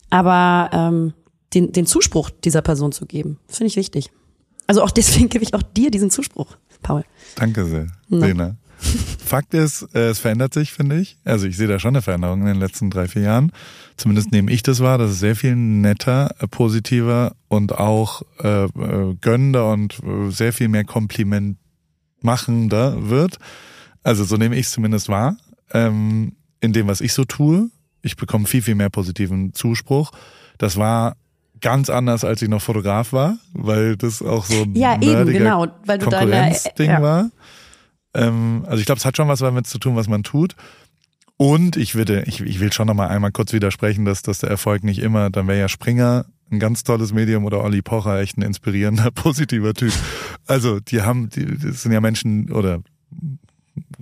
Aber 0.09 0.69
ähm, 0.73 1.13
den, 1.53 1.71
den 1.71 1.85
Zuspruch 1.85 2.29
dieser 2.29 2.61
Person 2.61 2.91
zu 2.91 3.05
geben, 3.05 3.39
finde 3.47 3.67
ich 3.67 3.77
wichtig. 3.77 4.11
Also 4.67 4.83
auch 4.83 4.91
deswegen 4.91 5.29
gebe 5.29 5.43
ich 5.43 5.53
auch 5.53 5.63
dir 5.63 5.91
diesen 5.91 6.11
Zuspruch, 6.11 6.57
Paul. 6.81 7.03
Danke 7.35 7.65
sehr, 7.65 7.87
Lena. 8.09 8.55
Fakt 9.23 9.53
ist, 9.53 9.87
äh, 9.93 10.09
es 10.09 10.19
verändert 10.19 10.53
sich, 10.53 10.73
finde 10.73 10.99
ich. 10.99 11.17
Also 11.23 11.45
ich 11.45 11.55
sehe 11.55 11.67
da 11.67 11.79
schon 11.79 11.95
eine 11.95 12.01
Veränderung 12.01 12.41
in 12.41 12.47
den 12.47 12.59
letzten 12.59 12.89
drei, 12.89 13.07
vier 13.07 13.21
Jahren. 13.21 13.51
Zumindest 13.95 14.31
nehme 14.31 14.51
ich 14.51 14.63
das 14.63 14.79
wahr, 14.79 14.97
dass 14.97 15.11
es 15.11 15.19
sehr 15.19 15.35
viel 15.35 15.55
netter, 15.55 16.35
äh, 16.39 16.47
positiver 16.47 17.35
und 17.47 17.77
auch 17.77 18.23
äh, 18.43 18.65
äh, 18.65 19.15
gönnender 19.21 19.71
und 19.71 20.01
sehr 20.29 20.51
viel 20.51 20.67
mehr 20.67 20.83
Kompliment 20.83 21.57
machender 22.21 23.09
wird. 23.09 23.37
Also 24.03 24.23
so 24.23 24.37
nehme 24.37 24.55
ich 24.55 24.65
es 24.65 24.71
zumindest 24.71 25.09
wahr. 25.09 25.37
Ähm, 25.73 26.33
in 26.59 26.73
dem, 26.73 26.87
was 26.87 27.01
ich 27.01 27.13
so 27.13 27.23
tue. 27.23 27.69
Ich 28.01 28.15
bekomme 28.15 28.47
viel, 28.47 28.61
viel 28.63 28.75
mehr 28.75 28.89
positiven 28.89 29.53
Zuspruch. 29.53 30.11
Das 30.57 30.77
war 30.77 31.15
ganz 31.61 31.89
anders, 31.89 32.23
als 32.23 32.41
ich 32.41 32.49
noch 32.49 32.61
Fotograf 32.61 33.13
war, 33.13 33.37
weil 33.53 33.95
das 33.95 34.21
auch 34.21 34.45
so 34.45 34.63
ein 34.63 34.75
ja, 34.75 34.99
eben, 34.99 35.31
genau, 35.31 35.67
weil 35.85 35.99
du 35.99 36.09
Konkurrenzding 36.09 36.89
ja. 36.89 37.01
war. 37.01 37.31
Ähm, 38.13 38.63
also 38.67 38.79
ich 38.79 38.85
glaube, 38.85 38.99
es 38.99 39.05
hat 39.05 39.15
schon 39.15 39.27
was 39.27 39.39
damit 39.39 39.67
zu 39.67 39.77
tun, 39.77 39.95
was 39.95 40.07
man 40.07 40.23
tut. 40.23 40.55
Und 41.37 41.77
ich 41.77 41.95
würde, 41.95 42.23
ich, 42.27 42.41
ich 42.41 42.59
will 42.59 42.71
schon 42.71 42.87
noch 42.87 42.93
mal 42.93 43.07
einmal 43.07 43.31
kurz 43.31 43.53
widersprechen, 43.53 44.05
dass, 44.05 44.21
dass 44.21 44.39
der 44.39 44.49
Erfolg 44.49 44.83
nicht 44.83 44.99
immer, 44.99 45.29
dann 45.29 45.47
wäre 45.47 45.59
ja 45.59 45.69
Springer 45.69 46.25
ein 46.51 46.59
ganz 46.59 46.83
tolles 46.83 47.13
Medium 47.13 47.45
oder 47.45 47.63
Olli 47.63 47.81
Pocher 47.81 48.19
echt 48.19 48.37
ein 48.37 48.41
inspirierender, 48.41 49.09
positiver 49.15 49.73
Typ. 49.73 49.93
Also 50.45 50.79
die 50.79 51.01
haben, 51.01 51.29
die, 51.29 51.45
das 51.57 51.83
sind 51.83 51.93
ja 51.93 52.01
Menschen 52.01 52.51
oder 52.51 52.81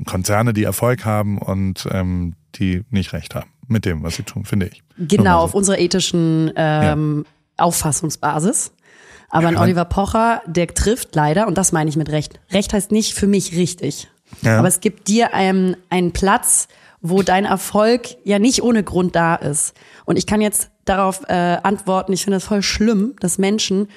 Konzerne, 0.06 0.54
die 0.54 0.64
Erfolg 0.64 1.06
haben 1.06 1.38
und 1.38 1.88
ähm, 1.92 2.34
die 2.56 2.84
nicht 2.90 3.14
recht 3.14 3.36
haben 3.36 3.50
mit 3.68 3.86
dem, 3.86 4.02
was 4.04 4.16
sie 4.16 4.24
tun, 4.24 4.46
finde 4.46 4.68
ich. 4.68 4.82
Genau, 4.98 5.40
so. 5.40 5.46
auf 5.46 5.54
unserer 5.54 5.80
ethischen 5.80 6.52
ähm, 6.56 7.24
ja. 7.26 7.32
Auffassungsbasis. 7.60 8.72
Aber 9.30 9.48
ein 9.48 9.58
Oliver 9.58 9.86
Pocher, 9.86 10.42
der 10.48 10.68
trifft 10.68 11.16
leider, 11.16 11.48
und 11.48 11.58
das 11.58 11.72
meine 11.72 11.90
ich 11.90 11.96
mit 11.96 12.10
Recht. 12.10 12.40
Recht 12.52 12.74
heißt 12.74 12.92
nicht 12.92 13.14
für 13.14 13.28
mich 13.28 13.56
richtig. 13.56 14.10
Ja. 14.42 14.58
Aber 14.58 14.68
es 14.68 14.80
gibt 14.80 15.08
dir 15.08 15.34
einen, 15.34 15.78
einen 15.90 16.14
Platz, 16.14 16.68
wo 17.02 17.22
dein 17.22 17.46
Erfolg 17.46 18.18
ja 18.24 18.40
nicht 18.40 18.64
ohne 18.64 18.84
Grund 18.84 19.16
da 19.16 19.36
ist. 19.36 19.74
Und 20.06 20.18
ich 20.18 20.26
kann 20.26 20.42
jetzt 20.42 20.70
darauf 20.86 21.22
äh, 21.30 21.34
antworten, 21.64 22.12
ich 22.12 22.24
finde 22.24 22.38
das 22.38 22.46
voll 22.46 22.64
schlimm, 22.64 23.16
dass 23.20 23.38
Menschen 23.38 23.88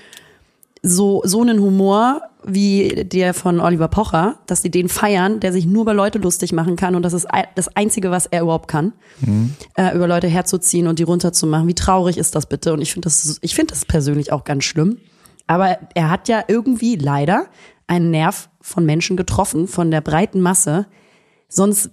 so, 0.82 1.22
so 1.24 1.40
einen 1.40 1.60
Humor 1.60 2.22
wie 2.44 3.04
der 3.04 3.34
von 3.34 3.60
Oliver 3.60 3.86
Pocher, 3.86 4.38
dass 4.46 4.62
sie 4.62 4.70
den 4.70 4.88
feiern, 4.88 5.38
der 5.38 5.52
sich 5.52 5.64
nur 5.64 5.82
über 5.82 5.94
Leute 5.94 6.18
lustig 6.18 6.52
machen 6.52 6.74
kann 6.74 6.96
und 6.96 7.02
das 7.02 7.12
ist 7.12 7.28
das 7.54 7.76
Einzige, 7.76 8.10
was 8.10 8.26
er 8.26 8.42
überhaupt 8.42 8.68
kann, 8.68 8.92
mhm. 9.20 9.54
äh, 9.76 9.94
über 9.94 10.08
Leute 10.08 10.26
herzuziehen 10.26 10.88
und 10.88 10.98
die 10.98 11.04
runterzumachen. 11.04 11.68
Wie 11.68 11.74
traurig 11.74 12.18
ist 12.18 12.34
das 12.34 12.46
bitte? 12.46 12.72
Und 12.72 12.82
ich 12.82 12.92
finde 12.92 13.06
das, 13.06 13.38
ich 13.40 13.54
finde 13.54 13.74
das 13.74 13.84
persönlich 13.84 14.32
auch 14.32 14.42
ganz 14.42 14.64
schlimm. 14.64 14.98
Aber 15.46 15.78
er 15.94 16.10
hat 16.10 16.28
ja 16.28 16.42
irgendwie 16.48 16.96
leider 16.96 17.46
einen 17.86 18.10
Nerv 18.10 18.48
von 18.60 18.84
Menschen 18.84 19.16
getroffen, 19.16 19.68
von 19.68 19.90
der 19.90 20.00
breiten 20.00 20.40
Masse. 20.40 20.86
Sonst 21.48 21.90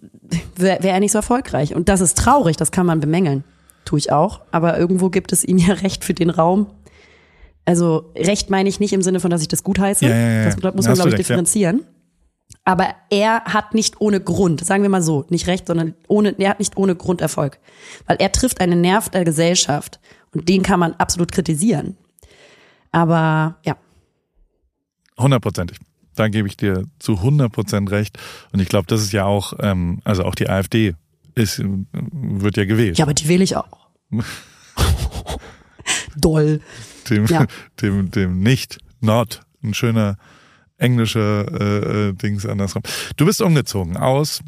wäre 0.55 0.81
wär 0.81 0.93
er 0.93 0.99
nicht 0.99 1.11
so 1.11 1.19
erfolgreich. 1.19 1.75
Und 1.75 1.89
das 1.89 2.01
ist 2.01 2.17
traurig, 2.17 2.57
das 2.57 2.71
kann 2.71 2.85
man 2.85 2.99
bemängeln. 2.99 3.43
Tue 3.85 3.99
ich 3.99 4.11
auch. 4.11 4.41
Aber 4.51 4.77
irgendwo 4.77 5.09
gibt 5.09 5.33
es 5.33 5.43
ihm 5.43 5.57
ja 5.57 5.73
Recht 5.73 6.05
für 6.05 6.13
den 6.13 6.29
Raum. 6.29 6.67
Also 7.69 8.11
Recht 8.15 8.49
meine 8.49 8.67
ich 8.67 8.79
nicht 8.79 8.93
im 8.93 9.03
Sinne 9.03 9.19
von, 9.19 9.29
dass 9.29 9.43
ich 9.43 9.47
das 9.47 9.63
gut 9.63 9.77
heiße. 9.77 10.03
Ja, 10.03 10.09
ja, 10.09 10.29
ja. 10.29 10.45
Das 10.45 10.55
muss 10.73 10.87
man, 10.87 10.95
glaube 10.95 11.09
ich, 11.11 11.15
differenzieren. 11.17 11.85
Aber 12.65 12.87
er 13.11 13.43
hat 13.45 13.75
nicht 13.75 14.01
ohne 14.01 14.19
Grund, 14.19 14.65
sagen 14.65 14.81
wir 14.81 14.89
mal 14.89 15.03
so, 15.03 15.27
nicht 15.29 15.45
recht, 15.45 15.67
sondern 15.67 15.93
ohne, 16.07 16.33
er 16.39 16.49
hat 16.49 16.57
nicht 16.57 16.77
ohne 16.77 16.95
Grund 16.95 17.21
Erfolg. 17.21 17.59
Weil 18.07 18.17
er 18.19 18.31
trifft 18.31 18.59
einen 18.59 18.81
Nerv 18.81 19.09
der 19.09 19.23
Gesellschaft. 19.23 19.99
Und 20.33 20.49
den 20.49 20.63
kann 20.63 20.79
man 20.79 20.93
absolut 20.93 21.31
kritisieren. 21.31 21.95
Aber 22.91 23.59
ja. 23.63 23.77
Hundertprozentig. 25.19 25.77
Da 26.15 26.27
gebe 26.27 26.47
ich 26.47 26.57
dir 26.57 26.85
zu 26.97 27.21
hundertprozent 27.21 27.91
recht. 27.91 28.17
Und 28.51 28.61
ich 28.61 28.67
glaube, 28.67 28.87
das 28.87 29.03
ist 29.03 29.13
ja 29.13 29.25
auch, 29.25 29.53
ähm, 29.59 30.01
also 30.05 30.23
auch 30.23 30.33
die 30.33 30.49
AfD 30.49 30.95
ist, 31.35 31.61
wird 31.61 32.57
ja 32.57 32.65
gewählt. 32.65 32.97
Ja, 32.97 33.05
aber 33.05 33.13
die 33.13 33.27
wähle 33.27 33.43
ich 33.43 33.55
auch. 33.55 33.89
Doll. 36.17 36.61
Dem, 37.09 37.25
ja. 37.25 37.45
dem, 37.81 38.11
dem 38.11 38.39
nicht, 38.39 38.79
not, 39.01 39.41
ein 39.63 39.73
schöner 39.73 40.17
englischer 40.77 41.45
äh, 41.59 42.09
äh, 42.09 42.13
Dings 42.13 42.45
andersrum. 42.45 42.83
Du 43.17 43.25
bist 43.25 43.41
umgezogen 43.41 43.97
aus 43.97 44.41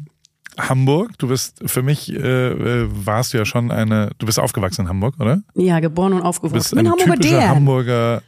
Hamburg. 0.58 1.18
Du 1.18 1.28
bist 1.28 1.60
für 1.66 1.82
mich 1.82 2.10
äh, 2.10 2.16
äh, 2.16 2.88
warst 2.90 3.34
du 3.34 3.38
ja 3.38 3.44
schon 3.44 3.70
eine. 3.70 4.10
Du 4.18 4.26
bist 4.26 4.38
aufgewachsen 4.38 4.82
in 4.82 4.88
Hamburg, 4.88 5.20
oder? 5.20 5.42
Ja, 5.54 5.80
geboren 5.80 6.14
und 6.14 6.22
aufgewachsen. 6.22 6.54
Du 6.54 6.58
bist 6.58 6.76
eine 6.76 6.90
Hamburger 6.90 7.16
typische 7.16 7.48
Hamburger 7.48 8.22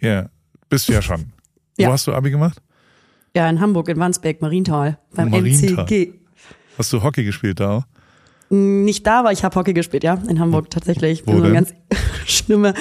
ja, 0.00 0.28
bist 0.68 0.88
du 0.88 0.92
ja 0.92 1.02
schon. 1.02 1.32
Ja. 1.78 1.88
Wo 1.88 1.92
hast 1.92 2.06
du 2.06 2.12
Abi 2.12 2.30
gemacht? 2.30 2.60
Ja, 3.34 3.48
in 3.50 3.60
Hamburg, 3.60 3.88
in 3.88 3.98
Wandsbek, 3.98 4.40
Marienthal, 4.40 4.98
beim 5.14 5.30
Marienthal. 5.30 5.84
MCG. 5.84 6.12
Hast 6.78 6.92
du 6.92 7.02
Hockey 7.02 7.24
gespielt 7.24 7.60
da 7.60 7.78
auch? 7.78 7.84
Nicht 8.48 9.06
da, 9.06 9.20
aber 9.20 9.32
ich 9.32 9.42
habe 9.42 9.56
Hockey 9.56 9.72
gespielt, 9.72 10.04
ja, 10.04 10.18
in 10.28 10.38
Hamburg 10.38 10.70
tatsächlich. 10.70 11.20
Ich 11.20 11.24
bin 11.24 11.38
so 11.38 11.42
eine 11.42 11.52
ganz 11.52 11.74
schlimme 12.26 12.74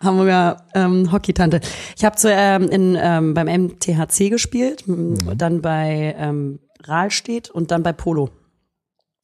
Hamburger 0.00 0.64
ähm, 0.74 1.12
Hockey-Tante. 1.12 1.60
Ich 1.96 2.04
habe 2.04 2.16
ähm, 2.26 2.68
in, 2.68 2.98
ähm, 3.00 3.34
beim 3.34 3.46
MTHC 3.46 4.30
gespielt, 4.30 4.88
mhm. 4.88 5.38
dann 5.38 5.62
bei 5.62 6.16
ähm, 6.18 6.58
Rahlstedt 6.84 7.50
und 7.50 7.70
dann 7.70 7.84
bei 7.84 7.92
Polo. 7.92 8.30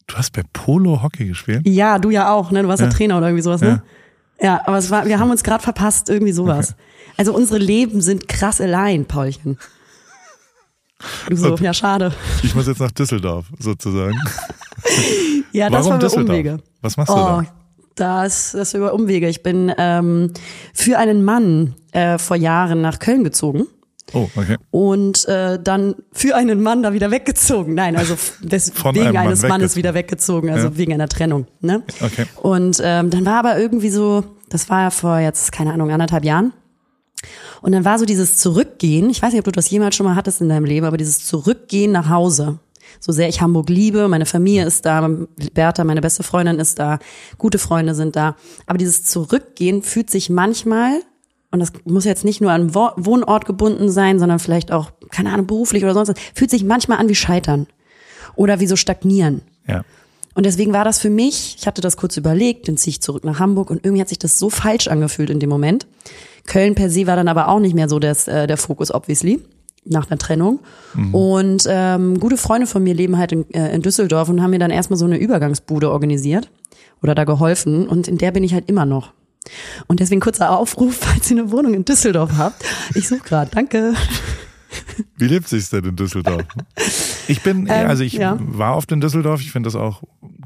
Du 0.07 0.14
hast 0.14 0.32
bei 0.32 0.42
Polo 0.53 1.03
Hockey 1.03 1.26
gespielt? 1.26 1.62
Ja, 1.66 1.99
du 1.99 2.11
ja 2.11 2.32
auch, 2.32 2.51
ne? 2.53 2.62
Du 2.62 2.68
warst 2.68 2.80
ja, 2.80 2.86
ja 2.86 2.92
Trainer 2.92 3.18
oder 3.18 3.26
irgendwie 3.26 3.42
sowas, 3.42 3.61
ne? 3.61 3.82
Ja, 4.40 4.62
aber 4.66 4.78
es 4.78 4.90
war, 4.90 5.07
wir 5.07 5.18
haben 5.18 5.30
uns 5.30 5.42
gerade 5.42 5.62
verpasst, 5.62 6.09
irgendwie 6.09 6.32
sowas. 6.32 6.70
Okay. 6.70 7.12
Also 7.16 7.34
unsere 7.34 7.59
Leben 7.59 8.01
sind 8.01 8.28
krass 8.28 8.61
allein, 8.61 9.05
Paulchen. 9.05 9.59
Du 11.28 11.36
so, 11.36 11.57
ja, 11.57 11.72
schade. 11.72 12.12
Ich 12.42 12.55
muss 12.55 12.66
jetzt 12.66 12.80
nach 12.80 12.90
Düsseldorf, 12.90 13.46
sozusagen. 13.59 14.18
ja, 15.53 15.70
das 15.70 15.86
Warum 15.86 16.01
war 16.01 16.11
über 16.11 16.20
Umwege. 16.20 16.59
Was 16.80 16.96
machst 16.96 17.11
du 17.11 17.14
da? 17.14 17.38
Oh, 17.38 17.42
das, 17.94 18.53
das 18.53 18.74
über 18.74 18.94
Umwege. 18.94 19.28
Ich 19.28 19.42
bin 19.42 19.72
ähm, 19.76 20.32
für 20.74 20.99
einen 20.99 21.24
Mann 21.24 21.74
äh, 21.92 22.18
vor 22.18 22.36
Jahren 22.36 22.80
nach 22.80 22.99
Köln 22.99 23.24
gezogen. 23.24 23.66
Oh, 24.14 24.28
okay. 24.36 24.57
Und 24.70 25.28
äh, 25.28 25.59
dann 25.62 25.94
für 26.12 26.34
einen 26.34 26.62
Mann 26.62 26.82
da 26.82 26.92
wieder 26.92 27.11
weggezogen. 27.11 27.74
Nein, 27.74 27.96
also 27.96 28.16
des, 28.40 28.72
wegen 28.92 29.16
eines 29.16 29.42
Mann 29.42 29.51
Mannes 29.51 29.76
wieder 29.76 29.94
weggezogen, 29.94 30.51
also 30.51 30.68
ja. 30.68 30.76
wegen 30.76 30.94
einer 30.94 31.09
Trennung. 31.09 31.46
Ne? 31.61 31.82
Okay. 32.01 32.24
Und 32.36 32.80
ähm, 32.82 33.11
dann 33.11 33.26
war 33.26 33.40
aber 33.40 33.59
irgendwie 33.59 33.90
so, 33.90 34.24
das 34.49 34.70
war 34.70 34.82
ja 34.82 34.90
vor 34.90 35.18
jetzt, 35.18 35.53
keine 35.53 35.72
Ahnung, 35.72 35.90
anderthalb 35.90 36.24
Jahren. 36.24 36.53
Und 37.62 37.72
dann 37.72 37.84
war 37.84 37.98
so 37.98 38.04
dieses 38.04 38.38
Zurückgehen, 38.38 39.10
ich 39.10 39.22
weiß 39.22 39.32
nicht, 39.32 39.40
ob 39.40 39.44
du 39.44 39.52
das 39.52 39.70
jemals 39.70 39.96
schon 39.96 40.06
mal 40.06 40.14
hattest 40.14 40.40
in 40.40 40.48
deinem 40.48 40.64
Leben, 40.64 40.86
aber 40.86 40.96
dieses 40.96 41.24
Zurückgehen 41.24 41.92
nach 41.92 42.08
Hause. 42.08 42.58
So 43.00 43.12
sehr 43.12 43.28
ich 43.28 43.40
Hamburg 43.40 43.68
liebe, 43.68 44.08
meine 44.08 44.26
Familie 44.26 44.64
ist 44.64 44.86
da, 44.86 45.08
Bertha, 45.54 45.84
meine 45.84 46.00
beste 46.00 46.22
Freundin 46.22 46.58
ist 46.58 46.78
da, 46.78 46.98
gute 47.36 47.58
Freunde 47.58 47.94
sind 47.94 48.16
da. 48.16 48.36
Aber 48.66 48.78
dieses 48.78 49.04
Zurückgehen 49.04 49.82
fühlt 49.82 50.10
sich 50.10 50.30
manchmal, 50.30 51.00
und 51.50 51.60
das 51.60 51.72
muss 51.84 52.04
jetzt 52.04 52.24
nicht 52.24 52.40
nur 52.40 52.52
an 52.52 52.74
Wohnort 52.74 53.46
gebunden 53.46 53.90
sein, 53.90 54.18
sondern 54.18 54.38
vielleicht 54.38 54.72
auch, 54.72 54.90
keine 55.10 55.32
Ahnung, 55.32 55.46
beruflich 55.46 55.84
oder 55.84 55.94
sonst 55.94 56.08
was, 56.08 56.16
fühlt 56.34 56.50
sich 56.50 56.64
manchmal 56.64 56.98
an 56.98 57.08
wie 57.08 57.14
Scheitern. 57.14 57.66
Oder 58.36 58.60
wie 58.60 58.66
so 58.66 58.76
stagnieren. 58.76 59.42
Ja. 59.66 59.84
Und 60.34 60.46
deswegen 60.46 60.72
war 60.72 60.84
das 60.84 61.00
für 61.00 61.10
mich, 61.10 61.56
ich 61.58 61.66
hatte 61.66 61.80
das 61.80 61.96
kurz 61.96 62.16
überlegt, 62.16 62.68
dann 62.68 62.76
ziehe 62.76 62.92
ich 62.92 63.00
zurück 63.00 63.24
nach 63.24 63.40
Hamburg 63.40 63.70
und 63.70 63.84
irgendwie 63.84 64.00
hat 64.00 64.08
sich 64.08 64.20
das 64.20 64.38
so 64.38 64.50
falsch 64.50 64.86
angefühlt 64.86 65.30
in 65.30 65.40
dem 65.40 65.50
Moment. 65.50 65.88
Köln 66.49 66.74
per 66.74 66.90
se 66.90 67.07
war 67.07 67.14
dann 67.14 67.28
aber 67.28 67.49
auch 67.49 67.61
nicht 67.61 67.74
mehr 67.74 67.88
so 67.88 67.99
das, 67.99 68.26
äh, 68.26 68.46
der 68.46 68.57
Fokus, 68.57 68.92
obviously, 68.92 69.40
nach 69.84 70.07
der 70.07 70.18
Trennung. 70.18 70.61
Mhm. 70.94 71.14
Und 71.14 71.64
ähm, 71.68 72.18
gute 72.18 72.36
Freunde 72.36 72.66
von 72.66 72.82
mir 72.82 72.94
leben 72.94 73.18
halt 73.18 73.32
in, 73.32 73.49
äh, 73.55 73.72
in 73.74 73.82
Düsseldorf 73.82 74.28
und 74.28 74.42
haben 74.42 74.51
mir 74.51 74.59
dann 74.59 74.70
erstmal 74.70 74.99
so 74.99 75.05
eine 75.05 75.18
Übergangsbude 75.18 75.90
organisiert 75.90 76.51
oder 77.03 77.14
da 77.14 77.24
geholfen. 77.24 77.86
Und 77.86 78.09
in 78.09 78.18
der 78.18 78.32
bin 78.32 78.42
ich 78.42 78.55
halt 78.55 78.68
immer 78.68 78.86
noch. 78.86 79.12
Und 79.86 80.01
deswegen 80.01 80.20
kurzer 80.20 80.51
Aufruf, 80.59 80.96
falls 81.01 81.30
ihr 81.30 81.38
eine 81.38 81.53
Wohnung 81.53 81.74
in 81.74 81.84
Düsseldorf 81.84 82.32
habt. 82.36 82.64
Ich 82.94 83.09
suche 83.09 83.20
gerade, 83.20 83.51
danke. 83.55 83.94
Wie 85.16 85.26
lebt 85.26 85.49
sich's 85.49 85.70
denn 85.70 85.84
in 85.84 85.96
Düsseldorf? 85.96 86.44
Ich 87.28 87.42
bin, 87.42 87.66
ähm, 87.68 87.88
also 87.88 88.03
ich 88.03 88.14
ja. 88.14 88.38
war 88.40 88.76
oft 88.76 88.90
in 88.92 89.01
Düsseldorf. 89.01 89.40
Ich 89.40 89.53
finde 89.53 89.66
das 89.66 89.76
auch 89.76 90.03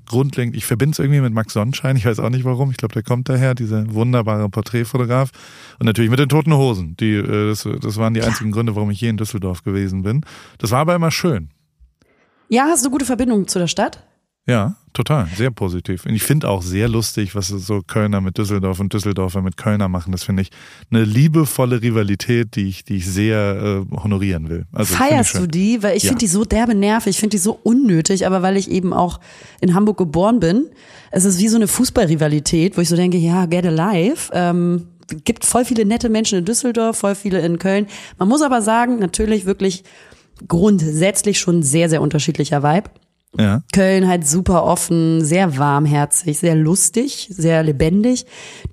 grundlegend. 0.06 0.56
Ich 0.56 0.66
verbinde 0.66 0.92
es 0.92 0.98
irgendwie 0.98 1.20
mit 1.20 1.32
Max 1.32 1.52
Sonnenschein. 1.52 1.96
Ich 1.96 2.06
weiß 2.06 2.18
auch 2.18 2.30
nicht 2.30 2.44
warum. 2.44 2.70
Ich 2.70 2.76
glaube, 2.76 2.94
der 2.94 3.02
kommt 3.02 3.28
daher, 3.28 3.54
dieser 3.54 3.92
wunderbare 3.94 4.48
Porträtfotograf. 4.48 5.30
Und 5.78 5.86
natürlich 5.86 6.10
mit 6.10 6.18
den 6.18 6.28
Toten 6.28 6.54
Hosen. 6.54 6.96
Die, 6.98 7.14
äh, 7.14 7.48
das, 7.48 7.68
das 7.80 7.96
waren 7.96 8.14
die 8.14 8.22
einzigen 8.22 8.50
Gründe, 8.50 8.74
warum 8.74 8.90
ich 8.90 8.98
hier 8.98 9.10
in 9.10 9.16
Düsseldorf 9.16 9.62
gewesen 9.62 10.02
bin. 10.02 10.24
Das 10.58 10.70
war 10.70 10.80
aber 10.80 10.94
immer 10.94 11.10
schön. 11.10 11.50
Ja, 12.48 12.66
hast 12.68 12.84
du 12.84 12.90
gute 12.90 13.04
Verbindung 13.04 13.48
zu 13.48 13.58
der 13.58 13.68
Stadt? 13.68 14.04
Ja, 14.44 14.74
total, 14.92 15.28
sehr 15.36 15.52
positiv. 15.52 16.04
Und 16.04 16.16
ich 16.16 16.24
finde 16.24 16.48
auch 16.48 16.62
sehr 16.62 16.88
lustig, 16.88 17.36
was 17.36 17.46
so 17.48 17.80
Kölner 17.86 18.20
mit 18.20 18.38
Düsseldorf 18.38 18.80
und 18.80 18.92
Düsseldorfer 18.92 19.40
mit 19.40 19.56
Kölner 19.56 19.88
machen. 19.88 20.10
Das 20.10 20.24
finde 20.24 20.42
ich 20.42 20.50
eine 20.90 21.04
liebevolle 21.04 21.80
Rivalität, 21.80 22.56
die 22.56 22.68
ich, 22.68 22.84
die 22.84 22.96
ich 22.96 23.06
sehr 23.06 23.84
äh, 23.92 23.96
honorieren 23.96 24.48
will. 24.48 24.66
Also, 24.72 24.94
Feierst 24.94 25.38
du 25.38 25.46
die? 25.46 25.84
Weil 25.84 25.96
ich 25.96 26.02
ja. 26.02 26.08
finde 26.08 26.20
die 26.20 26.26
so 26.26 26.44
derbe 26.44 26.74
nervig, 26.74 27.10
ich 27.10 27.20
finde 27.20 27.36
die 27.36 27.42
so 27.42 27.56
unnötig, 27.62 28.26
aber 28.26 28.42
weil 28.42 28.56
ich 28.56 28.68
eben 28.68 28.92
auch 28.92 29.20
in 29.60 29.74
Hamburg 29.74 29.98
geboren 29.98 30.40
bin, 30.40 30.70
es 31.12 31.24
ist 31.24 31.38
wie 31.38 31.48
so 31.48 31.56
eine 31.56 31.68
Fußballrivalität, 31.68 32.76
wo 32.76 32.80
ich 32.80 32.88
so 32.88 32.96
denke, 32.96 33.18
ja, 33.18 33.46
get 33.46 33.64
alive. 33.64 34.30
Ähm, 34.32 34.88
gibt 35.24 35.44
voll 35.44 35.64
viele 35.64 35.84
nette 35.84 36.08
Menschen 36.08 36.38
in 36.38 36.44
Düsseldorf, 36.44 36.98
voll 36.98 37.14
viele 37.14 37.40
in 37.40 37.60
Köln. 37.60 37.86
Man 38.18 38.28
muss 38.28 38.42
aber 38.42 38.60
sagen, 38.60 38.98
natürlich 38.98 39.46
wirklich 39.46 39.84
grundsätzlich 40.48 41.38
schon 41.38 41.62
sehr, 41.62 41.88
sehr 41.88 42.02
unterschiedlicher 42.02 42.64
Vibe. 42.64 42.90
Ja. 43.38 43.62
Köln 43.72 44.08
halt 44.08 44.26
super 44.26 44.64
offen, 44.64 45.24
sehr 45.24 45.56
warmherzig, 45.56 46.38
sehr 46.38 46.54
lustig, 46.54 47.28
sehr 47.30 47.62
lebendig. 47.62 48.26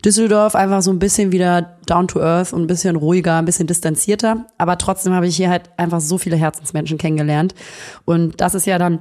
Düsseldorf 0.03 0.53
einfach 0.53 0.81
so 0.81 0.91
ein 0.91 0.99
bisschen 0.99 1.31
wieder 1.31 1.77
down 1.85 2.07
to 2.09 2.19
earth 2.19 2.51
und 2.51 2.61
ein 2.61 2.67
bisschen 2.67 2.97
ruhiger, 2.97 3.37
ein 3.37 3.45
bisschen 3.45 3.67
distanzierter. 3.67 4.47
Aber 4.57 4.77
trotzdem 4.77 5.13
habe 5.13 5.27
ich 5.27 5.37
hier 5.37 5.49
halt 5.49 5.69
einfach 5.77 6.01
so 6.01 6.17
viele 6.17 6.35
Herzensmenschen 6.35 6.97
kennengelernt. 6.97 7.55
Und 8.03 8.41
das 8.41 8.53
ist 8.53 8.65
ja 8.65 8.77
dann 8.77 8.99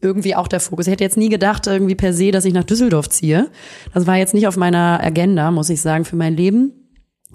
irgendwie 0.00 0.34
auch 0.36 0.48
der 0.48 0.60
Fokus. 0.60 0.86
Ich 0.86 0.92
hätte 0.92 1.04
jetzt 1.04 1.16
nie 1.16 1.28
gedacht, 1.28 1.66
irgendwie 1.66 1.94
per 1.94 2.12
se, 2.12 2.30
dass 2.30 2.44
ich 2.44 2.54
nach 2.54 2.64
Düsseldorf 2.64 3.08
ziehe. 3.08 3.50
Das 3.92 4.06
war 4.06 4.16
jetzt 4.16 4.34
nicht 4.34 4.46
auf 4.46 4.56
meiner 4.56 5.00
Agenda, 5.02 5.50
muss 5.50 5.70
ich 5.70 5.80
sagen, 5.80 6.04
für 6.04 6.16
mein 6.16 6.36
Leben. 6.36 6.72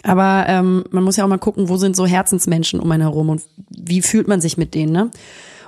Aber 0.04 0.46
ähm, 0.48 0.86
man 0.92 1.04
muss 1.04 1.18
ja 1.18 1.24
auch 1.24 1.30
mal 1.30 1.40
gucken, 1.40 1.70
wo 1.70 1.78
sind 1.78 1.96
so 1.96 2.06
Herzensmenschen 2.06 2.80
um 2.80 2.92
einen 2.92 3.02
herum 3.02 3.30
und 3.30 3.42
wie 3.70 4.02
fühlt 4.02 4.28
man 4.28 4.42
sich 4.42 4.58
mit 4.58 4.74
denen, 4.74 4.94
ne? 4.94 5.12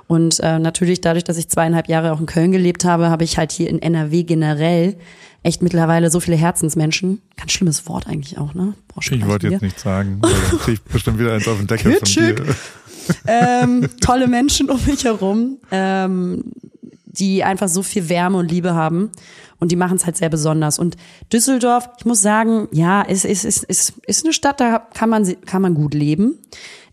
Und 0.06 0.40
äh, 0.40 0.58
natürlich 0.58 1.00
dadurch, 1.00 1.24
dass 1.24 1.36
ich 1.36 1.48
zweieinhalb 1.48 1.88
Jahre 1.88 2.12
auch 2.12 2.20
in 2.20 2.26
Köln 2.26 2.52
gelebt 2.52 2.84
habe, 2.84 3.08
habe 3.08 3.24
ich 3.24 3.38
halt 3.38 3.52
hier 3.52 3.68
in 3.68 3.80
NRW 3.80 4.24
generell 4.24 4.96
echt 5.42 5.62
mittlerweile 5.62 6.10
so 6.10 6.20
viele 6.20 6.36
Herzensmenschen. 6.36 7.20
Ganz 7.36 7.52
schlimmes 7.52 7.86
Wort 7.88 8.06
eigentlich 8.06 8.38
auch, 8.38 8.54
ne? 8.54 8.74
Boah, 8.88 9.02
ich 9.02 9.26
wollte 9.26 9.48
jetzt 9.48 9.62
nicht 9.62 9.78
sagen, 9.78 10.18
weil 10.20 10.32
dann 10.32 10.58
krieg 10.58 10.74
ich 10.74 10.82
bestimmt 10.82 11.18
wieder 11.18 11.32
eins 11.32 11.48
auf 11.48 11.58
den 11.58 11.66
Deckel 11.66 11.94
von 11.94 12.04
dir. 12.04 12.36
ähm, 13.26 13.88
tolle 14.00 14.28
Menschen 14.28 14.70
um 14.70 14.78
mich 14.86 15.04
herum, 15.04 15.58
ähm, 15.70 16.44
die 17.04 17.42
einfach 17.42 17.68
so 17.68 17.82
viel 17.82 18.08
Wärme 18.08 18.38
und 18.38 18.50
Liebe 18.50 18.74
haben. 18.74 19.10
Und 19.58 19.70
die 19.70 19.76
machen 19.76 19.96
es 19.96 20.06
halt 20.06 20.16
sehr 20.16 20.28
besonders. 20.28 20.80
Und 20.80 20.96
Düsseldorf, 21.32 21.88
ich 21.98 22.04
muss 22.04 22.20
sagen, 22.20 22.68
ja, 22.72 23.02
ist, 23.02 23.24
ist, 23.24 23.44
ist, 23.44 23.62
ist, 23.64 23.92
ist 24.06 24.24
eine 24.24 24.32
Stadt, 24.32 24.60
da 24.60 24.80
kann 24.92 25.08
man, 25.08 25.24
kann 25.46 25.62
man 25.62 25.74
gut 25.74 25.94
leben. 25.94 26.38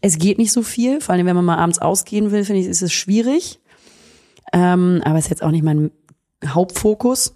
Es 0.01 0.17
geht 0.17 0.37
nicht 0.37 0.51
so 0.51 0.61
viel, 0.61 1.01
vor 1.01 1.13
allem 1.13 1.25
wenn 1.25 1.35
man 1.35 1.45
mal 1.45 1.57
abends 1.57 1.79
ausgehen 1.79 2.31
will, 2.31 2.45
finde 2.45 2.61
ich, 2.61 2.67
ist 2.67 2.81
es 2.81 2.93
schwierig. 2.93 3.59
Ähm, 4.53 5.01
aber 5.03 5.17
es 5.17 5.25
ist 5.25 5.29
jetzt 5.29 5.43
auch 5.43 5.51
nicht 5.51 5.63
mein 5.63 5.91
Hauptfokus. 6.45 7.35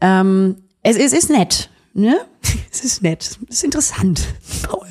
Ähm, 0.00 0.56
es, 0.82 0.96
es 0.96 1.12
ist 1.12 1.30
nett, 1.30 1.70
ne? 1.94 2.16
Es 2.70 2.84
ist 2.84 3.02
nett, 3.02 3.22
es 3.22 3.38
ist 3.56 3.64
interessant, 3.64 4.20
Paul. 4.62 4.86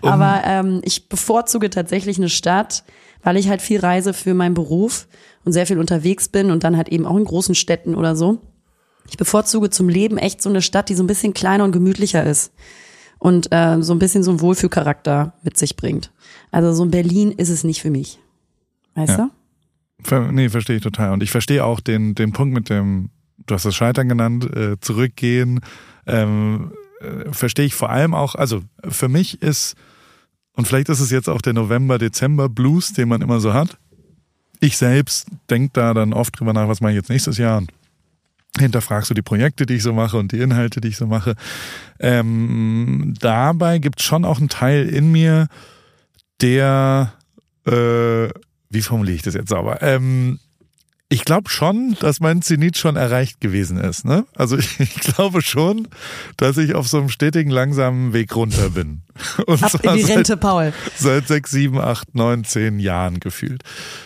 Aber 0.00 0.42
ähm, 0.46 0.80
ich 0.82 1.10
bevorzuge 1.10 1.68
tatsächlich 1.68 2.16
eine 2.16 2.30
Stadt, 2.30 2.84
weil 3.22 3.36
ich 3.36 3.50
halt 3.50 3.60
viel 3.60 3.80
reise 3.80 4.14
für 4.14 4.32
meinen 4.32 4.54
Beruf 4.54 5.08
und 5.44 5.52
sehr 5.52 5.66
viel 5.66 5.78
unterwegs 5.78 6.28
bin 6.28 6.50
und 6.50 6.64
dann 6.64 6.76
halt 6.76 6.88
eben 6.88 7.04
auch 7.04 7.16
in 7.16 7.24
großen 7.24 7.54
Städten 7.54 7.94
oder 7.94 8.16
so. 8.16 8.38
Ich 9.10 9.18
bevorzuge 9.18 9.68
zum 9.68 9.90
Leben 9.90 10.16
echt 10.16 10.40
so 10.40 10.48
eine 10.48 10.62
Stadt, 10.62 10.88
die 10.88 10.94
so 10.94 11.02
ein 11.02 11.06
bisschen 11.06 11.34
kleiner 11.34 11.64
und 11.64 11.72
gemütlicher 11.72 12.24
ist 12.24 12.52
und 13.18 13.52
äh, 13.52 13.82
so 13.82 13.92
ein 13.92 13.98
bisschen 13.98 14.22
so 14.22 14.30
einen 14.30 14.40
Wohlfühlcharakter 14.40 15.34
mit 15.42 15.56
sich 15.56 15.76
bringt. 15.76 16.10
Also 16.50 16.72
so 16.72 16.84
ein 16.84 16.90
Berlin 16.90 17.32
ist 17.32 17.48
es 17.48 17.64
nicht 17.64 17.82
für 17.82 17.90
mich. 17.90 18.18
Weißt 18.94 19.18
ja. 19.18 19.30
du? 20.06 20.32
Nee, 20.32 20.48
verstehe 20.48 20.76
ich 20.76 20.82
total. 20.82 21.12
Und 21.12 21.22
ich 21.22 21.30
verstehe 21.30 21.64
auch 21.64 21.80
den, 21.80 22.14
den 22.14 22.32
Punkt 22.32 22.54
mit 22.54 22.70
dem, 22.70 23.10
du 23.46 23.54
hast 23.54 23.64
das 23.64 23.74
Scheitern 23.74 24.08
genannt, 24.08 24.44
äh, 24.54 24.78
zurückgehen. 24.80 25.60
Ähm, 26.06 26.72
äh, 27.00 27.32
verstehe 27.32 27.66
ich 27.66 27.74
vor 27.74 27.90
allem 27.90 28.14
auch, 28.14 28.34
also 28.34 28.62
für 28.88 29.08
mich 29.08 29.42
ist, 29.42 29.74
und 30.52 30.66
vielleicht 30.66 30.88
ist 30.88 31.00
es 31.00 31.10
jetzt 31.10 31.28
auch 31.28 31.40
der 31.40 31.52
November-Dezember-Blues, 31.52 32.92
den 32.92 33.08
man 33.08 33.22
immer 33.22 33.40
so 33.40 33.54
hat. 33.54 33.78
Ich 34.60 34.76
selbst 34.76 35.28
denke 35.50 35.70
da 35.74 35.94
dann 35.94 36.12
oft 36.12 36.38
drüber 36.38 36.52
nach, 36.52 36.68
was 36.68 36.80
mache 36.80 36.92
ich 36.92 36.96
jetzt 36.96 37.10
nächstes 37.10 37.38
Jahr 37.38 37.58
und 37.58 37.70
hinterfragst 38.58 39.10
du 39.10 39.14
die 39.14 39.22
Projekte, 39.22 39.66
die 39.66 39.74
ich 39.74 39.82
so 39.82 39.92
mache 39.92 40.16
und 40.16 40.32
die 40.32 40.40
Inhalte, 40.40 40.80
die 40.80 40.88
ich 40.88 40.96
so 40.96 41.06
mache. 41.06 41.34
Ähm, 42.00 43.14
dabei 43.20 43.78
gibt 43.78 44.00
es 44.00 44.06
schon 44.06 44.24
auch 44.24 44.38
einen 44.38 44.48
Teil 44.48 44.88
in 44.88 45.10
mir, 45.10 45.48
der, 46.40 47.12
äh, 47.66 48.28
wie 48.70 48.82
formuliere 48.82 49.16
ich 49.16 49.22
das 49.22 49.34
jetzt 49.34 49.48
sauber? 49.48 49.82
Ähm, 49.82 50.38
ich 51.10 51.24
glaube 51.24 51.48
schon, 51.48 51.96
dass 52.00 52.20
mein 52.20 52.42
Zenit 52.42 52.76
schon 52.76 52.96
erreicht 52.96 53.40
gewesen 53.40 53.78
ist. 53.78 54.04
Ne? 54.04 54.26
Also 54.34 54.58
ich, 54.58 54.78
ich, 54.80 54.94
glaube 54.94 55.42
schon, 55.42 55.88
dass 56.36 56.58
ich 56.58 56.74
auf 56.74 56.86
so 56.86 56.98
einem 56.98 57.08
stetigen, 57.08 57.50
langsamen 57.50 58.12
Weg 58.12 58.36
runter 58.36 58.70
bin. 58.70 59.02
Und 59.46 59.62
Ab 59.62 59.72
in 59.82 59.94
die 59.94 60.02
Rente, 60.02 60.32
seit, 60.32 60.40
Paul. 60.40 60.72
Seit 60.96 61.28
sechs, 61.28 61.50
sieben, 61.50 61.80
acht, 61.80 62.14
neun, 62.14 62.44
zehn 62.44 62.78
Jahren 62.78 63.20
gefühlt. 63.20 63.62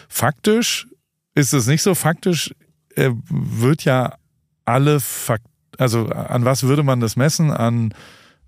Faktisch 0.08 0.86
ist 1.34 1.52
es 1.52 1.66
nicht 1.66 1.82
so. 1.82 1.94
Faktisch 1.94 2.54
äh, 2.94 3.10
wird 3.28 3.84
ja 3.84 4.14
alle 4.64 5.00
Fakt, 5.00 5.46
also 5.78 6.06
an 6.08 6.44
was 6.44 6.64
würde 6.64 6.82
man 6.82 7.00
das 7.00 7.16
messen? 7.16 7.50
An 7.50 7.94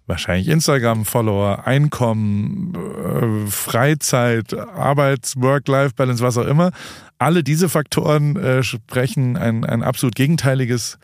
wahrscheinlich 0.07 0.49
Instagram-Follower, 0.49 1.67
Einkommen, 1.67 2.75
äh, 2.75 3.51
Freizeit, 3.51 4.55
Arbeits-, 4.55 5.41
Work-Life-Balance, 5.41 6.23
was 6.23 6.37
auch 6.37 6.47
immer. 6.47 6.73
Alle 7.19 7.43
diese 7.43 7.69
Faktoren 7.69 8.37
äh, 8.37 8.63
sprechen 8.63 9.37
ein, 9.37 9.65
ein 9.65 9.83
absolut 9.83 10.15
gegenteiliges 10.15 10.99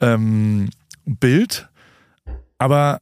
ähm, 0.00 0.68
Bild. 1.06 1.68
Aber 2.58 3.00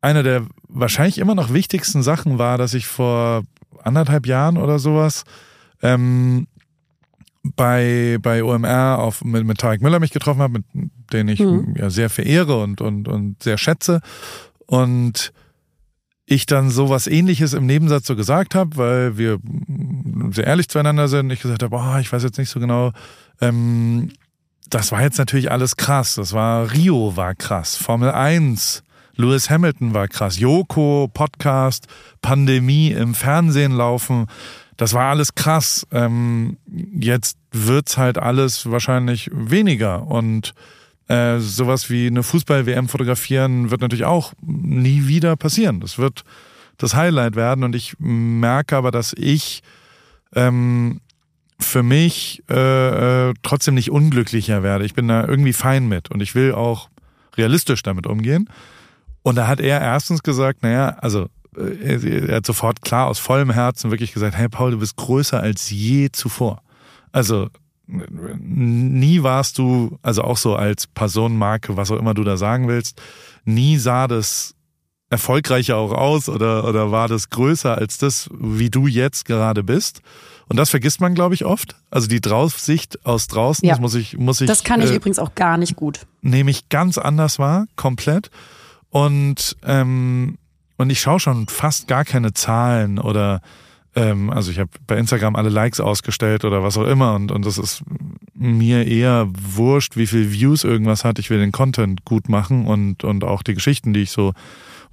einer 0.00 0.22
der 0.22 0.46
wahrscheinlich 0.68 1.18
immer 1.18 1.34
noch 1.34 1.52
wichtigsten 1.52 2.02
Sachen 2.02 2.38
war, 2.38 2.58
dass 2.58 2.74
ich 2.74 2.86
vor 2.86 3.42
anderthalb 3.82 4.26
Jahren 4.26 4.58
oder 4.58 4.78
sowas 4.78 5.24
ähm, 5.82 6.46
bei, 7.44 8.18
bei 8.20 8.42
OMR 8.42 8.98
auf, 8.98 9.22
mit, 9.22 9.46
mit 9.46 9.58
Tarek 9.58 9.82
Müller 9.82 10.00
mich 10.00 10.12
getroffen 10.12 10.40
habe, 10.40 10.54
mit 10.54 10.90
den 11.12 11.28
ich 11.28 11.40
mhm. 11.40 11.74
ja 11.76 11.90
sehr 11.90 12.10
verehre 12.10 12.60
und, 12.62 12.80
und, 12.80 13.06
und 13.06 13.42
sehr 13.42 13.58
schätze. 13.58 14.00
Und 14.66 15.32
ich 16.26 16.46
dann 16.46 16.70
sowas 16.70 17.06
ähnliches 17.06 17.52
im 17.52 17.66
Nebensatz 17.66 18.06
so 18.06 18.16
gesagt 18.16 18.54
habe, 18.54 18.76
weil 18.76 19.18
wir 19.18 19.38
sehr 20.30 20.46
ehrlich 20.46 20.68
zueinander 20.68 21.08
sind. 21.08 21.30
Ich 21.30 21.42
gesagt 21.42 21.62
habe, 21.62 21.76
boah, 21.76 21.98
ich 22.00 22.10
weiß 22.10 22.22
jetzt 22.22 22.38
nicht 22.38 22.48
so 22.48 22.60
genau. 22.60 22.92
Ähm, 23.42 24.10
das 24.70 24.90
war 24.90 25.02
jetzt 25.02 25.18
natürlich 25.18 25.50
alles 25.50 25.76
krass. 25.76 26.14
Das 26.14 26.32
war 26.32 26.72
Rio 26.72 27.16
war 27.16 27.34
krass, 27.34 27.76
Formel 27.76 28.10
1, 28.10 28.82
Lewis 29.16 29.50
Hamilton 29.50 29.92
war 29.92 30.08
krass, 30.08 30.38
Joko, 30.38 31.08
Podcast, 31.12 31.86
Pandemie 32.22 32.90
im 32.90 33.14
Fernsehen 33.14 33.72
laufen 33.72 34.26
das 34.76 34.92
war 34.92 35.10
alles 35.10 35.34
krass. 35.34 35.86
Ähm, 35.92 36.56
jetzt 36.98 37.38
wird's 37.52 37.96
halt 37.96 38.18
alles 38.18 38.70
wahrscheinlich 38.70 39.30
weniger 39.32 40.06
und 40.06 40.54
äh, 41.08 41.38
sowas 41.38 41.90
wie 41.90 42.06
eine 42.06 42.22
Fußball-WM 42.22 42.88
fotografieren 42.88 43.70
wird 43.70 43.82
natürlich 43.82 44.04
auch 44.04 44.32
nie 44.40 45.06
wieder 45.06 45.36
passieren. 45.36 45.80
Das 45.80 45.98
wird 45.98 46.24
das 46.78 46.94
Highlight 46.94 47.36
werden 47.36 47.62
und 47.62 47.76
ich 47.76 47.94
merke 47.98 48.76
aber, 48.76 48.90
dass 48.90 49.12
ich 49.16 49.62
ähm, 50.34 51.00
für 51.60 51.82
mich 51.82 52.42
äh, 52.50 53.28
äh, 53.28 53.34
trotzdem 53.42 53.74
nicht 53.74 53.90
unglücklicher 53.90 54.62
werde. 54.62 54.84
Ich 54.84 54.94
bin 54.94 55.08
da 55.08 55.26
irgendwie 55.26 55.52
fein 55.52 55.86
mit 55.88 56.10
und 56.10 56.20
ich 56.20 56.34
will 56.34 56.52
auch 56.52 56.88
realistisch 57.36 57.82
damit 57.82 58.06
umgehen. 58.06 58.48
Und 59.22 59.36
da 59.36 59.46
hat 59.46 59.60
er 59.60 59.80
erstens 59.80 60.22
gesagt, 60.22 60.62
naja, 60.62 60.96
also 61.00 61.28
er 61.56 62.36
hat 62.36 62.46
sofort 62.46 62.82
klar 62.82 63.06
aus 63.06 63.18
vollem 63.18 63.50
Herzen 63.50 63.90
wirklich 63.90 64.12
gesagt, 64.12 64.36
hey 64.36 64.48
Paul, 64.48 64.72
du 64.72 64.78
bist 64.78 64.96
größer 64.96 65.40
als 65.40 65.70
je 65.70 66.10
zuvor. 66.10 66.62
Also 67.12 67.48
nie 67.86 69.22
warst 69.22 69.58
du, 69.58 69.98
also 70.02 70.22
auch 70.22 70.36
so 70.36 70.56
als 70.56 70.86
Personenmarke, 70.86 71.76
was 71.76 71.90
auch 71.90 71.98
immer 71.98 72.14
du 72.14 72.24
da 72.24 72.36
sagen 72.36 72.66
willst, 72.68 73.00
nie 73.44 73.76
sah 73.76 74.08
das 74.08 74.54
erfolgreicher 75.10 75.76
auch 75.76 75.92
aus 75.92 76.28
oder, 76.28 76.66
oder 76.66 76.90
war 76.90 77.08
das 77.08 77.30
größer 77.30 77.76
als 77.76 77.98
das, 77.98 78.28
wie 78.32 78.70
du 78.70 78.86
jetzt 78.86 79.26
gerade 79.26 79.62
bist. 79.62 80.00
Und 80.48 80.56
das 80.56 80.70
vergisst 80.70 81.00
man, 81.00 81.14
glaube 81.14 81.34
ich, 81.34 81.44
oft. 81.44 81.76
Also 81.90 82.08
die 82.08 82.20
Draufsicht 82.20 83.04
aus 83.06 83.28
draußen, 83.28 83.66
ja. 83.66 83.74
das 83.74 83.80
muss 83.80 83.94
ich, 83.94 84.18
muss 84.18 84.40
ich. 84.40 84.46
Das 84.46 84.64
kann 84.64 84.82
ich 84.82 84.90
äh, 84.90 84.96
übrigens 84.96 85.18
auch 85.18 85.34
gar 85.34 85.56
nicht 85.56 85.76
gut. 85.76 86.06
Nehme 86.20 86.50
ich 86.50 86.68
ganz 86.68 86.98
anders 86.98 87.38
wahr, 87.38 87.66
komplett. 87.76 88.30
Und, 88.90 89.56
ähm, 89.64 90.36
und 90.76 90.90
ich 90.90 91.00
schaue 91.00 91.20
schon 91.20 91.48
fast 91.48 91.88
gar 91.88 92.04
keine 92.04 92.32
Zahlen 92.32 92.98
oder 92.98 93.40
ähm, 93.94 94.30
also 94.30 94.50
ich 94.50 94.58
habe 94.58 94.70
bei 94.86 94.96
Instagram 94.96 95.36
alle 95.36 95.50
Likes 95.50 95.80
ausgestellt 95.80 96.44
oder 96.44 96.62
was 96.62 96.76
auch 96.76 96.86
immer 96.86 97.14
und, 97.14 97.30
und 97.30 97.46
das 97.46 97.58
ist 97.58 97.82
mir 98.34 98.86
eher 98.86 99.28
wurscht, 99.30 99.96
wie 99.96 100.06
viel 100.06 100.32
Views 100.32 100.64
irgendwas 100.64 101.04
hat. 101.04 101.18
Ich 101.18 101.30
will 101.30 101.38
den 101.38 101.52
Content 101.52 102.04
gut 102.04 102.28
machen 102.28 102.66
und, 102.66 103.04
und 103.04 103.22
auch 103.22 103.42
die 103.42 103.54
Geschichten, 103.54 103.92
die 103.92 104.02
ich 104.02 104.10
so 104.10 104.32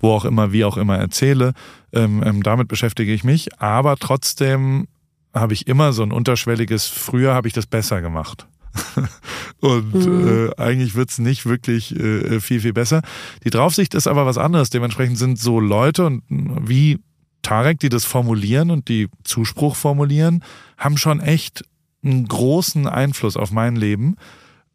wo 0.02 0.12
auch 0.12 0.26
immer, 0.26 0.52
wie 0.52 0.66
auch 0.66 0.78
immer 0.78 0.98
erzähle. 0.98 1.54
Ähm, 1.94 2.24
ähm, 2.26 2.44
damit 2.44 2.68
beschäftige 2.68 3.14
ich 3.14 3.24
mich. 3.24 3.60
Aber 3.62 3.96
trotzdem 3.98 4.88
habe 5.34 5.54
ich 5.54 5.68
immer 5.68 5.94
so 5.94 6.04
ein 6.04 6.12
unterschwelliges, 6.12 6.88
früher 6.88 7.34
habe 7.34 7.48
ich 7.48 7.54
das 7.54 7.66
besser 7.66 8.02
gemacht. 8.02 8.48
und 9.60 9.94
mhm. 9.94 10.50
äh, 10.50 10.62
eigentlich 10.62 10.96
wird's 10.96 11.20
nicht 11.20 11.46
wirklich 11.46 11.96
äh, 11.96 12.40
viel, 12.40 12.62
viel 12.62 12.74
besser. 12.74 13.02
Die 13.44 13.50
Draufsicht 13.50 13.94
ist 13.94 14.08
aber 14.08 14.26
was 14.26 14.38
anderes. 14.38 14.70
Dementsprechend 14.70 15.18
sind 15.18 15.40
so 15.40 15.60
Leute 15.60 16.06
und 16.06 16.24
wie 16.30 17.00
Tarek, 17.42 17.80
die 17.80 17.90
das 17.90 18.06
formulieren 18.06 18.72
und 18.72 18.88
die 18.88 19.10
Zuspruch 19.24 19.76
formulieren, 19.76 20.44
haben 20.78 20.98
schon 20.98 21.20
echt 21.20 21.64
einen 22.04 22.28
großen 22.28 22.88
Einfluss 22.88 23.38
auf 23.38 23.52
mein 23.52 23.76
Leben, 23.76 24.16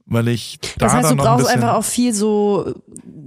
weil 0.06 0.28
ich 0.28 0.58
da 0.78 0.86
Das 0.86 0.92
heißt, 0.92 1.10
du 1.10 1.16
brauchst 1.16 1.46
ein 1.46 1.54
einfach 1.56 1.74
auch 1.74 1.84
viel 1.84 2.14
so 2.14 2.74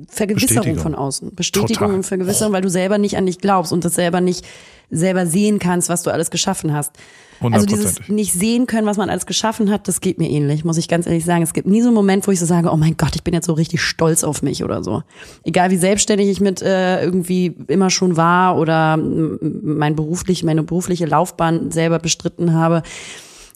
Vergewisserung 0.07 0.78
von 0.78 0.95
außen, 0.95 1.36
Bestätigung 1.36 1.76
Total. 1.76 1.93
und 1.93 2.03
Vergewisserung, 2.03 2.53
weil 2.53 2.61
du 2.61 2.70
selber 2.70 2.97
nicht 2.97 3.17
an 3.17 3.26
dich 3.26 3.39
glaubst 3.39 3.74
und 3.74 3.86
das 3.86 3.95
selber 3.95 4.22
nicht 4.22 4.45
selber 4.89 5.28
sehen 5.28 5.59
kannst, 5.59 5.89
was 5.89 6.03
du 6.03 6.11
alles 6.11 6.32
geschaffen 6.32 6.74
hast. 6.74 6.93
Also 7.41 7.65
dieses 7.65 8.07
nicht 8.09 8.33
sehen 8.33 8.67
können, 8.67 8.85
was 8.85 8.97
man 8.97 9.09
alles 9.09 9.25
geschaffen 9.25 9.69
hat, 9.71 9.87
das 9.87 10.01
geht 10.01 10.17
mir 10.17 10.29
ähnlich, 10.29 10.65
muss 10.65 10.77
ich 10.77 10.87
ganz 10.87 11.05
ehrlich 11.05 11.25
sagen. 11.25 11.41
Es 11.41 11.53
gibt 11.53 11.67
nie 11.67 11.81
so 11.81 11.87
einen 11.87 11.95
Moment, 11.95 12.27
wo 12.27 12.31
ich 12.31 12.39
so 12.39 12.45
sage, 12.45 12.69
oh 12.71 12.77
mein 12.77 12.97
Gott, 12.97 13.15
ich 13.15 13.23
bin 13.23 13.33
jetzt 13.33 13.45
so 13.45 13.53
richtig 13.53 13.81
stolz 13.81 14.23
auf 14.23 14.41
mich 14.41 14.63
oder 14.63 14.83
so. 14.83 15.03
Egal 15.43 15.71
wie 15.71 15.77
selbstständig 15.77 16.27
ich 16.27 16.41
mit 16.41 16.61
äh, 16.61 17.03
irgendwie 17.03 17.55
immer 17.67 17.89
schon 17.89 18.17
war 18.17 18.57
oder 18.57 18.97
mein 18.97 19.95
beruflich, 19.95 20.43
meine 20.43 20.63
berufliche 20.63 21.05
Laufbahn 21.05 21.71
selber 21.71 21.99
bestritten 21.99 22.53
habe. 22.53 22.83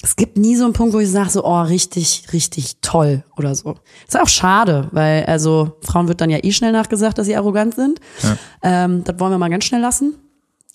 Es 0.02 0.18
gibt 0.18 0.38
nie 0.38 0.58
so 0.58 0.66
einen 0.66 0.74
Punkt, 0.74 0.94
wo 0.94 1.00
ich 1.00 1.10
sage 1.10 1.30
so, 1.30 1.46
oh, 1.46 1.62
richtig, 1.62 2.26
richtig 2.34 2.76
toll 2.82 3.24
oder 3.38 3.56
so. 3.56 3.76
Ist 4.06 4.20
auch 4.20 4.28
schade, 4.28 4.90
weil 4.92 5.24
also 5.26 5.78
Frauen 5.82 6.10
wird 6.10 6.20
dann 6.20 6.30
ja 6.30 6.40
eh 6.44 6.52
schnell 6.52 6.74
nachgesagt, 6.74 7.18
dass 7.18 7.26
sie 7.26 7.38
arrogant 7.38 7.76
sind. 7.76 8.02
Ja. 8.22 8.38
Ähm, 8.64 9.04
das 9.06 9.18
wollen 9.20 9.32
wir 9.32 9.38
mal 9.38 9.50
ganz 9.50 9.64
schnell 9.64 9.80
lassen. 9.80 10.16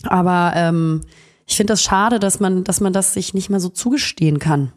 Aber 0.05 0.53
ähm, 0.57 1.03
ich 1.49 1.57
finde 1.57 1.73
das 1.73 1.83
schade, 1.83 2.21
dass 2.21 2.41
man, 2.41 2.63
dass 2.63 2.81
man 2.81 2.93
das 2.93 3.15
sich 3.15 3.33
nicht 3.33 3.49
mehr 3.49 3.59
so 3.59 3.71
zugestehen 3.71 4.39
kann. 4.39 4.73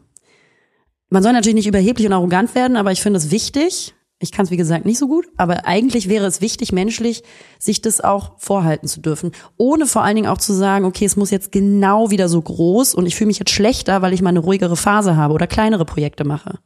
Man 1.10 1.22
soll 1.22 1.34
natürlich 1.34 1.56
nicht 1.56 1.68
überheblich 1.68 2.08
und 2.08 2.14
arrogant 2.14 2.56
werden, 2.56 2.78
aber 2.78 2.94
ich 2.94 3.02
finde 3.02 3.18
es 3.18 3.30
wichtig. 3.30 3.94
Ich 4.20 4.32
kann 4.32 4.46
es 4.46 4.52
wie 4.52 4.58
gesagt 4.58 4.86
nicht 4.86 5.00
so 5.00 5.08
gut, 5.08 5.28
aber 5.36 5.66
eigentlich 5.66 6.08
wäre 6.08 6.28
es 6.28 6.42
wichtig, 6.42 6.72
menschlich, 6.72 7.24
sich 7.60 7.82
das 7.82 8.02
auch 8.02 8.38
vorhalten 8.38 8.88
zu 8.88 9.02
dürfen, 9.02 9.32
ohne 9.58 9.88
vor 9.88 10.04
allen 10.04 10.16
Dingen 10.16 10.28
auch 10.28 10.38
zu 10.38 10.54
sagen, 10.54 10.86
okay, 10.86 11.06
es 11.06 11.16
muss 11.16 11.32
jetzt 11.32 11.52
genau 11.52 12.12
wieder 12.12 12.30
so 12.30 12.40
groß 12.40 12.94
und 12.94 13.08
ich 13.08 13.16
fühle 13.16 13.28
mich 13.28 13.40
jetzt 13.40 13.50
schlechter, 13.50 14.04
weil 14.04 14.14
ich 14.14 14.22
mal 14.22 14.30
eine 14.30 14.40
ruhigere 14.40 14.78
Phase 14.78 15.18
habe 15.18 15.34
oder 15.34 15.48
kleinere 15.48 15.86
Projekte 15.86 16.24
mache. 16.24 16.60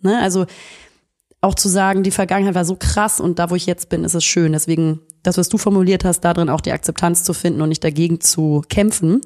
Ne? 0.00 0.20
Also 0.20 0.46
auch 1.40 1.54
zu 1.54 1.68
sagen, 1.68 2.02
die 2.02 2.10
Vergangenheit 2.10 2.56
war 2.56 2.64
so 2.64 2.76
krass 2.76 3.20
und 3.20 3.38
da, 3.38 3.50
wo 3.50 3.54
ich 3.54 3.66
jetzt 3.66 3.88
bin, 3.88 4.02
ist 4.02 4.14
es 4.14 4.24
schön. 4.24 4.52
Deswegen 4.52 5.00
das, 5.26 5.38
was 5.38 5.48
du 5.48 5.58
formuliert 5.58 6.04
hast, 6.04 6.20
darin 6.20 6.48
auch 6.48 6.60
die 6.60 6.72
Akzeptanz 6.72 7.24
zu 7.24 7.32
finden 7.32 7.62
und 7.62 7.68
nicht 7.68 7.84
dagegen 7.84 8.20
zu 8.20 8.62
kämpfen 8.68 9.20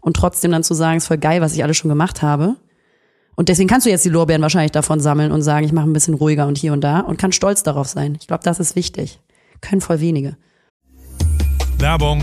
und 0.00 0.16
trotzdem 0.16 0.52
dann 0.52 0.62
zu 0.62 0.74
sagen, 0.74 0.98
es 0.98 1.04
ist 1.04 1.08
voll 1.08 1.18
geil, 1.18 1.40
was 1.40 1.54
ich 1.54 1.62
alles 1.62 1.76
schon 1.76 1.88
gemacht 1.88 2.22
habe. 2.22 2.56
Und 3.34 3.50
deswegen 3.50 3.68
kannst 3.68 3.86
du 3.86 3.90
jetzt 3.90 4.04
die 4.04 4.10
Lorbeeren 4.10 4.42
wahrscheinlich 4.42 4.72
davon 4.72 4.98
sammeln 4.98 5.30
und 5.30 5.42
sagen, 5.42 5.66
ich 5.66 5.72
mache 5.72 5.88
ein 5.88 5.92
bisschen 5.92 6.14
ruhiger 6.14 6.46
und 6.46 6.56
hier 6.56 6.72
und 6.72 6.80
da 6.80 7.00
und 7.00 7.18
kann 7.18 7.32
stolz 7.32 7.62
darauf 7.62 7.86
sein. 7.86 8.16
Ich 8.18 8.26
glaube, 8.26 8.44
das 8.44 8.60
ist 8.60 8.76
wichtig. 8.76 9.20
Können 9.60 9.80
voll 9.80 10.00
wenige. 10.00 10.36
Werbung. 11.78 12.22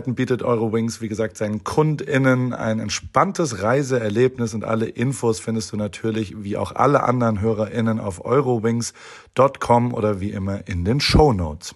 Möglichkeiten 0.00 0.14
bietet 0.14 0.42
Eurowings, 0.42 1.00
wie 1.02 1.08
gesagt, 1.08 1.36
seinen 1.36 1.62
KundInnen 1.62 2.54
ein 2.54 2.80
entspanntes 2.80 3.62
Reiseerlebnis 3.62 4.54
und 4.54 4.64
alle 4.64 4.86
Infos 4.86 5.40
findest 5.40 5.72
du 5.72 5.76
natürlich 5.76 6.42
wie 6.42 6.56
auch 6.56 6.74
alle 6.74 7.02
anderen 7.02 7.40
HörerInnen 7.40 8.00
auf 8.00 8.24
eurowings.com 8.24 9.92
oder 9.92 10.20
wie 10.20 10.30
immer 10.30 10.66
in 10.66 10.84
den 10.84 11.00
Show 11.00 11.32
Notes. 11.32 11.74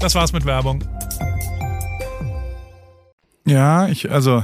Das 0.00 0.14
war's 0.14 0.32
mit 0.32 0.44
Werbung. 0.44 0.82
Ja, 3.44 3.86
ich, 3.86 4.10
also 4.10 4.42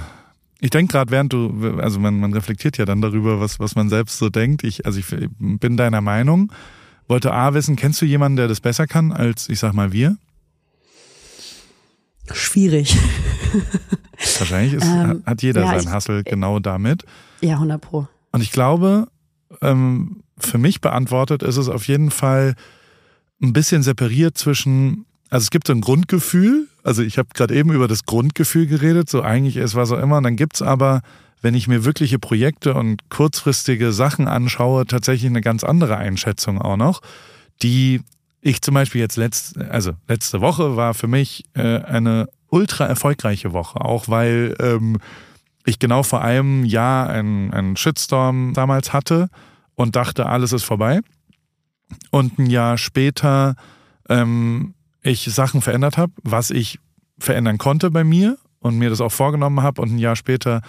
ich 0.60 0.70
denke 0.70 0.92
gerade, 0.92 1.10
während 1.10 1.32
du, 1.32 1.78
also 1.80 1.98
man, 1.98 2.20
man 2.20 2.32
reflektiert 2.32 2.78
ja 2.78 2.84
dann 2.84 3.00
darüber, 3.00 3.40
was, 3.40 3.58
was 3.58 3.74
man 3.74 3.88
selbst 3.88 4.18
so 4.18 4.28
denkt. 4.28 4.62
Ich, 4.62 4.86
also 4.86 5.00
ich 5.00 5.06
bin 5.38 5.76
deiner 5.76 6.00
Meinung. 6.00 6.52
Wollte 7.08 7.32
A 7.32 7.52
wissen, 7.52 7.74
kennst 7.74 8.00
du 8.00 8.06
jemanden, 8.06 8.36
der 8.36 8.46
das 8.46 8.60
besser 8.60 8.86
kann 8.86 9.10
als, 9.10 9.48
ich 9.48 9.58
sag 9.58 9.72
mal, 9.72 9.92
wir? 9.92 10.16
Schwierig. 12.30 12.96
Wahrscheinlich 14.38 14.74
ist, 14.74 14.84
ähm, 14.84 15.22
hat 15.26 15.42
jeder 15.42 15.64
ja, 15.64 15.80
seinen 15.80 15.92
Hassel 15.92 16.22
genau 16.22 16.58
damit. 16.58 17.04
Ja, 17.40 17.54
100 17.54 17.80
Pro. 17.80 18.08
Und 18.30 18.40
ich 18.40 18.52
glaube, 18.52 19.08
ähm, 19.60 20.22
für 20.38 20.58
mich 20.58 20.80
beantwortet 20.80 21.42
ist 21.42 21.56
es 21.56 21.68
auf 21.68 21.88
jeden 21.88 22.10
Fall 22.10 22.54
ein 23.42 23.52
bisschen 23.52 23.82
separiert 23.82 24.38
zwischen, 24.38 25.04
also 25.28 25.44
es 25.44 25.50
gibt 25.50 25.66
so 25.66 25.72
ein 25.72 25.80
Grundgefühl, 25.80 26.68
also 26.82 27.02
ich 27.02 27.18
habe 27.18 27.28
gerade 27.34 27.54
eben 27.54 27.72
über 27.72 27.88
das 27.88 28.04
Grundgefühl 28.04 28.66
geredet, 28.66 29.08
so 29.08 29.22
eigentlich 29.22 29.56
ist 29.56 29.74
was 29.74 29.90
auch 29.90 29.98
immer. 29.98 30.18
Und 30.18 30.24
dann 30.24 30.36
gibt's 30.36 30.62
aber, 30.62 31.02
wenn 31.40 31.54
ich 31.54 31.68
mir 31.68 31.84
wirkliche 31.84 32.18
Projekte 32.18 32.74
und 32.74 33.08
kurzfristige 33.10 33.92
Sachen 33.92 34.28
anschaue, 34.28 34.86
tatsächlich 34.86 35.30
eine 35.30 35.40
ganz 35.40 35.64
andere 35.64 35.96
Einschätzung 35.96 36.60
auch 36.60 36.76
noch, 36.76 37.00
die 37.62 38.00
ich 38.42 38.60
zum 38.60 38.74
Beispiel 38.74 39.00
jetzt 39.00 39.16
letzt, 39.16 39.56
also 39.56 39.92
letzte 40.08 40.40
Woche 40.40 40.76
war 40.76 40.94
für 40.94 41.06
mich 41.06 41.44
äh, 41.54 41.78
eine 41.78 42.28
ultra 42.48 42.84
erfolgreiche 42.84 43.52
Woche, 43.52 43.80
auch 43.80 44.08
weil 44.08 44.54
ähm, 44.60 44.98
ich 45.64 45.78
genau 45.78 46.02
vor 46.02 46.22
einem 46.22 46.64
Jahr 46.64 47.08
einen, 47.08 47.52
einen 47.54 47.76
Shitstorm 47.76 48.52
damals 48.52 48.92
hatte 48.92 49.28
und 49.74 49.96
dachte, 49.96 50.26
alles 50.26 50.52
ist 50.52 50.64
vorbei. 50.64 51.00
Und 52.10 52.38
ein 52.38 52.46
Jahr 52.46 52.78
später 52.78 53.54
ähm, 54.08 54.74
ich 55.02 55.24
Sachen 55.24 55.62
verändert 55.62 55.96
habe, 55.96 56.12
was 56.22 56.50
ich 56.50 56.80
verändern 57.18 57.58
konnte 57.58 57.90
bei 57.90 58.02
mir 58.02 58.38
und 58.58 58.76
mir 58.76 58.90
das 58.90 59.00
auch 59.00 59.12
vorgenommen 59.12 59.62
habe 59.62 59.80
und 59.80 59.92
ein 59.92 59.98
Jahr 59.98 60.16
später 60.16 60.62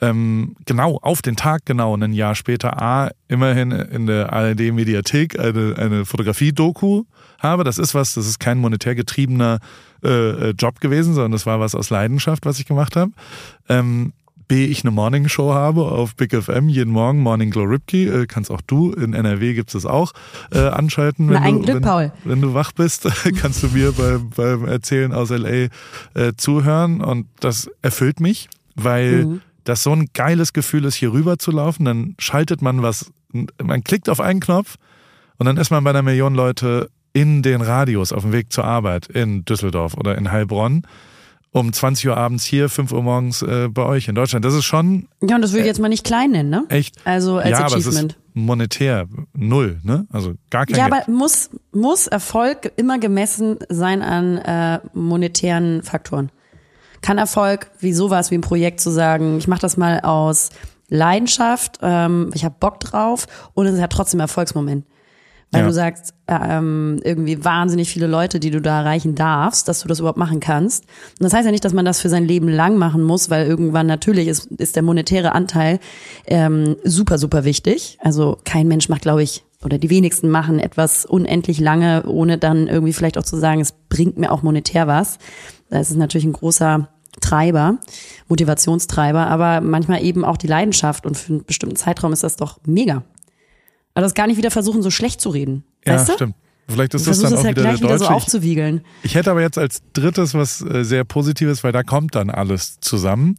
ähm, 0.00 0.56
genau 0.66 0.98
auf 1.02 1.22
den 1.22 1.36
Tag 1.36 1.64
genau 1.64 1.96
ein 1.96 2.12
Jahr 2.12 2.34
später 2.34 2.80
A 2.80 3.10
immerhin 3.28 3.70
in 3.70 4.06
der 4.06 4.32
ARD 4.32 4.72
Mediathek 4.72 5.38
eine, 5.38 5.74
eine 5.78 6.04
Fotografie-Doku 6.04 7.04
habe. 7.38 7.64
Das 7.64 7.78
ist 7.78 7.94
was, 7.94 8.14
das 8.14 8.26
ist 8.26 8.38
kein 8.38 8.58
monetär 8.58 8.94
getriebener 8.94 9.58
äh, 10.04 10.50
Job 10.50 10.80
gewesen, 10.80 11.14
sondern 11.14 11.32
das 11.32 11.46
war 11.46 11.60
was 11.60 11.74
aus 11.74 11.90
Leidenschaft, 11.90 12.44
was 12.44 12.58
ich 12.58 12.66
gemacht 12.66 12.96
habe. 12.96 13.12
Ähm, 13.68 14.12
B, 14.48 14.66
ich 14.66 14.84
eine 14.84 14.92
Morning 14.92 15.28
Show 15.28 15.52
habe 15.54 15.82
auf 15.82 16.14
Big 16.14 16.32
FM 16.32 16.68
jeden 16.68 16.92
Morgen, 16.92 17.18
Morning 17.18 17.50
Glow 17.50 17.64
Ripkey, 17.64 18.06
äh, 18.06 18.26
kannst 18.26 18.50
auch 18.50 18.60
du, 18.60 18.92
in 18.92 19.12
NRW 19.12 19.54
gibt 19.54 19.74
es 19.74 19.84
auch, 19.84 20.12
äh, 20.52 20.60
anschalten. 20.60 21.28
Wenn, 21.28 21.42
Na, 21.42 21.50
du, 21.50 21.60
Glück, 21.62 21.74
wenn, 21.76 21.82
Paul. 21.82 22.12
wenn 22.24 22.40
du 22.40 22.54
wach 22.54 22.70
bist, 22.72 23.08
kannst 23.40 23.64
du 23.64 23.68
mir 23.68 23.92
beim, 23.92 24.30
beim 24.30 24.64
Erzählen 24.66 25.12
aus 25.12 25.30
LA 25.30 25.48
äh, 25.48 25.68
zuhören 26.36 27.00
und 27.00 27.26
das 27.40 27.68
erfüllt 27.82 28.20
mich, 28.20 28.48
weil 28.76 29.24
mhm. 29.24 29.40
Das 29.66 29.82
so 29.82 29.92
ein 29.92 30.08
geiles 30.14 30.52
Gefühl 30.52 30.84
ist, 30.84 30.94
hier 30.94 31.12
rüber 31.12 31.38
zu 31.38 31.50
laufen, 31.50 31.84
dann 31.84 32.14
schaltet 32.18 32.62
man 32.62 32.82
was, 32.82 33.10
man 33.62 33.84
klickt 33.84 34.08
auf 34.08 34.20
einen 34.20 34.40
Knopf 34.40 34.76
und 35.38 35.46
dann 35.46 35.56
ist 35.56 35.70
man 35.70 35.84
bei 35.84 35.90
einer 35.90 36.02
Million 36.02 36.34
Leute 36.34 36.88
in 37.12 37.42
den 37.42 37.60
Radios 37.60 38.12
auf 38.12 38.22
dem 38.22 38.32
Weg 38.32 38.52
zur 38.52 38.64
Arbeit 38.64 39.06
in 39.06 39.44
Düsseldorf 39.44 39.94
oder 39.96 40.16
in 40.16 40.30
Heilbronn 40.30 40.86
um 41.52 41.72
20 41.72 42.08
Uhr 42.08 42.16
abends 42.16 42.44
hier, 42.44 42.68
5 42.68 42.92
Uhr 42.92 43.02
morgens 43.02 43.40
äh, 43.40 43.68
bei 43.70 43.82
euch 43.82 44.08
in 44.08 44.14
Deutschland. 44.14 44.44
Das 44.44 44.52
ist 44.52 44.66
schon. 44.66 45.08
Ja, 45.22 45.36
und 45.36 45.42
das 45.42 45.52
würde 45.52 45.60
ich 45.60 45.66
jetzt 45.66 45.80
mal 45.80 45.88
nicht 45.88 46.04
klein 46.04 46.32
nennen, 46.32 46.50
ne? 46.50 46.64
Echt? 46.68 46.96
Also 47.04 47.38
als 47.38 47.50
ja, 47.50 47.64
Achievement. 47.64 47.96
Aber 47.96 48.06
es 48.08 48.12
ist 48.12 48.16
monetär 48.34 49.08
null, 49.32 49.80
ne? 49.82 50.06
Also 50.12 50.34
gar 50.50 50.66
kein 50.66 50.76
Ja, 50.76 50.88
Geld. 50.88 51.04
aber 51.08 51.10
muss, 51.12 51.48
muss 51.72 52.06
Erfolg 52.08 52.72
immer 52.76 52.98
gemessen 52.98 53.56
sein 53.70 54.02
an 54.02 54.36
äh, 54.36 54.80
monetären 54.92 55.82
Faktoren? 55.82 56.30
Kann 57.06 57.18
Erfolg 57.18 57.70
wie 57.78 57.92
sowas 57.92 58.30
wie 58.30 58.34
ein 58.34 58.40
Projekt 58.40 58.80
zu 58.80 58.90
sagen, 58.90 59.38
ich 59.38 59.46
mache 59.46 59.60
das 59.60 59.76
mal 59.76 60.00
aus 60.00 60.50
Leidenschaft, 60.88 61.78
ähm, 61.82 62.30
ich 62.34 62.44
habe 62.44 62.56
Bock 62.58 62.80
drauf 62.80 63.26
und 63.54 63.66
es 63.66 63.80
hat 63.80 63.92
trotzdem 63.92 64.20
Erfolgsmoment 64.20 64.84
weil 65.52 65.60
ja. 65.60 65.66
du 65.68 65.72
sagst, 65.72 66.12
ähm, 66.26 67.00
irgendwie 67.04 67.44
wahnsinnig 67.44 67.88
viele 67.88 68.06
Leute, 68.06 68.40
die 68.40 68.50
du 68.50 68.60
da 68.60 68.80
erreichen 68.80 69.14
darfst, 69.14 69.68
dass 69.68 69.80
du 69.80 69.88
das 69.88 70.00
überhaupt 70.00 70.18
machen 70.18 70.40
kannst. 70.40 70.84
Und 70.84 71.24
das 71.24 71.32
heißt 71.32 71.46
ja 71.46 71.52
nicht, 71.52 71.64
dass 71.64 71.72
man 71.72 71.84
das 71.84 72.00
für 72.00 72.08
sein 72.08 72.26
Leben 72.26 72.48
lang 72.48 72.76
machen 72.76 73.02
muss, 73.02 73.30
weil 73.30 73.46
irgendwann 73.46 73.86
natürlich 73.86 74.26
ist, 74.26 74.46
ist 74.46 74.74
der 74.74 74.82
monetäre 74.82 75.32
Anteil 75.32 75.78
ähm, 76.26 76.76
super, 76.84 77.18
super 77.18 77.44
wichtig. 77.44 77.98
Also 78.02 78.38
kein 78.44 78.66
Mensch 78.66 78.88
macht, 78.88 79.02
glaube 79.02 79.22
ich, 79.22 79.44
oder 79.64 79.78
die 79.78 79.88
wenigsten 79.88 80.28
machen 80.28 80.58
etwas 80.58 81.06
unendlich 81.06 81.60
lange, 81.60 82.04
ohne 82.06 82.38
dann 82.38 82.66
irgendwie 82.66 82.92
vielleicht 82.92 83.16
auch 83.16 83.22
zu 83.22 83.36
sagen, 83.36 83.60
es 83.60 83.72
bringt 83.88 84.18
mir 84.18 84.32
auch 84.32 84.42
monetär 84.42 84.86
was. 84.86 85.18
Da 85.70 85.80
ist 85.80 85.90
es 85.90 85.96
natürlich 85.96 86.26
ein 86.26 86.32
großer 86.32 86.88
Treiber, 87.20 87.78
Motivationstreiber, 88.28 89.26
aber 89.26 89.60
manchmal 89.60 90.02
eben 90.02 90.24
auch 90.24 90.36
die 90.36 90.46
Leidenschaft 90.46 91.06
und 91.06 91.16
für 91.16 91.32
einen 91.32 91.44
bestimmten 91.44 91.76
Zeitraum 91.76 92.12
ist 92.12 92.22
das 92.22 92.36
doch 92.36 92.58
mega. 92.66 93.02
Aber 93.94 94.02
das 94.02 94.14
gar 94.14 94.26
nicht 94.26 94.36
wieder 94.36 94.50
versuchen, 94.50 94.82
so 94.82 94.90
schlecht 94.90 95.20
zu 95.20 95.30
reden. 95.30 95.64
Ja, 95.84 95.94
weißt 95.94 96.08
du? 96.10 96.12
stimmt. 96.14 96.34
Vielleicht 96.68 96.94
ist 96.94 97.06
das 97.06 97.20
dann 97.20 97.32
auch 97.32 97.44
ja 97.44 97.50
wieder 97.50 97.62
gleich 97.62 97.80
der 97.80 97.88
wieder 97.88 97.98
so 97.98 98.06
aufzuwiegeln. 98.06 98.82
Ich 99.02 99.14
hätte 99.14 99.30
aber 99.30 99.40
jetzt 99.40 99.56
als 99.56 99.82
drittes 99.92 100.34
was 100.34 100.62
äh, 100.62 100.84
sehr 100.84 101.04
Positives, 101.04 101.62
weil 101.62 101.72
da 101.72 101.82
kommt 101.82 102.14
dann 102.16 102.28
alles 102.28 102.80
zusammen. 102.80 103.36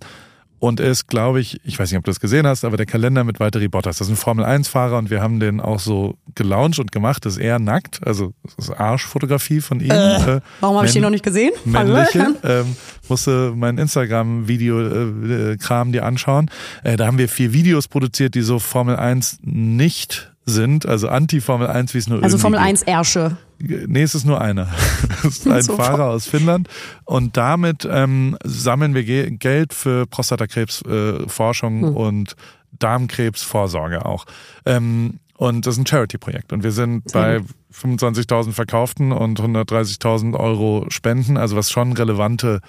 Und 0.59 0.79
ist, 0.79 1.07
glaube 1.07 1.39
ich, 1.39 1.61
ich 1.63 1.77
weiß 1.77 1.91
nicht, 1.91 1.99
ob 1.99 2.05
du 2.05 2.09
das 2.09 2.19
gesehen 2.19 2.47
hast, 2.47 2.65
aber 2.65 2.77
der 2.77 2.87
Kalender 2.87 3.23
mit 3.23 3.39
Valtteri 3.39 3.67
Bottas. 3.67 3.97
Das 3.97 4.07
ist 4.07 4.13
ein 4.13 4.17
Formel-1-Fahrer 4.17 4.97
und 4.97 5.11
wir 5.11 5.21
haben 5.21 5.39
den 5.39 5.61
auch 5.61 5.79
so 5.79 6.15
gelauncht 6.35 6.79
und 6.79 6.91
gemacht. 6.91 7.25
Das 7.25 7.33
ist 7.33 7.39
eher 7.39 7.59
nackt, 7.59 7.99
also 8.05 8.33
das 8.43 8.69
ist 8.69 8.71
Arschfotografie 8.71 9.61
von 9.61 9.79
ihm. 9.79 9.91
Äh, 9.91 10.41
warum 10.59 10.75
habe 10.77 10.87
ich 10.87 10.93
den 10.93 11.03
noch 11.03 11.09
nicht 11.09 11.23
gesehen? 11.23 11.51
Männliche. 11.65 12.35
Ähm, 12.43 12.75
musste 13.07 13.53
mein 13.55 13.77
Instagram-Video-Kram 13.77 15.89
äh, 15.89 15.91
dir 15.91 16.05
anschauen. 16.05 16.49
Äh, 16.83 16.97
da 16.97 17.05
haben 17.07 17.17
wir 17.17 17.29
vier 17.29 17.53
Videos 17.53 17.87
produziert, 17.87 18.35
die 18.35 18.41
so 18.41 18.59
Formel 18.59 18.95
1 18.95 19.39
nicht 19.43 20.31
sind, 20.47 20.85
also 20.85 21.09
Anti-Formel 21.09 21.67
1, 21.67 21.93
wie 21.93 21.97
es 21.97 22.07
nur 22.07 22.23
Also 22.23 22.37
Formel 22.37 22.59
1 22.59 22.83
Ersche. 22.83 23.37
Nee, 23.59 24.01
es 24.01 24.15
ist 24.15 24.25
nur 24.25 24.41
einer. 24.41 24.69
Es 25.23 25.39
ist 25.39 25.47
ein 25.47 25.61
so 25.61 25.75
Fahrer 25.75 26.05
aus 26.05 26.25
Finnland. 26.25 26.69
Und 27.03 27.35
damit 27.35 27.87
ähm, 27.89 28.37
sammeln 28.43 28.93
wir 28.93 29.03
Ge 29.03 29.29
Geld 29.31 29.73
für 29.73 30.05
Prostatakrebsforschung 30.05 31.83
äh, 31.83 31.87
hm. 31.87 31.95
und 31.95 32.35
Darmkrebsvorsorge 32.79 34.05
auch. 34.05 34.25
Ähm, 34.65 35.19
und 35.35 35.65
das 35.65 35.75
ist 35.75 35.81
ein 35.81 35.87
Charity-Projekt. 35.87 36.53
Und 36.53 36.63
wir 36.63 36.71
sind 36.71 37.11
bei 37.11 37.41
25.000 37.73 38.53
Verkauften 38.53 39.11
und 39.11 39.39
130.000 39.39 40.33
Euro 40.39 40.85
Spenden, 40.89 41.37
also 41.37 41.57
was 41.57 41.69
schon 41.69 41.93
relevante 41.93 42.61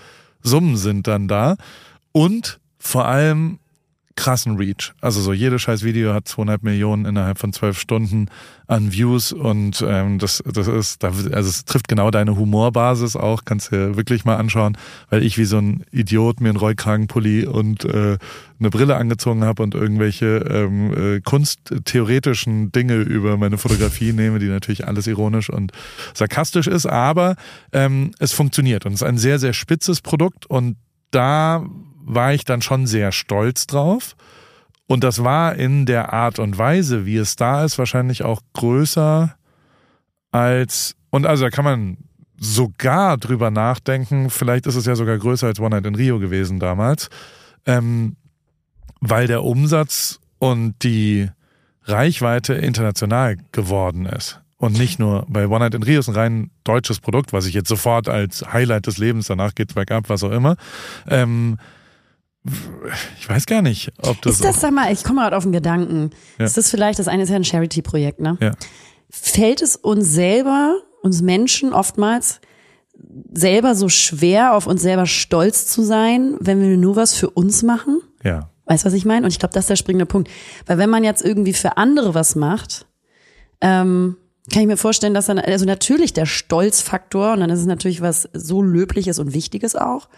Summen 0.43 0.77
sind 0.77 1.07
dann 1.07 1.29
da. 1.29 1.57
Und 2.13 2.59
vor 2.79 3.07
allem 3.07 3.61
krassen 4.19 4.57
Reach. 4.57 4.93
Also 5.01 5.21
so 5.21 5.33
jedes 5.33 5.63
scheiß 5.63 5.85
Video 5.85 6.13
hat 6.13 6.27
zweieinhalb 6.27 6.65
Millionen 6.65 7.05
innerhalb 7.05 7.39
von 7.39 7.53
zwölf 7.53 7.79
Stunden 7.79 8.27
an 8.67 8.93
Views 8.93 9.33
und 9.33 9.83
ähm, 9.87 10.19
das, 10.19 10.43
das 10.45 10.67
ist, 10.67 11.05
also 11.05 11.31
es 11.33 11.65
trifft 11.65 11.87
genau 11.87 12.11
deine 12.11 12.37
Humorbasis 12.37 13.15
auch, 13.15 13.45
kannst 13.45 13.71
dir 13.71 13.97
wirklich 13.97 14.25
mal 14.25 14.35
anschauen, 14.35 14.77
weil 15.09 15.23
ich 15.23 15.39
wie 15.39 15.45
so 15.45 15.59
ein 15.59 15.85
Idiot 15.93 16.41
mir 16.41 16.49
einen 16.49 16.59
Rollkragenpulli 16.59 17.47
und 17.47 17.85
äh, 17.85 18.19
eine 18.59 18.71
Brille 18.71 18.97
angezogen 18.97 19.45
habe 19.45 19.63
und 19.63 19.77
irgendwelche 19.77 20.39
ähm, 20.51 21.17
äh, 21.17 21.21
kunsttheoretischen 21.21 22.73
Dinge 22.73 22.97
über 22.97 23.37
meine 23.37 23.57
Fotografie 23.57 24.13
nehme, 24.13 24.41
die 24.41 24.49
natürlich 24.49 24.89
alles 24.89 25.07
ironisch 25.07 25.49
und 25.49 25.71
sarkastisch 26.13 26.67
ist, 26.67 26.87
aber 26.87 27.37
ähm, 27.73 28.11
es 28.19 28.33
funktioniert 28.33 28.85
und 28.85 28.95
es 28.95 29.03
ist 29.03 29.07
ein 29.07 29.19
sehr, 29.19 29.39
sehr 29.39 29.53
spitzes 29.53 30.01
Produkt 30.01 30.45
und 30.47 30.77
da 31.13 31.65
war 32.09 32.33
ich 32.33 32.45
dann 32.45 32.63
schon 32.63 32.87
sehr 32.87 33.13
stolz 33.13 33.67
drauf. 33.67 34.17
Und 34.87 35.05
das 35.05 35.23
war 35.23 35.55
in 35.55 35.85
der 35.85 36.13
Art 36.15 36.39
und 36.39 36.57
Weise, 36.57 37.05
wie 37.05 37.19
es 37.19 37.37
da 37.37 37.65
ist, 37.65 37.79
wahrscheinlich 37.79 38.25
auch 38.25 38.41
größer 38.55 39.35
als, 40.31 40.97
und 41.11 41.27
also 41.27 41.45
da 41.45 41.51
kann 41.51 41.65
man 41.65 41.99
sogar 42.39 43.19
drüber 43.19 43.51
nachdenken, 43.51 44.31
vielleicht 44.31 44.67
ist 44.67 44.77
es 44.77 44.87
ja 44.87 44.97
sogar 44.97 45.19
größer 45.19 45.47
als 45.47 45.61
One 45.61 45.71
Night 45.71 45.87
in 45.87 45.95
Rio 45.95 46.19
gewesen 46.19 46.59
damals, 46.59 47.11
ähm, 47.67 48.17
weil 49.01 49.27
der 49.27 49.45
Umsatz 49.45 50.21
und 50.39 50.83
die 50.83 51.29
Reichweite 51.83 52.55
international 52.55 53.37
geworden 53.53 54.07
ist. 54.07 54.41
Und 54.57 54.79
nicht 54.79 54.99
nur, 54.99 55.27
bei 55.29 55.47
One 55.47 55.61
Night 55.61 55.75
in 55.75 55.83
Rio 55.83 56.01
ist 56.01 56.09
ein 56.09 56.15
rein 56.15 56.51
deutsches 56.65 57.01
Produkt, 57.01 57.33
was 57.33 57.47
ich 57.47 57.55
jetzt 57.55 57.69
sofort 57.69 58.09
als 58.09 58.45
Highlight 58.53 58.87
des 58.87 58.99
Lebens, 58.99 59.27
danach 59.27 59.55
geht's 59.55 59.75
bergab, 59.75 60.09
was 60.09 60.25
auch 60.25 60.33
immer. 60.33 60.57
Ähm, 61.09 61.59
ich 63.19 63.29
weiß 63.29 63.47
gar 63.47 63.63
nicht, 63.63 63.93
ob 63.99 64.21
das. 64.23 64.35
Ist 64.35 64.45
das, 64.45 64.61
sag 64.61 64.73
mal, 64.73 64.93
ich 64.93 65.05
komme 65.05 65.21
gerade 65.21 65.37
auf 65.37 65.43
den 65.43 65.53
Gedanken. 65.53 66.11
Ja. 66.39 66.47
Ist 66.47 66.57
das 66.57 66.71
vielleicht, 66.71 66.99
das 66.99 67.09
eine 67.09 67.23
ist 67.23 67.29
ja 67.29 67.37
ein 67.37 67.45
Charity-Projekt, 67.45 68.21
ne? 68.21 68.37
Ja. 68.41 68.53
Fällt 69.11 69.63
es 69.63 69.77
uns 69.77 70.13
selber, 70.13 70.81
uns 71.03 71.23
Menschen 71.23 71.73
oftmals 71.73 72.41
selber 73.33 73.75
so 73.75 73.89
schwer, 73.89 74.55
auf 74.55 74.67
uns 74.67 74.83
selber 74.83 75.07
stolz 75.07 75.67
zu 75.67 75.83
sein, 75.83 76.37
wenn 76.41 76.61
wir 76.61 76.77
nur 76.77 76.97
was 76.97 77.15
für 77.15 77.31
uns 77.31 77.63
machen? 77.63 78.01
Ja. 78.25 78.51
Weißt 78.67 78.85
du, 78.85 78.89
was 78.89 78.95
ich 78.95 79.05
meine? 79.05 79.25
Und 79.25 79.33
ich 79.33 79.39
glaube, 79.39 79.55
das 79.55 79.65
ist 79.65 79.71
der 79.71 79.77
springende 79.77 80.07
Punkt. 80.07 80.31
Weil 80.67 80.79
wenn 80.79 80.91
man 80.91 81.05
jetzt 81.05 81.25
irgendwie 81.25 81.53
für 81.53 81.77
andere 81.77 82.15
was 82.15 82.35
macht, 82.35 82.87
ähm, 83.61 84.17
kann 84.53 84.63
ich 84.63 84.69
mir 84.69 84.77
vorstellen, 84.77 85.15
dass 85.15 85.27
dann, 85.27 85.39
also 85.39 85.65
natürlich 85.65 86.13
der 86.13 86.27
Stolzfaktor, 86.27 87.33
und 87.33 87.41
dann 87.41 87.51
ist 87.51 87.61
es 87.61 87.67
natürlich 87.67 88.01
was 88.01 88.29
so 88.33 88.63
Löbliches 88.63 89.19
und 89.19 89.33
Wichtiges 89.33 89.77
auch, 89.77 90.09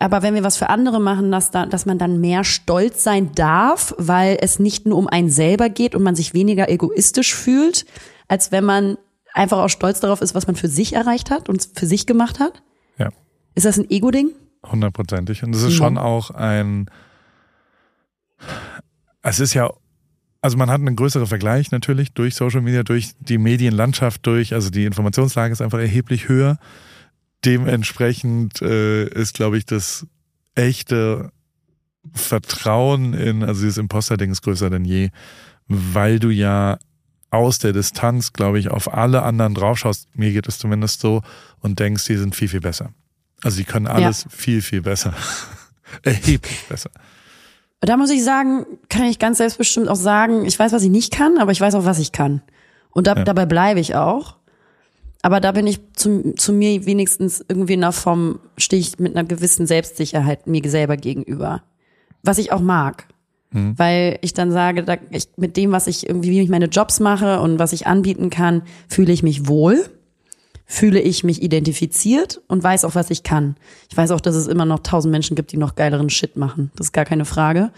aber 0.00 0.22
wenn 0.22 0.34
wir 0.34 0.42
was 0.42 0.56
für 0.56 0.70
andere 0.70 0.98
machen, 0.98 1.30
dass, 1.30 1.50
da, 1.50 1.66
dass 1.66 1.84
man 1.84 1.98
dann 1.98 2.20
mehr 2.20 2.42
stolz 2.42 3.04
sein 3.04 3.32
darf, 3.34 3.94
weil 3.98 4.38
es 4.40 4.58
nicht 4.58 4.86
nur 4.86 4.96
um 4.96 5.06
einen 5.06 5.28
selber 5.28 5.68
geht 5.68 5.94
und 5.94 6.02
man 6.02 6.16
sich 6.16 6.32
weniger 6.32 6.70
egoistisch 6.70 7.34
fühlt, 7.34 7.84
als 8.26 8.50
wenn 8.50 8.64
man 8.64 8.96
einfach 9.34 9.58
auch 9.58 9.68
stolz 9.68 10.00
darauf 10.00 10.22
ist, 10.22 10.34
was 10.34 10.46
man 10.46 10.56
für 10.56 10.68
sich 10.68 10.94
erreicht 10.94 11.30
hat 11.30 11.50
und 11.50 11.68
für 11.74 11.84
sich 11.84 12.06
gemacht 12.06 12.40
hat? 12.40 12.62
Ja. 12.96 13.10
Ist 13.54 13.66
das 13.66 13.78
ein 13.78 13.90
Ego-Ding? 13.90 14.30
Hundertprozentig. 14.64 15.42
Und 15.42 15.54
es 15.54 15.62
ist 15.62 15.74
schon 15.74 15.98
auch 15.98 16.30
ein, 16.30 16.86
es 19.22 19.38
ist 19.38 19.52
ja, 19.52 19.70
also 20.40 20.56
man 20.56 20.70
hat 20.70 20.80
einen 20.80 20.96
größeren 20.96 21.26
Vergleich 21.26 21.72
natürlich 21.72 22.14
durch 22.14 22.34
Social 22.34 22.62
Media, 22.62 22.84
durch 22.84 23.10
die 23.20 23.36
Medienlandschaft, 23.36 24.26
durch, 24.26 24.54
also 24.54 24.70
die 24.70 24.86
Informationslage 24.86 25.52
ist 25.52 25.60
einfach 25.60 25.78
erheblich 25.78 26.28
höher. 26.28 26.58
Dementsprechend 27.44 28.62
äh, 28.62 29.06
ist, 29.06 29.34
glaube 29.34 29.58
ich, 29.58 29.66
das 29.66 30.06
echte 30.54 31.32
Vertrauen 32.12 33.14
in, 33.14 33.42
also 33.42 33.62
dieses 33.62 33.78
Imposter-Ding 33.78 34.30
ist 34.30 34.42
größer 34.42 34.70
denn 34.70 34.84
je, 34.84 35.10
weil 35.68 36.18
du 36.18 36.30
ja 36.30 36.78
aus 37.30 37.58
der 37.58 37.72
Distanz, 37.72 38.32
glaube 38.32 38.58
ich, 38.58 38.70
auf 38.70 38.92
alle 38.92 39.22
anderen 39.22 39.54
draufschaust, 39.54 40.08
mir 40.16 40.32
geht 40.32 40.48
es 40.48 40.58
zumindest 40.58 41.00
so, 41.00 41.22
und 41.60 41.78
denkst, 41.78 42.06
die 42.06 42.16
sind 42.16 42.34
viel, 42.34 42.48
viel 42.48 42.60
besser. 42.60 42.90
Also 43.42 43.58
die 43.58 43.64
können 43.64 43.86
alles 43.86 44.24
ja. 44.24 44.30
viel, 44.30 44.62
viel 44.62 44.82
besser. 44.82 45.14
Erheblich 46.02 46.64
besser. 46.68 46.90
Da 47.80 47.96
muss 47.96 48.10
ich 48.10 48.22
sagen, 48.22 48.66
kann 48.88 49.04
ich 49.04 49.18
ganz 49.18 49.38
selbstbestimmt 49.38 49.88
auch 49.88 49.96
sagen, 49.96 50.44
ich 50.44 50.58
weiß, 50.58 50.72
was 50.72 50.82
ich 50.82 50.90
nicht 50.90 51.12
kann, 51.12 51.38
aber 51.38 51.52
ich 51.52 51.60
weiß 51.60 51.74
auch, 51.76 51.84
was 51.84 51.98
ich 51.98 52.12
kann. 52.12 52.42
Und 52.90 53.06
da, 53.06 53.14
ja. 53.14 53.24
dabei 53.24 53.46
bleibe 53.46 53.80
ich 53.80 53.94
auch. 53.94 54.36
Aber 55.22 55.40
da 55.40 55.52
bin 55.52 55.66
ich 55.66 55.80
zu, 55.94 56.34
zu 56.34 56.52
mir 56.52 56.86
wenigstens 56.86 57.44
irgendwie 57.46 57.74
in 57.74 57.84
einer 57.84 57.92
Form, 57.92 58.40
stehe 58.56 58.80
ich 58.80 58.98
mit 58.98 59.16
einer 59.16 59.26
gewissen 59.26 59.66
Selbstsicherheit 59.66 60.46
mir 60.46 60.62
selber 60.68 60.96
gegenüber. 60.96 61.62
Was 62.22 62.38
ich 62.38 62.52
auch 62.52 62.60
mag. 62.60 63.06
Mhm. 63.52 63.78
Weil 63.78 64.18
ich 64.22 64.32
dann 64.32 64.50
sage, 64.50 64.82
da, 64.82 64.96
ich, 65.10 65.28
mit 65.36 65.56
dem, 65.56 65.72
was 65.72 65.86
ich 65.86 66.08
irgendwie, 66.08 66.30
wie 66.30 66.40
ich 66.40 66.48
meine 66.48 66.66
Jobs 66.66 67.00
mache 67.00 67.40
und 67.40 67.58
was 67.58 67.72
ich 67.72 67.86
anbieten 67.86 68.30
kann, 68.30 68.62
fühle 68.88 69.12
ich 69.12 69.22
mich 69.22 69.46
wohl, 69.46 69.84
fühle 70.64 71.00
ich 71.00 71.24
mich 71.24 71.42
identifiziert 71.42 72.40
und 72.46 72.62
weiß 72.62 72.84
auch, 72.84 72.94
was 72.94 73.10
ich 73.10 73.22
kann. 73.22 73.56
Ich 73.90 73.96
weiß 73.96 74.12
auch, 74.12 74.20
dass 74.20 74.36
es 74.36 74.46
immer 74.46 74.64
noch 74.64 74.78
tausend 74.80 75.10
Menschen 75.10 75.34
gibt, 75.34 75.52
die 75.52 75.56
noch 75.56 75.74
geileren 75.74 76.10
Shit 76.10 76.36
machen. 76.36 76.70
Das 76.76 76.88
ist 76.88 76.92
gar 76.92 77.04
keine 77.04 77.24
Frage. 77.24 77.72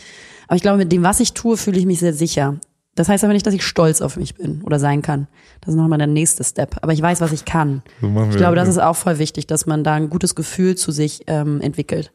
Aber 0.47 0.57
ich 0.57 0.63
glaube, 0.63 0.79
mit 0.79 0.93
dem, 0.93 1.03
was 1.03 1.19
ich 1.19 1.33
tue, 1.33 1.57
fühle 1.57 1.79
ich 1.79 1.87
mich 1.87 2.01
sehr 2.01 2.13
sicher. 2.13 2.59
Das 2.95 3.09
heißt 3.09 3.25
aber 3.25 3.33
nicht, 3.33 3.47
dass 3.47 3.55
ich 3.55 3.65
stolz 3.65 4.03
auf 4.03 4.17
mich 4.17 4.35
bin 4.35 4.63
oder 4.63 4.79
sein 4.79 5.01
kann. 5.01 5.27
Das 5.61 5.71
ist 5.71 5.81
nochmal 5.81 5.99
der 5.99 6.07
nächste 6.07 6.45
Step. 6.45 6.77
Aber 6.83 6.93
ich 6.93 7.01
weiß, 7.01 7.21
was 7.23 7.33
ich 7.33 7.45
kann. 7.45 7.83
So 8.01 8.29
ich 8.31 8.37
glaube, 8.37 8.57
das 8.57 8.69
ist 8.69 8.79
auch 8.79 8.97
voll 8.97 9.19
wichtig, 9.19 9.47
dass 9.47 9.65
man 9.65 9.83
da 9.83 9.95
ein 9.95 10.11
gutes 10.11 10.35
Gefühl 10.35 10.77
zu 10.77 10.93
sich 10.93 11.23
ähm, 11.27 11.61
entwickelt. 11.63 12.13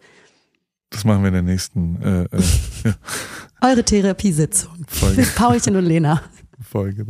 Das 0.92 1.04
machen 1.04 1.22
wir 1.24 1.30
in 1.30 1.34
der 1.34 1.42
nächsten. 1.44 2.02
Äh, 2.02 2.24
äh, 2.24 2.42
ja. 2.86 2.94
Eure 3.70 3.84
Therapiesitzung. 3.84 4.86
Folge. 4.88 5.22
Mit 5.22 5.36
Paulchen 5.36 5.76
und 5.76 5.86
Lena. 5.86 6.22
Folge. 6.62 7.06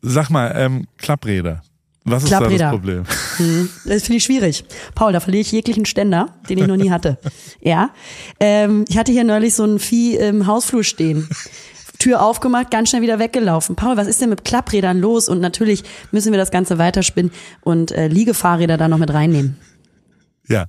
Sag 0.00 0.30
mal, 0.30 0.52
ähm, 0.56 0.86
Klappräder. 0.96 1.62
Was 2.08 2.22
ist 2.22 2.32
da 2.32 2.38
das 2.40 2.70
Problem? 2.70 3.02
Hm, 3.36 3.68
das 3.84 4.04
finde 4.04 4.18
ich 4.18 4.24
schwierig. 4.24 4.64
Paul, 4.94 5.12
da 5.12 5.18
verliere 5.18 5.40
ich 5.40 5.50
jeglichen 5.50 5.84
Ständer, 5.84 6.28
den 6.48 6.58
ich 6.58 6.66
noch 6.66 6.76
nie 6.76 6.90
hatte. 6.90 7.18
Ja. 7.60 7.90
Ähm, 8.38 8.84
ich 8.88 8.96
hatte 8.96 9.10
hier 9.10 9.24
neulich 9.24 9.54
so 9.54 9.64
ein 9.64 9.80
Vieh 9.80 10.16
im 10.16 10.46
Hausflur 10.46 10.84
stehen. 10.84 11.28
Tür 11.98 12.22
aufgemacht, 12.22 12.70
ganz 12.70 12.90
schnell 12.90 13.02
wieder 13.02 13.18
weggelaufen. 13.18 13.76
Paul, 13.76 13.96
was 13.96 14.06
ist 14.06 14.20
denn 14.20 14.28
mit 14.28 14.44
Klapprädern 14.44 15.00
los? 15.00 15.28
Und 15.28 15.40
natürlich 15.40 15.84
müssen 16.12 16.32
wir 16.32 16.38
das 16.38 16.50
Ganze 16.50 16.78
weiterspinnen 16.78 17.32
und 17.62 17.92
äh, 17.92 18.08
Liegefahrräder 18.08 18.76
da 18.76 18.88
noch 18.88 18.98
mit 18.98 19.12
reinnehmen. 19.12 19.56
Ja. 20.48 20.66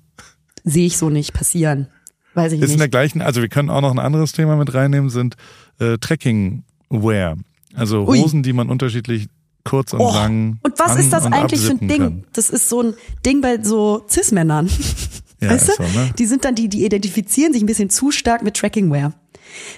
Sehe 0.63 0.87
ich 0.87 0.97
so 0.97 1.09
nicht 1.09 1.33
passieren. 1.33 1.87
Weiß 2.33 2.51
ich 2.51 2.59
ist 2.59 2.67
nicht. 2.67 2.73
in 2.73 2.79
der 2.79 2.89
gleichen, 2.89 3.21
also 3.21 3.41
wir 3.41 3.49
können 3.49 3.69
auch 3.69 3.81
noch 3.81 3.91
ein 3.91 3.99
anderes 3.99 4.31
Thema 4.31 4.55
mit 4.55 4.73
reinnehmen, 4.73 5.09
sind 5.09 5.35
äh, 5.79 5.97
Trekking-Wear. 5.97 7.37
Also 7.73 8.07
Hosen, 8.07 8.39
Ui. 8.39 8.41
die 8.43 8.53
man 8.53 8.69
unterschiedlich 8.69 9.27
kurz 9.63 9.93
und 9.93 9.99
oh, 9.99 10.13
lang. 10.13 10.59
Und 10.63 10.79
was 10.79 10.97
ist 10.97 11.11
das 11.11 11.25
eigentlich 11.25 11.61
für 11.61 11.71
ein 11.71 11.87
Ding? 11.87 12.01
Kann. 12.01 12.23
Das 12.33 12.49
ist 12.49 12.69
so 12.69 12.81
ein 12.81 12.93
Ding 13.25 13.41
bei 13.41 13.61
so 13.61 14.05
Cis-Männern. 14.09 14.69
Ja, 15.39 15.51
weißt 15.51 15.67
du? 15.67 15.73
So, 15.73 15.83
ne? 15.83 16.09
Die 16.17 16.25
sind 16.25 16.45
dann 16.45 16.55
die, 16.55 16.67
die 16.67 16.83
identifizieren 16.83 17.53
sich 17.53 17.61
ein 17.61 17.67
bisschen 17.67 17.91
zu 17.91 18.11
stark 18.11 18.41
mit 18.41 18.55
Trackingwear. 18.55 19.13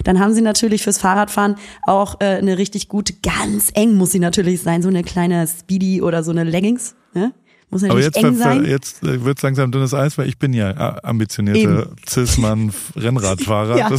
Dann 0.04 0.20
haben 0.20 0.34
sie 0.34 0.42
natürlich 0.42 0.82
fürs 0.82 0.98
Fahrradfahren 0.98 1.56
auch 1.84 2.20
äh, 2.20 2.24
eine 2.24 2.58
richtig 2.58 2.88
gute, 2.88 3.14
ganz 3.14 3.70
eng 3.74 3.94
muss 3.94 4.12
sie 4.12 4.18
natürlich 4.18 4.62
sein, 4.62 4.82
so 4.82 4.88
eine 4.88 5.02
kleine 5.02 5.46
Speedy 5.46 6.02
oder 6.02 6.22
so 6.22 6.30
eine 6.30 6.44
Leggings. 6.44 6.94
Ne? 7.14 7.32
Muss 7.70 7.82
natürlich 7.82 8.06
Aber 8.06 8.16
jetzt, 8.16 8.24
eng 8.24 8.36
sein. 8.36 8.64
jetzt 8.64 9.02
äh, 9.04 9.24
wird 9.24 9.38
es 9.38 9.42
langsam 9.42 9.70
dünnes 9.70 9.94
Eis, 9.94 10.18
weil 10.18 10.28
ich 10.28 10.38
bin 10.38 10.52
ja 10.52 10.70
äh, 10.70 11.00
ambitionierter 11.02 11.90
Cis-Mann 12.08 12.72
Rennradfahrer. 12.96 13.76
ja. 13.78 13.90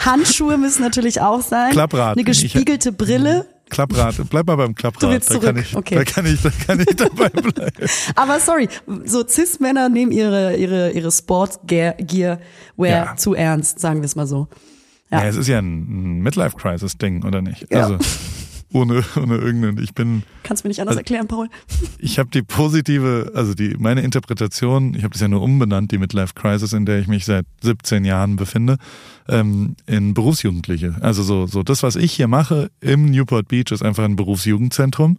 Handschuhe 0.00 0.56
müssen 0.56 0.82
natürlich 0.82 1.20
auch 1.20 1.42
sein. 1.42 1.72
Klapprad. 1.72 2.16
Eine 2.16 2.24
gespiegelte 2.24 2.92
Brille. 2.92 3.46
Klapprad, 3.70 4.14
bleib 4.30 4.46
mal 4.46 4.56
beim 4.56 4.74
Klapprad. 4.74 5.02
Du 5.02 5.08
willst 5.08 5.30
zurück. 5.30 5.42
Da 5.42 5.52
kann 5.52 5.62
ich, 5.62 5.74
okay. 5.74 5.94
da 5.96 6.04
kann 6.04 6.26
ich, 6.26 6.42
da 6.42 6.50
kann 6.66 6.78
ich 6.78 6.94
dabei 6.94 7.28
bleiben. 7.30 7.88
Aber 8.14 8.38
sorry, 8.38 8.68
so 9.04 9.26
Cis-Männer 9.26 9.88
nehmen 9.88 10.12
ihre, 10.12 10.56
ihre, 10.56 10.92
ihre 10.92 11.10
Sport-Gear-Wear 11.10 12.38
ja. 13.06 13.16
zu 13.16 13.34
ernst, 13.34 13.80
sagen 13.80 14.00
wir 14.00 14.04
es 14.04 14.14
mal 14.14 14.26
so. 14.26 14.46
Ja. 15.12 15.22
ja, 15.22 15.28
es 15.28 15.36
ist 15.36 15.46
ja 15.46 15.58
ein 15.58 16.22
Midlife-Crisis-Ding, 16.22 17.24
oder 17.24 17.42
nicht? 17.42 17.66
Ja. 17.70 17.84
Also 17.84 17.98
ohne, 18.72 19.04
ohne 19.16 19.36
irgendeinen. 19.36 19.82
Ich 19.82 19.94
bin. 19.94 20.22
Kannst 20.42 20.64
du 20.64 20.68
mir 20.68 20.70
nicht 20.70 20.80
anders 20.80 20.96
also, 20.96 21.00
erklären, 21.00 21.28
Paul? 21.28 21.48
Ich 21.98 22.18
habe 22.18 22.30
die 22.30 22.42
positive, 22.42 23.32
also 23.34 23.54
die 23.54 23.76
meine 23.78 24.00
Interpretation. 24.00 24.94
Ich 24.94 25.04
habe 25.04 25.12
das 25.12 25.20
ja 25.20 25.28
nur 25.28 25.42
umbenannt, 25.42 25.92
die 25.92 25.98
Midlife 25.98 26.32
Crisis, 26.34 26.72
in 26.72 26.86
der 26.86 26.98
ich 26.98 27.08
mich 27.08 27.24
seit 27.24 27.44
17 27.62 28.04
Jahren 28.04 28.36
befinde, 28.36 28.78
ähm, 29.28 29.76
in 29.86 30.14
Berufsjugendliche. 30.14 30.96
Also 31.00 31.22
so 31.22 31.46
so 31.46 31.62
das, 31.62 31.82
was 31.82 31.96
ich 31.96 32.12
hier 32.12 32.28
mache 32.28 32.70
im 32.80 33.10
Newport 33.10 33.48
Beach, 33.48 33.70
ist 33.70 33.82
einfach 33.82 34.04
ein 34.04 34.16
Berufsjugendzentrum. 34.16 35.18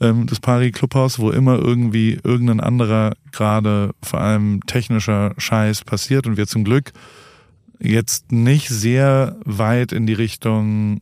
Ähm, 0.00 0.26
das 0.26 0.40
Pari 0.40 0.70
Clubhaus, 0.70 1.18
wo 1.18 1.30
immer 1.30 1.58
irgendwie 1.58 2.18
irgendein 2.22 2.60
anderer 2.60 3.14
gerade 3.32 3.90
vor 4.02 4.20
allem 4.20 4.60
technischer 4.66 5.34
Scheiß 5.36 5.82
passiert 5.84 6.26
und 6.26 6.36
wir 6.36 6.46
zum 6.46 6.64
Glück 6.64 6.92
jetzt 7.82 8.32
nicht 8.32 8.68
sehr 8.68 9.36
weit 9.44 9.92
in 9.92 10.06
die 10.06 10.12
Richtung 10.12 11.00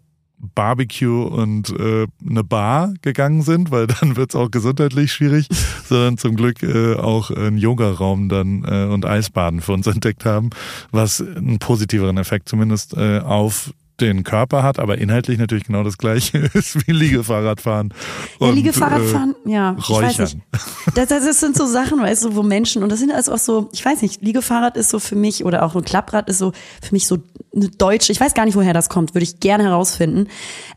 Barbecue 0.54 1.22
und 1.22 1.68
äh, 1.78 2.06
eine 2.28 2.44
Bar 2.44 2.94
gegangen 3.02 3.42
sind, 3.42 3.70
weil 3.70 3.86
dann 4.00 4.16
wird's 4.16 4.34
auch 4.34 4.50
gesundheitlich 4.50 5.12
schwierig, 5.12 5.48
sondern 5.84 6.18
zum 6.18 6.36
Glück 6.36 6.62
äh, 6.62 6.94
auch 6.94 7.30
einen 7.30 7.58
Yogaraum 7.58 8.28
dann 8.28 8.64
äh, 8.64 8.84
und 8.92 9.04
Eisbaden 9.04 9.60
für 9.60 9.72
uns 9.72 9.86
entdeckt 9.86 10.24
haben, 10.24 10.50
was 10.90 11.20
einen 11.20 11.58
positiveren 11.58 12.16
Effekt 12.16 12.48
zumindest 12.48 12.96
äh, 12.96 13.20
auf 13.20 13.72
den 14.00 14.24
Körper 14.24 14.62
hat, 14.62 14.78
aber 14.78 14.98
inhaltlich 14.98 15.38
natürlich 15.38 15.64
genau 15.64 15.82
das 15.82 15.98
gleiche 15.98 16.38
ist 16.54 16.86
wie 16.86 16.92
Liegefahrradfahren. 16.92 17.92
Und, 18.38 18.48
ja, 18.48 18.54
Liegefahrradfahren, 18.54 19.34
äh, 19.46 19.50
ja. 19.50 19.72
Nicht. 19.72 20.36
Das, 20.94 21.08
das 21.08 21.40
sind 21.40 21.56
so 21.56 21.66
Sachen, 21.66 22.00
weißt 22.00 22.24
du, 22.24 22.34
wo 22.34 22.42
Menschen, 22.42 22.82
und 22.82 22.90
das 22.90 22.98
sind 22.98 23.12
also 23.12 23.32
auch 23.32 23.38
so, 23.38 23.68
ich 23.72 23.84
weiß 23.84 24.02
nicht, 24.02 24.22
Liegefahrrad 24.22 24.76
ist 24.76 24.90
so 24.90 24.98
für 24.98 25.14
mich 25.14 25.44
oder 25.44 25.62
auch 25.64 25.76
ein 25.76 25.84
Klapprad 25.84 26.28
ist 26.28 26.38
so 26.38 26.52
für 26.82 26.92
mich 26.92 27.06
so 27.06 27.18
eine 27.54 27.68
deutsche, 27.68 28.12
ich 28.12 28.20
weiß 28.20 28.34
gar 28.34 28.44
nicht, 28.44 28.56
woher 28.56 28.72
das 28.72 28.88
kommt, 28.88 29.14
würde 29.14 29.22
ich 29.22 29.40
gerne 29.40 29.64
herausfinden. 29.64 30.26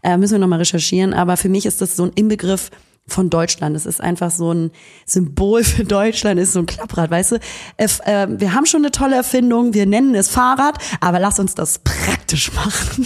Äh, 0.04 0.18
müssen 0.18 0.34
wir 0.34 0.40
nochmal 0.40 0.60
recherchieren, 0.60 1.14
aber 1.14 1.38
für 1.38 1.50
mich 1.50 1.66
ist 1.66 1.82
das 1.82 1.96
so 1.96 2.04
ein 2.04 2.12
Inbegriff 2.14 2.70
von 3.08 3.30
Deutschland. 3.30 3.76
Es 3.76 3.86
ist 3.86 4.02
einfach 4.02 4.32
so 4.32 4.54
ein 4.54 4.72
Symbol 5.06 5.64
für 5.64 5.84
Deutschland, 5.84 6.40
ist 6.40 6.54
so 6.54 6.60
ein 6.60 6.66
Klapprad, 6.66 7.12
weißt 7.12 7.34
du? 7.34 7.36
Äh, 7.78 7.88
äh, 8.06 8.28
wir 8.30 8.54
haben 8.54 8.66
schon 8.66 8.82
eine 8.82 8.92
tolle 8.92 9.16
Erfindung, 9.16 9.74
wir 9.74 9.86
nennen 9.86 10.16
es 10.16 10.30
Fahrrad, 10.30 10.78
aber 11.02 11.20
lass 11.20 11.40
uns 11.40 11.56
das 11.56 11.80
praktisch 12.24 12.54
machen. 12.54 13.06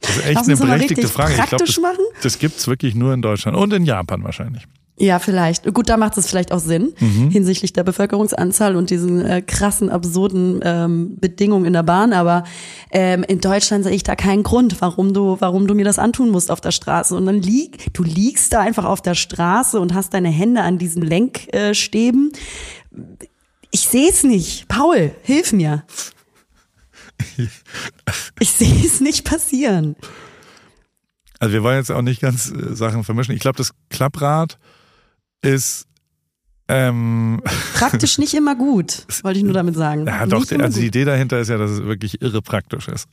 Das 0.00 0.10
ist 0.10 0.26
echt 0.26 0.34
lass 0.34 0.48
eine 0.48 0.56
berechtigte 0.56 1.08
Frage. 1.08 1.34
Ich 1.34 1.46
glaube, 1.46 1.64
das, 1.64 1.80
das 2.22 2.38
gibt's 2.38 2.68
wirklich 2.68 2.94
nur 2.94 3.12
in 3.12 3.22
Deutschland 3.22 3.56
und 3.56 3.72
in 3.72 3.84
Japan 3.84 4.22
wahrscheinlich. 4.22 4.62
Ja, 4.98 5.18
vielleicht. 5.18 5.74
Gut, 5.74 5.90
da 5.90 5.98
macht 5.98 6.16
es 6.16 6.26
vielleicht 6.26 6.52
auch 6.52 6.58
Sinn 6.58 6.94
mhm. 6.98 7.28
hinsichtlich 7.30 7.74
der 7.74 7.82
Bevölkerungsanzahl 7.82 8.76
und 8.76 8.88
diesen 8.88 9.26
äh, 9.26 9.42
krassen, 9.42 9.90
absurden 9.90 10.60
ähm, 10.62 11.18
Bedingungen 11.20 11.66
in 11.66 11.74
der 11.74 11.82
Bahn. 11.82 12.14
Aber 12.14 12.44
ähm, 12.92 13.22
in 13.24 13.40
Deutschland 13.40 13.84
sehe 13.84 13.92
ich 13.92 14.04
da 14.04 14.14
keinen 14.14 14.42
Grund, 14.42 14.80
warum 14.80 15.12
du, 15.12 15.36
warum 15.40 15.66
du 15.66 15.74
mir 15.74 15.84
das 15.84 15.98
antun 15.98 16.30
musst 16.30 16.50
auf 16.50 16.62
der 16.62 16.70
Straße. 16.70 17.14
Und 17.14 17.26
dann 17.26 17.42
lieg, 17.42 17.92
du 17.92 18.04
liegst 18.04 18.54
da 18.54 18.60
einfach 18.60 18.86
auf 18.86 19.02
der 19.02 19.14
Straße 19.14 19.78
und 19.78 19.92
hast 19.92 20.14
deine 20.14 20.30
Hände 20.30 20.62
an 20.62 20.78
diesen 20.78 21.02
Lenkstäben. 21.02 22.32
Ich 23.70 23.88
sehe 23.88 24.08
es 24.08 24.22
nicht. 24.22 24.66
Paul, 24.68 25.10
hilf 25.24 25.52
mir. 25.52 25.84
Ich 28.38 28.50
sehe 28.50 28.84
es 28.84 29.00
nicht 29.00 29.24
passieren. 29.24 29.96
Also 31.38 31.54
wir 31.54 31.62
wollen 31.62 31.78
jetzt 31.78 31.90
auch 31.90 32.02
nicht 32.02 32.20
ganz 32.20 32.50
äh, 32.50 32.74
Sachen 32.74 33.04
vermischen. 33.04 33.34
Ich 33.34 33.40
glaube, 33.40 33.56
das 33.56 33.72
Klapprad 33.88 34.58
ist 35.42 35.86
ähm, 36.68 37.40
praktisch 37.74 38.18
nicht 38.18 38.34
immer 38.34 38.56
gut, 38.56 39.06
wollte 39.22 39.38
ich 39.38 39.44
nur 39.44 39.54
damit 39.54 39.76
sagen. 39.76 40.06
Ja, 40.06 40.26
doch, 40.26 40.44
also 40.50 40.80
die 40.80 40.86
Idee 40.86 41.04
dahinter 41.04 41.38
ist 41.38 41.48
ja, 41.48 41.58
dass 41.58 41.70
es 41.70 41.84
wirklich 41.84 42.20
irre 42.22 42.42
praktisch 42.42 42.88
ist. 42.88 43.08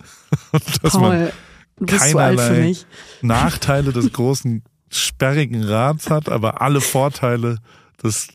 Und 0.51 0.63
dass 0.83 0.93
Paul, 0.93 1.31
man 1.79 1.87
keinerlei 1.87 2.75
Nachteile 3.21 3.93
des 3.93 4.11
großen 4.11 4.63
sperrigen 4.89 5.63
Rads 5.63 6.09
hat, 6.09 6.29
aber 6.29 6.61
alle 6.61 6.81
Vorteile 6.81 7.57
des, 8.03 8.27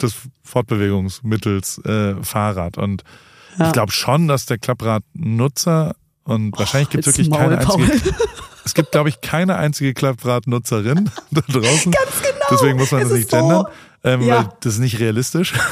des 0.00 0.14
Fortbewegungsmittels 0.42 1.78
äh, 1.84 2.14
Fahrrad. 2.22 2.78
Und 2.78 3.02
ja. 3.58 3.66
ich 3.66 3.72
glaube 3.72 3.92
schon, 3.92 4.28
dass 4.28 4.46
der 4.46 4.58
Klappradnutzer 4.58 5.96
und 6.24 6.58
wahrscheinlich 6.58 6.90
gibt 6.90 7.06
es 7.06 7.12
wirklich 7.12 7.30
Maul, 7.30 7.40
keine 7.40 7.58
einzige. 7.58 8.14
Es 8.64 8.72
gibt, 8.72 8.92
glaube 8.92 9.10
ich, 9.10 9.20
keine 9.20 9.56
einzige 9.56 9.92
Klapprad-Nutzerin 9.92 11.10
da 11.30 11.40
draußen. 11.42 11.92
Ganz 11.92 12.22
genau. 12.22 12.46
Deswegen 12.50 12.78
muss 12.78 12.92
man 12.92 13.02
es 13.02 13.08
das 13.08 13.18
nicht 13.18 13.30
so, 13.30 13.36
gendern, 13.36 13.66
ähm, 14.02 14.22
ja. 14.22 14.38
weil 14.38 14.48
das 14.60 14.74
ist 14.74 14.78
nicht 14.80 15.00
realistisch. 15.00 15.52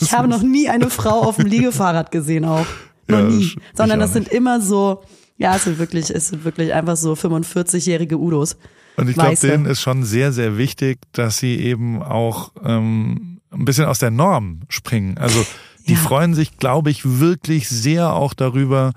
Ich 0.00 0.12
habe 0.12 0.28
noch 0.28 0.42
nie 0.42 0.68
eine 0.68 0.90
Frau 0.90 1.22
auf 1.22 1.36
dem 1.36 1.46
Liegefahrrad 1.46 2.10
gesehen 2.10 2.44
auch. 2.44 2.66
Noch 3.06 3.18
ja, 3.18 3.24
nie. 3.24 3.56
Sondern 3.74 4.00
das 4.00 4.12
sind 4.12 4.28
immer 4.28 4.60
so, 4.60 5.02
ja, 5.36 5.56
es 5.56 5.64
sind 5.64 5.78
wirklich, 5.78 6.10
es 6.10 6.28
sind 6.28 6.44
wirklich 6.44 6.72
einfach 6.72 6.96
so 6.96 7.14
45-jährige 7.14 8.18
Udos. 8.18 8.56
Und 8.96 9.08
ich 9.08 9.14
glaube, 9.14 9.36
denen 9.36 9.66
ist 9.66 9.80
schon 9.80 10.04
sehr, 10.04 10.32
sehr 10.32 10.56
wichtig, 10.56 10.98
dass 11.12 11.38
sie 11.38 11.58
eben 11.58 12.02
auch 12.02 12.52
ähm, 12.62 13.40
ein 13.50 13.64
bisschen 13.64 13.86
aus 13.86 13.98
der 13.98 14.10
Norm 14.10 14.60
springen. 14.68 15.18
Also 15.18 15.44
die 15.86 15.94
ja. 15.94 15.98
freuen 15.98 16.34
sich, 16.34 16.56
glaube 16.58 16.90
ich, 16.90 17.18
wirklich 17.20 17.68
sehr 17.68 18.12
auch 18.12 18.34
darüber, 18.34 18.92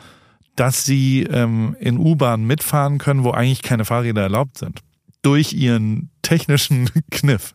dass 0.55 0.85
sie 0.85 1.23
ähm, 1.23 1.75
in 1.79 1.97
U-Bahn 1.97 2.43
mitfahren 2.43 2.97
können, 2.97 3.23
wo 3.23 3.31
eigentlich 3.31 3.61
keine 3.61 3.85
Fahrräder 3.85 4.23
erlaubt 4.23 4.57
sind. 4.57 4.81
Durch 5.21 5.53
ihren 5.53 6.09
technischen 6.21 6.89
Kniff. 7.11 7.53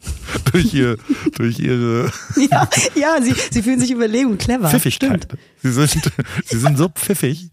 durch, 0.52 0.72
ihr, 0.72 0.96
durch 1.36 1.58
ihre. 1.58 2.10
Ja, 2.50 2.68
ja 2.94 3.20
sie, 3.20 3.34
sie 3.50 3.62
fühlen 3.62 3.80
sich 3.80 3.90
überlegen 3.90 4.38
clever. 4.38 4.68
Pfiffigkeit. 4.68 5.26
Sie 5.62 5.72
sind, 5.72 6.12
sie 6.44 6.58
sind 6.58 6.78
so 6.78 6.88
pfiffig, 6.88 7.50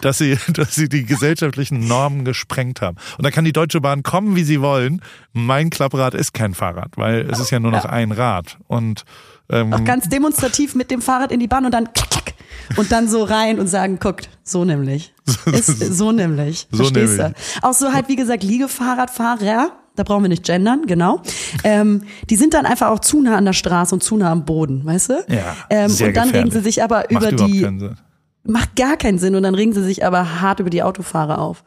dass 0.00 0.18
sie, 0.18 0.38
dass 0.52 0.74
sie 0.74 0.88
die 0.88 1.04
gesellschaftlichen 1.04 1.86
Normen 1.86 2.24
gesprengt 2.24 2.80
haben. 2.80 2.96
Und 3.16 3.24
da 3.24 3.30
kann 3.30 3.44
die 3.44 3.52
Deutsche 3.52 3.80
Bahn 3.80 4.02
kommen, 4.02 4.36
wie 4.36 4.44
sie 4.44 4.60
wollen. 4.60 5.02
Mein 5.32 5.70
Klapprad 5.70 6.14
ist 6.14 6.32
kein 6.32 6.54
Fahrrad, 6.54 6.96
weil 6.96 7.28
es 7.30 7.38
ist 7.38 7.50
ja 7.50 7.60
nur 7.60 7.70
noch 7.70 7.84
ein 7.84 8.12
Rad. 8.12 8.58
Und 8.66 9.04
ähm, 9.50 9.72
auch 9.72 9.84
ganz 9.84 10.08
demonstrativ 10.08 10.74
mit 10.74 10.90
dem 10.90 11.02
Fahrrad 11.02 11.32
in 11.32 11.40
die 11.40 11.48
Bahn 11.48 11.64
und 11.64 11.72
dann 11.72 11.92
klack, 11.92 12.10
klack, 12.10 12.34
und 12.76 12.92
dann 12.92 13.08
so 13.08 13.24
rein 13.24 13.58
und 13.58 13.66
sagen, 13.66 13.98
guckt, 13.98 14.28
so 14.42 14.64
nämlich. 14.64 15.12
Ist 15.46 15.66
so 15.94 16.12
nämlich. 16.12 16.68
So 16.70 16.78
Verstehst 16.78 17.18
nämlich. 17.18 17.36
du? 17.60 17.68
Auch 17.68 17.74
so 17.74 17.92
halt, 17.92 18.08
wie 18.08 18.16
gesagt, 18.16 18.42
Liegefahrradfahrer, 18.42 19.72
da 19.96 20.02
brauchen 20.02 20.22
wir 20.22 20.28
nicht 20.28 20.44
gendern, 20.44 20.86
genau. 20.86 21.22
Ähm, 21.64 22.04
die 22.28 22.36
sind 22.36 22.54
dann 22.54 22.66
einfach 22.66 22.88
auch 22.88 23.00
zu 23.00 23.20
nah 23.22 23.36
an 23.36 23.44
der 23.44 23.52
Straße 23.52 23.94
und 23.94 24.02
zu 24.02 24.16
nah 24.16 24.30
am 24.30 24.44
Boden, 24.44 24.84
weißt 24.84 25.10
du? 25.10 25.24
Ja. 25.28 25.56
Ähm, 25.68 25.90
und 25.90 26.16
dann 26.16 26.30
regen 26.30 26.50
sie 26.50 26.60
sich 26.60 26.82
aber 26.82 27.04
Macht 27.10 27.32
über 27.32 27.32
die. 27.32 27.90
Macht 28.42 28.74
gar 28.74 28.96
keinen 28.96 29.18
Sinn 29.18 29.34
und 29.34 29.42
dann 29.42 29.54
regen 29.54 29.74
sie 29.74 29.82
sich 29.82 30.04
aber 30.04 30.40
hart 30.40 30.60
über 30.60 30.70
die 30.70 30.82
Autofahrer 30.82 31.38
auf. 31.38 31.62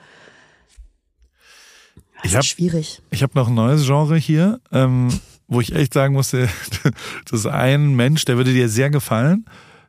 Das 2.23 2.31
ich 2.31 2.36
hab, 2.36 2.41
ist 2.41 2.47
schwierig. 2.47 3.01
Ich 3.11 3.21
habe 3.21 3.34
noch 3.36 3.49
ein 3.49 3.53
neues 3.53 3.86
Genre 3.86 4.15
hier, 4.15 4.59
ähm, 4.71 5.09
wo 5.53 5.61
ich 5.61 5.75
echt 5.75 5.93
sagen 5.93 6.13
musste, 6.13 6.49
das 7.29 7.39
ist 7.41 7.45
ein 7.47 7.95
Mensch, 7.95 8.25
der 8.25 8.37
würde 8.37 8.53
dir 8.53 8.69
sehr 8.69 8.89
gefallen 8.89 9.45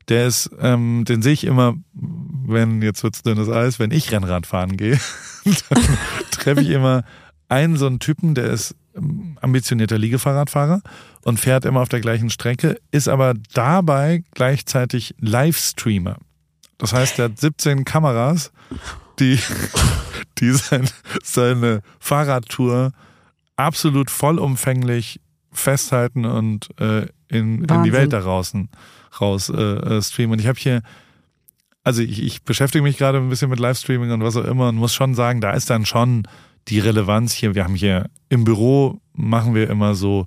der 0.09 0.27
ist, 0.27 0.51
ähm, 0.61 1.05
den 1.07 1.23
sehe 1.23 1.33
ich 1.33 1.45
immer, 1.45 1.75
wenn, 1.93 2.83
jetzt 2.83 3.03
wird's 3.03 3.23
dünnes 3.23 3.49
Eis, 3.49 3.79
wenn 3.79 3.91
ich 3.91 4.13
Rennrad 4.13 4.47
fahren 4.47 4.77
gehe, 4.77 5.01
dann 5.45 5.99
treffe 6.31 6.61
ich 6.61 6.71
immer 6.71 7.05
einen 7.49 7.77
so 7.77 7.87
einen 7.87 8.01
Typen, 8.01 8.35
der 8.35 8.47
ist 8.47 8.75
ähm, 8.95 9.39
ambitionierter 9.41 9.99
Liegefahrradfahrer 9.99 10.83
und 11.23 11.41
fährt 11.41 11.65
immer 11.65 11.81
auf 11.81 11.89
der 11.89 12.01
gleichen 12.01 12.31
Strecke, 12.31 12.79
ist 12.91 13.09
aber 13.09 13.35
dabei 13.55 14.23
gleichzeitig 14.33 15.15
Livestreamer. 15.19 16.19
Das 16.79 16.93
heißt, 16.93 17.19
er 17.19 17.27
hat 17.27 17.39
17 17.39 17.85
Kameras, 17.85 18.53
die, 19.19 19.39
die 20.39 20.51
sein, 20.51 20.89
seine 21.23 21.81
Fahrradtour 21.99 22.93
absolut 23.57 24.11
vollumfänglich 24.11 25.21
festhalten 25.55 26.25
und 26.25 26.69
äh, 26.81 27.07
in, 27.29 27.65
in 27.65 27.83
die 27.83 27.93
Welt 27.93 28.13
da 28.13 28.21
draußen 28.21 28.69
raus 29.21 29.49
äh, 29.49 29.55
äh, 29.55 30.03
streamen. 30.03 30.33
Und 30.33 30.41
ich 30.41 30.47
habe 30.47 30.59
hier, 30.59 30.83
also 31.83 32.03
ich, 32.03 32.23
ich 32.23 32.43
beschäftige 32.43 32.83
mich 32.83 32.97
gerade 32.97 33.19
ein 33.19 33.29
bisschen 33.29 33.51
mit 33.51 33.61
Livestreaming 33.61 34.11
und 34.11 34.23
was 34.23 34.37
auch 34.37 34.45
immer 34.45 34.69
und 34.69 34.77
muss 34.77 34.95
schon 34.95 35.15
sagen, 35.15 35.41
da 35.41 35.53
ist 35.53 35.71
dann 35.71 35.87
schon 35.87 36.27
die 36.69 36.79
Relevanz 36.79 37.33
hier. 37.33 37.55
Wir 37.55 37.65
haben 37.65 37.75
hier 37.75 38.11
im 38.29 38.45
Büro 38.45 39.01
machen 39.13 39.55
wir 39.55 39.71
immer 39.71 39.95
so, 39.95 40.27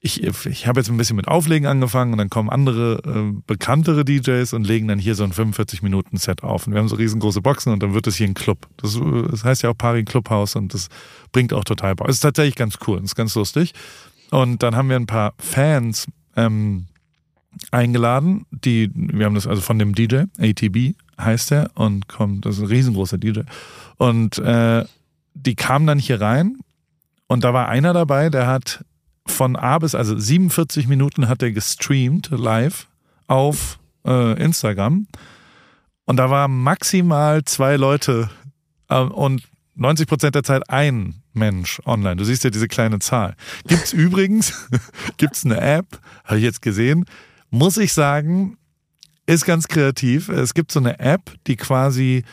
ich, 0.00 0.22
ich 0.22 0.66
habe 0.66 0.78
jetzt 0.78 0.88
ein 0.90 0.96
bisschen 0.96 1.16
mit 1.16 1.26
Auflegen 1.26 1.66
angefangen 1.66 2.12
und 2.12 2.18
dann 2.18 2.30
kommen 2.30 2.50
andere 2.50 3.02
äh, 3.04 3.40
bekanntere 3.46 4.04
DJs 4.04 4.52
und 4.52 4.64
legen 4.64 4.86
dann 4.86 4.98
hier 4.98 5.16
so 5.16 5.24
ein 5.24 5.32
45 5.32 5.82
Minuten 5.82 6.18
Set 6.18 6.44
auf 6.44 6.66
und 6.66 6.72
wir 6.72 6.80
haben 6.80 6.88
so 6.88 6.96
riesengroße 6.96 7.40
Boxen 7.40 7.72
und 7.72 7.82
dann 7.82 7.94
wird 7.94 8.06
es 8.06 8.16
hier 8.16 8.28
ein 8.28 8.34
Club. 8.34 8.68
Das, 8.76 8.98
das 9.30 9.44
heißt 9.44 9.62
ja 9.62 9.70
auch 9.70 9.76
Pari 9.76 10.04
Clubhouse 10.04 10.54
und 10.54 10.72
das 10.72 10.88
bringt 11.32 11.52
auch 11.52 11.64
total 11.64 11.96
Bock. 11.96 12.08
Es 12.08 12.16
ist 12.16 12.20
tatsächlich 12.20 12.54
ganz 12.54 12.78
cool, 12.86 12.98
das 12.98 13.06
ist 13.06 13.16
ganz 13.16 13.34
lustig. 13.34 13.72
Und 14.30 14.62
dann 14.62 14.76
haben 14.76 14.88
wir 14.88 14.96
ein 14.96 15.06
paar 15.06 15.34
Fans, 15.38 16.06
ähm, 16.36 16.86
eingeladen. 17.70 18.46
Die, 18.50 18.90
wir 18.94 19.26
haben 19.26 19.34
das 19.34 19.46
also 19.46 19.62
von 19.62 19.78
dem 19.78 19.94
DJ, 19.94 20.24
ATB 20.38 20.94
heißt 21.20 21.52
er, 21.52 21.70
und 21.74 22.08
kommt, 22.08 22.46
das 22.46 22.56
ist 22.56 22.62
ein 22.62 22.68
riesengroßer 22.68 23.18
DJ. 23.18 23.40
Und 23.96 24.38
äh, 24.38 24.84
die 25.34 25.54
kamen 25.54 25.86
dann 25.86 25.98
hier 25.98 26.20
rein 26.20 26.58
und 27.26 27.44
da 27.44 27.52
war 27.52 27.68
einer 27.68 27.92
dabei, 27.92 28.30
der 28.30 28.46
hat 28.46 28.84
von 29.26 29.56
A 29.56 29.78
bis, 29.78 29.94
also 29.94 30.18
47 30.18 30.88
Minuten 30.88 31.28
hat 31.28 31.42
er 31.42 31.52
gestreamt 31.52 32.30
live 32.30 32.86
auf 33.26 33.78
äh, 34.06 34.42
Instagram. 34.42 35.06
Und 36.06 36.16
da 36.16 36.30
waren 36.30 36.62
maximal 36.62 37.44
zwei 37.44 37.76
Leute 37.76 38.30
äh, 38.88 39.00
und 39.00 39.42
90 39.78 40.06
Prozent 40.06 40.34
der 40.34 40.42
Zeit 40.42 40.68
ein 40.68 41.22
Mensch 41.32 41.80
online. 41.86 42.16
Du 42.16 42.24
siehst 42.24 42.44
ja 42.44 42.50
diese 42.50 42.68
kleine 42.68 42.98
Zahl. 42.98 43.34
Gibt's 43.66 43.92
übrigens, 43.94 44.68
gibt's 45.16 45.44
eine 45.44 45.60
App, 45.60 46.00
habe 46.24 46.38
ich 46.38 46.44
jetzt 46.44 46.62
gesehen, 46.62 47.04
muss 47.50 47.76
ich 47.76 47.92
sagen, 47.92 48.58
ist 49.26 49.44
ganz 49.44 49.68
kreativ. 49.68 50.28
Es 50.28 50.54
gibt 50.54 50.72
so 50.72 50.80
eine 50.80 50.98
App, 50.98 51.32
die 51.46 51.56
quasi 51.56 52.24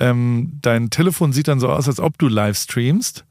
ähm, 0.00 0.58
dein 0.62 0.90
Telefon 0.90 1.32
sieht 1.32 1.48
dann 1.48 1.60
so 1.60 1.68
aus, 1.68 1.88
als 1.88 2.00
ob 2.00 2.18
du 2.18 2.28
live 2.28 2.56
streamst. 2.56 3.24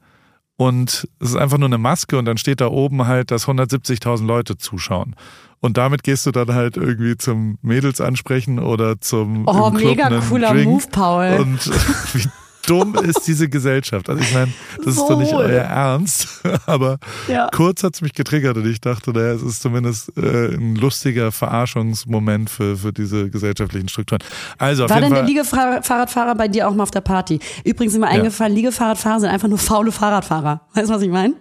Und 0.56 1.08
es 1.20 1.30
ist 1.30 1.36
einfach 1.36 1.58
nur 1.58 1.68
eine 1.68 1.78
Maske 1.78 2.18
und 2.18 2.24
dann 2.24 2.36
steht 2.36 2.60
da 2.60 2.66
oben 2.66 3.06
halt, 3.06 3.30
dass 3.30 3.46
170.000 3.46 4.26
Leute 4.26 4.58
zuschauen. 4.58 5.14
Und 5.60 5.76
damit 5.76 6.02
gehst 6.02 6.26
du 6.26 6.32
dann 6.32 6.52
halt 6.52 6.76
irgendwie 6.76 7.16
zum 7.16 7.58
Mädels 7.62 8.00
ansprechen 8.00 8.58
oder 8.58 9.00
zum 9.00 9.46
Oh, 9.46 9.70
mega 9.70 10.20
cooler 10.28 10.52
Drink. 10.52 10.66
Move, 10.66 10.84
Paul. 10.90 11.36
Und 11.40 11.66
wie 12.14 12.28
dumm 12.68 12.94
ist 12.96 13.26
diese 13.26 13.48
Gesellschaft? 13.48 14.08
Also 14.08 14.22
ich 14.22 14.32
meine, 14.32 14.52
das 14.84 14.96
so. 14.96 15.02
ist 15.02 15.08
doch 15.08 15.18
nicht 15.18 15.32
euer 15.32 15.62
Ernst, 15.62 16.42
aber 16.66 16.98
ja. 17.26 17.48
kurz 17.54 17.82
hat's 17.82 18.00
mich 18.00 18.12
getriggert 18.12 18.56
und 18.56 18.66
ich 18.66 18.80
dachte, 18.80 19.12
naja, 19.12 19.32
es 19.32 19.42
ist 19.42 19.62
zumindest 19.62 20.16
äh, 20.16 20.54
ein 20.54 20.76
lustiger 20.76 21.32
Verarschungsmoment 21.32 22.50
für, 22.50 22.76
für 22.76 22.92
diese 22.92 23.30
gesellschaftlichen 23.30 23.88
Strukturen. 23.88 24.20
Also 24.58 24.84
auf 24.84 24.90
War 24.90 24.98
jeden 24.98 25.14
denn 25.14 25.14
der 25.14 25.24
Liegefahrradfahrer 25.24 26.34
bei 26.34 26.48
dir 26.48 26.68
auch 26.68 26.74
mal 26.74 26.82
auf 26.82 26.90
der 26.90 27.00
Party? 27.00 27.40
Übrigens 27.64 27.92
sind 27.92 28.00
mir 28.00 28.08
ja. 28.08 28.14
eingefallen, 28.14 28.54
Liegefahrradfahrer 28.54 29.20
sind 29.20 29.30
einfach 29.30 29.48
nur 29.48 29.58
faule 29.58 29.92
Fahrradfahrer. 29.92 30.62
Weißt 30.74 30.88
du, 30.88 30.94
was 30.94 31.02
ich 31.02 31.10
meine? 31.10 31.34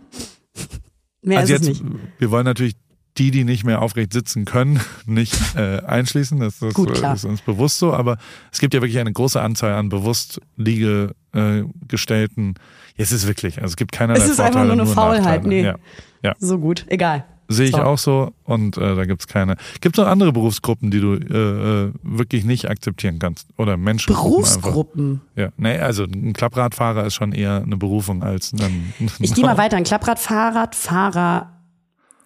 Mehr 1.22 1.40
also 1.40 1.54
ist 1.54 1.66
jetzt, 1.66 1.78
es 1.78 1.84
nicht. 1.84 2.02
Wir 2.20 2.32
wollen 2.32 2.46
natürlich 2.46 2.76
die, 3.18 3.32
die 3.32 3.44
nicht 3.44 3.64
mehr 3.64 3.82
aufrecht 3.82 4.14
sitzen 4.14 4.46
können, 4.46 4.80
nicht 5.06 5.36
äh, 5.56 5.80
einschließen. 5.80 6.40
Das, 6.40 6.60
das 6.60 6.74
Gut, 6.74 6.92
ist 6.92 7.26
uns 7.26 7.42
bewusst 7.42 7.80
so. 7.80 7.94
Aber 7.94 8.18
es 8.52 8.60
gibt 8.60 8.74
ja 8.74 8.82
wirklich 8.82 9.00
eine 9.00 9.12
große 9.12 9.42
Anzahl 9.42 9.74
an 9.74 9.90
bewusst 9.90 10.40
liegegestellten. 10.56 12.56
Äh, 12.56 13.02
es 13.02 13.12
ist 13.12 13.28
wirklich, 13.28 13.58
also 13.58 13.72
es 13.72 13.76
gibt 13.76 13.92
keinerlei 13.92 14.20
Es 14.20 14.30
ist 14.30 14.38
Vorteile, 14.38 14.62
einfach 14.62 14.76
nur 14.76 14.86
eine 14.86 14.92
Faulheit, 14.92 15.46
nee. 15.46 15.64
Ja. 15.64 15.76
ja. 16.24 16.34
So 16.40 16.60
gut, 16.60 16.86
egal. 16.90 17.26
Sehe 17.50 17.68
ich 17.68 17.76
so. 17.76 17.82
auch 17.82 17.98
so 17.98 18.34
und 18.44 18.78
äh, 18.78 18.96
da 18.96 19.06
gibt's 19.06 19.26
keine. 19.26 19.56
Gibt 19.80 19.98
es 19.98 20.04
noch 20.04 20.10
andere 20.10 20.34
Berufsgruppen, 20.34 20.92
die 20.92 21.00
du 21.00 21.14
äh, 21.14 21.86
äh 21.86 21.94
wirklich 22.04 22.44
nicht 22.44 22.70
akzeptieren 22.70 23.20
kannst? 23.20 23.48
Oder 23.58 23.78
Menschen? 23.78 24.14
Berufsgruppen? 24.14 25.22
Ja, 25.38 25.50
nee, 25.56 25.78
also 25.78 26.04
ein 26.04 26.34
Klappradfahrer 26.34 27.06
ist 27.06 27.16
schon 27.16 27.32
eher 27.32 27.64
eine 27.64 27.78
Berufung 27.78 28.22
als 28.22 28.52
ein. 28.52 28.92
ein 29.00 29.10
ich 29.20 29.34
gehe 29.34 29.46
mal 29.46 29.58
weiter. 29.58 29.78
Ein 29.78 29.86
Klappradfahrradfahrer 29.86 31.57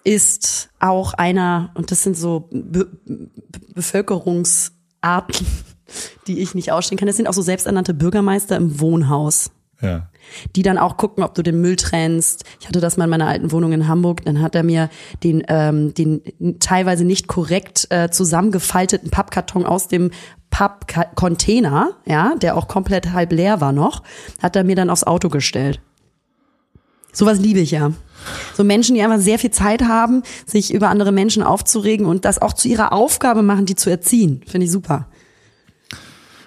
ist 0.04 0.70
auch 0.80 1.14
einer, 1.14 1.70
und 1.74 1.90
das 1.90 2.02
sind 2.02 2.16
so 2.16 2.48
Be 2.50 2.88
Bevölkerungsarten, 3.74 5.46
die 6.26 6.40
ich 6.40 6.54
nicht 6.54 6.72
ausstehen 6.72 6.98
kann. 6.98 7.06
Das 7.06 7.16
sind 7.16 7.26
auch 7.26 7.32
so 7.32 7.42
selbsternannte 7.42 7.94
Bürgermeister 7.94 8.56
im 8.56 8.80
Wohnhaus. 8.80 9.50
Ja. 9.80 10.08
Die 10.54 10.62
dann 10.62 10.78
auch 10.78 10.96
gucken, 10.96 11.24
ob 11.24 11.34
du 11.34 11.42
den 11.42 11.60
Müll 11.60 11.76
trennst. 11.76 12.44
Ich 12.60 12.68
hatte 12.68 12.80
das 12.80 12.96
mal 12.96 13.04
in 13.04 13.10
meiner 13.10 13.26
alten 13.26 13.50
Wohnung 13.50 13.72
in 13.72 13.88
Hamburg. 13.88 14.24
Dann 14.24 14.40
hat 14.40 14.54
er 14.54 14.62
mir 14.62 14.88
den, 15.24 15.42
ähm, 15.48 15.92
den 15.94 16.22
teilweise 16.60 17.04
nicht 17.04 17.26
korrekt 17.26 17.88
äh, 17.90 18.08
zusammengefalteten 18.08 19.10
Pappkarton 19.10 19.66
aus 19.66 19.88
dem 19.88 20.12
Pappcontainer, 20.50 21.96
ja, 22.04 22.34
der 22.36 22.56
auch 22.56 22.68
komplett 22.68 23.12
halb 23.12 23.32
leer 23.32 23.60
war 23.60 23.72
noch, 23.72 24.02
hat 24.40 24.54
er 24.54 24.64
mir 24.64 24.76
dann 24.76 24.90
aufs 24.90 25.02
Auto 25.02 25.30
gestellt. 25.30 25.80
Sowas 27.12 27.38
liebe 27.38 27.60
ich 27.60 27.72
ja. 27.72 27.92
So 28.54 28.64
Menschen, 28.64 28.94
die 28.94 29.02
einfach 29.02 29.18
sehr 29.18 29.38
viel 29.38 29.50
Zeit 29.50 29.82
haben, 29.82 30.22
sich 30.46 30.72
über 30.72 30.88
andere 30.88 31.12
Menschen 31.12 31.42
aufzuregen 31.42 32.06
und 32.06 32.24
das 32.24 32.40
auch 32.40 32.52
zu 32.52 32.68
ihrer 32.68 32.92
Aufgabe 32.92 33.42
machen, 33.42 33.66
die 33.66 33.74
zu 33.74 33.90
erziehen. 33.90 34.42
Finde 34.46 34.66
ich 34.66 34.70
super. 34.70 35.08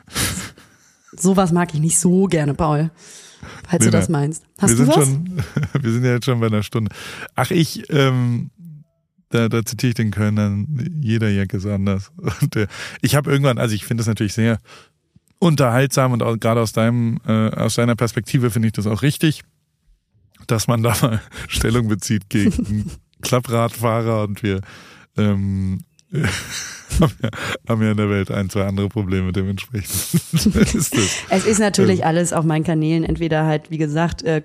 Sowas 1.18 1.52
mag 1.52 1.74
ich 1.74 1.80
nicht 1.80 2.00
so 2.00 2.26
gerne, 2.26 2.54
Paul. 2.54 2.92
Falls 3.68 3.86
nee, 3.86 3.92
du 3.92 3.92
das 3.92 4.10
meinst. 4.10 4.44
Hast 4.60 4.78
wir 4.78 4.86
du 4.86 4.92
sind 4.92 4.96
was? 4.96 5.06
Schon, 5.06 5.44
wir 5.84 5.92
sind 5.92 6.04
ja 6.04 6.14
jetzt 6.14 6.26
schon 6.26 6.40
bei 6.40 6.48
einer 6.48 6.64
Stunde. 6.64 6.92
Ach, 7.36 7.52
ich, 7.52 7.90
ähm, 7.90 8.50
da, 9.30 9.50
da 9.50 9.66
zitiere 9.66 9.90
ich 9.90 9.96
den 9.96 10.12
Kölner, 10.12 10.56
jeder 11.02 11.30
Jack 11.30 11.54
ist 11.54 11.66
anders. 11.66 12.12
Und 12.42 12.56
äh, 12.56 12.68
ich 13.02 13.16
habe 13.16 13.32
irgendwann, 13.32 13.58
also 13.58 13.76
ich 13.76 13.86
finde 13.86 14.02
das 14.02 14.08
natürlich 14.08 14.34
sehr 14.34 14.60
unterhaltsam 15.38 16.14
und 16.14 16.40
gerade 16.40 16.62
aus 16.62 16.72
deinem, 16.72 17.20
äh, 17.28 17.50
aus 17.50 17.76
deiner 17.76 17.96
Perspektive 17.96 18.50
finde 18.50 18.70
ich 18.70 18.72
das 18.72 18.88
auch 18.88 19.02
richtig 19.02 19.44
dass 20.48 20.68
man 20.68 20.84
da 20.84 20.96
mal 21.02 21.22
Stellung 21.48 21.88
bezieht 21.88 22.30
gegen 22.30 22.92
Klappradfahrer 23.22 24.24
und 24.24 24.44
wir 24.44 24.62
ähm, 25.18 25.80
haben, 27.00 27.14
ja, 27.22 27.30
haben 27.68 27.82
ja 27.82 27.92
in 27.92 27.98
der 27.98 28.10
Welt 28.10 28.32
ein, 28.32 28.50
zwei 28.50 28.66
andere 28.66 28.90
Probleme 28.90 29.32
dementsprechend. 29.32 29.92
ist 30.34 30.96
es 31.30 31.46
ist 31.46 31.60
natürlich 31.60 32.00
ähm, 32.00 32.08
alles 32.08 32.34
auf 32.34 32.46
meinen 32.46 32.64
Kanälen 32.64 33.04
entweder 33.04 33.46
halt, 33.46 33.72
wie 33.72 33.78
gesagt, 33.78 34.24
äh, 34.24 34.44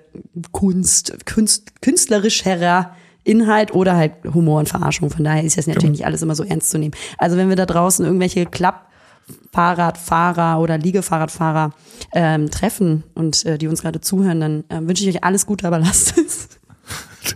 Kunst, 0.51 1.25
Kunst, 1.25 1.81
künstlerisch 1.81 2.45
herer 2.45 2.95
Inhalt 3.23 3.73
oder 3.73 3.95
halt 3.95 4.13
Humor 4.33 4.59
und 4.59 4.69
Verarschung. 4.69 5.11
Von 5.11 5.23
daher 5.23 5.43
ist 5.43 5.57
das 5.57 5.67
natürlich 5.67 5.83
genau. 5.83 5.91
nicht 5.91 6.05
alles 6.05 6.21
immer 6.23 6.35
so 6.35 6.43
ernst 6.43 6.71
zu 6.71 6.79
nehmen. 6.79 6.95
Also 7.17 7.37
wenn 7.37 7.49
wir 7.49 7.55
da 7.55 7.67
draußen 7.67 8.03
irgendwelche 8.03 8.45
Klapp 8.45 8.90
Fahrradfahrer 9.51 10.59
oder 10.59 10.77
Liegefahrradfahrer 10.77 11.73
ähm, 12.13 12.49
treffen 12.49 13.03
und 13.13 13.45
äh, 13.45 13.57
die 13.57 13.67
uns 13.67 13.81
gerade 13.81 14.01
zuhören, 14.01 14.39
dann 14.39 14.63
äh, 14.69 14.87
wünsche 14.87 15.03
ich 15.03 15.15
euch 15.15 15.23
alles 15.23 15.45
Gute, 15.45 15.67
aber 15.67 15.79
lasst 15.79 16.17
es. 16.17 16.49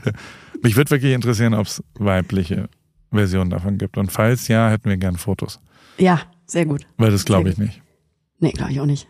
Mich 0.61 0.75
würde 0.75 0.91
wirklich 0.91 1.13
interessieren, 1.13 1.53
ob 1.53 1.67
es 1.67 1.83
weibliche 1.95 2.69
Versionen 3.11 3.49
davon 3.49 3.77
gibt. 3.77 3.97
Und 3.97 4.11
falls 4.11 4.47
ja, 4.47 4.69
hätten 4.69 4.89
wir 4.89 4.97
gern 4.97 5.17
Fotos. 5.17 5.59
Ja, 5.97 6.21
sehr 6.45 6.65
gut. 6.65 6.85
Weil 6.97 7.11
das 7.11 7.25
glaube 7.25 7.49
ich 7.49 7.57
nicht. 7.57 7.81
Nee, 8.39 8.51
glaube 8.51 8.71
ich 8.71 8.79
auch 8.79 8.85
nicht. 8.85 9.07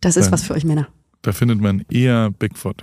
Das 0.00 0.16
ist 0.16 0.26
Dann, 0.26 0.32
was 0.32 0.44
für 0.44 0.54
euch 0.54 0.64
Männer. 0.64 0.88
Da 1.22 1.32
findet 1.32 1.60
man 1.60 1.84
eher 1.90 2.30
Bigfoot. 2.30 2.82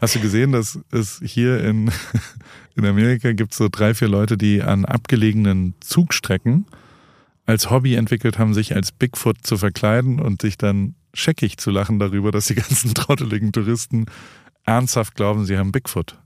Hast 0.00 0.14
du 0.14 0.20
gesehen, 0.20 0.52
dass 0.52 0.78
es 0.90 1.20
hier 1.24 1.62
in, 1.64 1.90
in 2.76 2.84
Amerika 2.84 3.32
gibt 3.32 3.54
so 3.54 3.68
drei, 3.70 3.94
vier 3.94 4.08
Leute, 4.08 4.36
die 4.36 4.62
an 4.62 4.84
abgelegenen 4.84 5.74
Zugstrecken 5.80 6.66
als 7.48 7.70
Hobby 7.70 7.94
entwickelt 7.94 8.38
haben, 8.38 8.52
sich 8.52 8.76
als 8.76 8.92
Bigfoot 8.92 9.38
zu 9.42 9.56
verkleiden 9.56 10.20
und 10.20 10.42
sich 10.42 10.58
dann 10.58 10.94
scheckig 11.14 11.56
zu 11.56 11.70
lachen 11.70 11.98
darüber, 11.98 12.30
dass 12.30 12.46
die 12.46 12.54
ganzen 12.54 12.92
trotteligen 12.94 13.52
Touristen 13.52 14.04
ernsthaft 14.64 15.14
glauben, 15.14 15.46
sie 15.46 15.56
haben 15.56 15.72
Bigfoot 15.72 16.18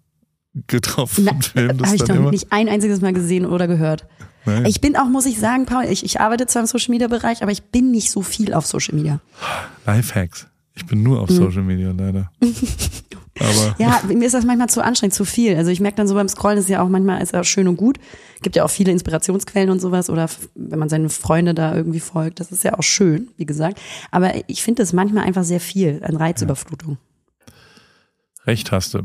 getroffen. 0.67 1.25
Na, 1.25 1.87
Habe 1.87 1.95
ich 1.95 2.07
noch 2.09 2.31
nicht 2.33 2.51
ein 2.51 2.69
einziges 2.69 3.01
Mal 3.01 3.13
gesehen 3.13 3.47
oder 3.47 3.69
gehört. 3.69 4.07
Naja. 4.45 4.67
Ich 4.67 4.81
bin 4.81 4.97
auch, 4.97 5.07
muss 5.07 5.25
ich 5.25 5.39
sagen, 5.39 5.65
Paul, 5.65 5.85
ich, 5.85 6.05
ich 6.05 6.21
arbeite 6.21 6.47
zwar 6.47 6.63
im 6.63 6.67
Social 6.67 6.91
Media 6.91 7.07
Bereich, 7.07 7.43
aber 7.43 7.53
ich 7.53 7.63
bin 7.63 7.93
nicht 7.93 8.11
so 8.11 8.23
viel 8.23 8.53
auf 8.53 8.67
Social 8.67 8.97
Media. 8.97 9.21
Lifehacks. 9.87 10.49
Ich 10.75 10.85
bin 10.87 11.05
nur 11.05 11.21
auf 11.21 11.31
mhm. 11.31 11.35
Social 11.37 11.63
Media 11.63 11.93
leider. 11.97 12.33
Aber 13.39 13.75
ja, 13.79 14.03
mir 14.07 14.27
ist 14.27 14.35
das 14.35 14.45
manchmal 14.45 14.69
zu 14.69 14.85
anstrengend, 14.85 15.15
zu 15.15 15.25
viel. 15.25 15.57
Also 15.57 15.71
ich 15.71 15.81
merke 15.81 15.97
dann 15.97 16.07
so 16.07 16.15
beim 16.15 16.29
Scrollen 16.29 16.59
ist 16.59 16.69
ja 16.69 16.83
auch 16.83 16.89
manchmal 16.89 17.23
ist 17.23 17.33
ja 17.33 17.43
schön 17.45 17.67
und 17.67 17.77
gut. 17.77 17.99
Gibt 18.43 18.57
ja 18.57 18.65
auch 18.65 18.71
viele 18.71 18.93
Inspirationsquellen 18.93 19.71
und 19.71 19.81
sowas 19.81 20.11
oder 20.11 20.29
wenn 20.55 20.79
man 20.79 20.89
seine 20.89 21.09
Freunde 21.09 21.55
da 21.55 21.75
irgendwie 21.75 22.01
folgt, 22.01 22.41
das 22.41 22.53
ist 22.53 22.65
ja 22.65 22.79
auch 22.79 22.83
schön, 22.83 23.29
wie 23.39 23.47
gesagt. 23.47 23.81
Aber 24.11 24.33
ich 24.49 24.63
finde 24.63 24.83
das 24.83 24.93
manchmal 24.93 25.25
einfach 25.25 25.45
sehr 25.45 25.61
viel 25.61 26.03
an 26.05 26.17
Reizüberflutung. 26.17 26.99
Ja. 26.99 27.55
Recht 28.47 28.73
hast 28.73 28.95
du. 28.95 29.03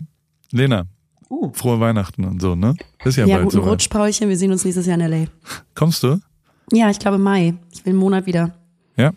Lena, 0.52 0.86
uh. 1.30 1.52
frohe 1.54 1.80
Weihnachten 1.80 2.26
und 2.26 2.42
so, 2.42 2.56
ne? 2.56 2.74
Ist 3.04 3.18
ja, 3.18 3.26
ja 3.26 3.36
bald 3.36 3.50
guten 3.50 3.64
so 3.64 3.70
Rutsch, 3.70 3.90
Paulchen. 3.90 4.30
Wir 4.30 4.38
sehen 4.38 4.52
uns 4.52 4.66
nächstes 4.66 4.86
Jahr 4.88 4.96
in 4.96 5.02
L.A. 5.02 5.28
Kommst 5.76 6.04
du? 6.04 6.20
Ja, 6.72 6.90
ich 6.90 7.00
glaube 7.00 7.18
Mai. 7.18 7.54
Ich 7.72 7.86
will 7.86 7.92
einen 7.92 8.00
Monat 8.00 8.26
wieder. 8.26 8.56
Ja? 8.98 9.12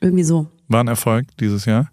Irgendwie 0.00 0.24
so. 0.24 0.48
War 0.68 0.82
ein 0.82 0.88
Erfolg 0.88 1.26
dieses 1.38 1.66
Jahr? 1.66 1.90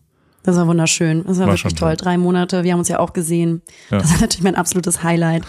Das 0.47 0.55
war 0.55 0.65
wunderschön. 0.65 1.25
Das 1.25 1.39
war, 1.39 1.47
war 1.47 1.55
wirklich 1.55 1.73
toll. 1.73 1.89
toll. 1.89 1.97
Drei 1.97 2.17
Monate. 2.17 2.63
Wir 2.63 2.71
haben 2.71 2.79
uns 2.79 2.87
ja 2.87 2.99
auch 2.99 3.11
gesehen. 3.11 3.61
Ja. 3.91 3.97
Das 3.97 4.13
war 4.13 4.21
natürlich 4.21 4.43
mein 4.43 4.55
absolutes 4.55 5.03
Highlight. 5.03 5.43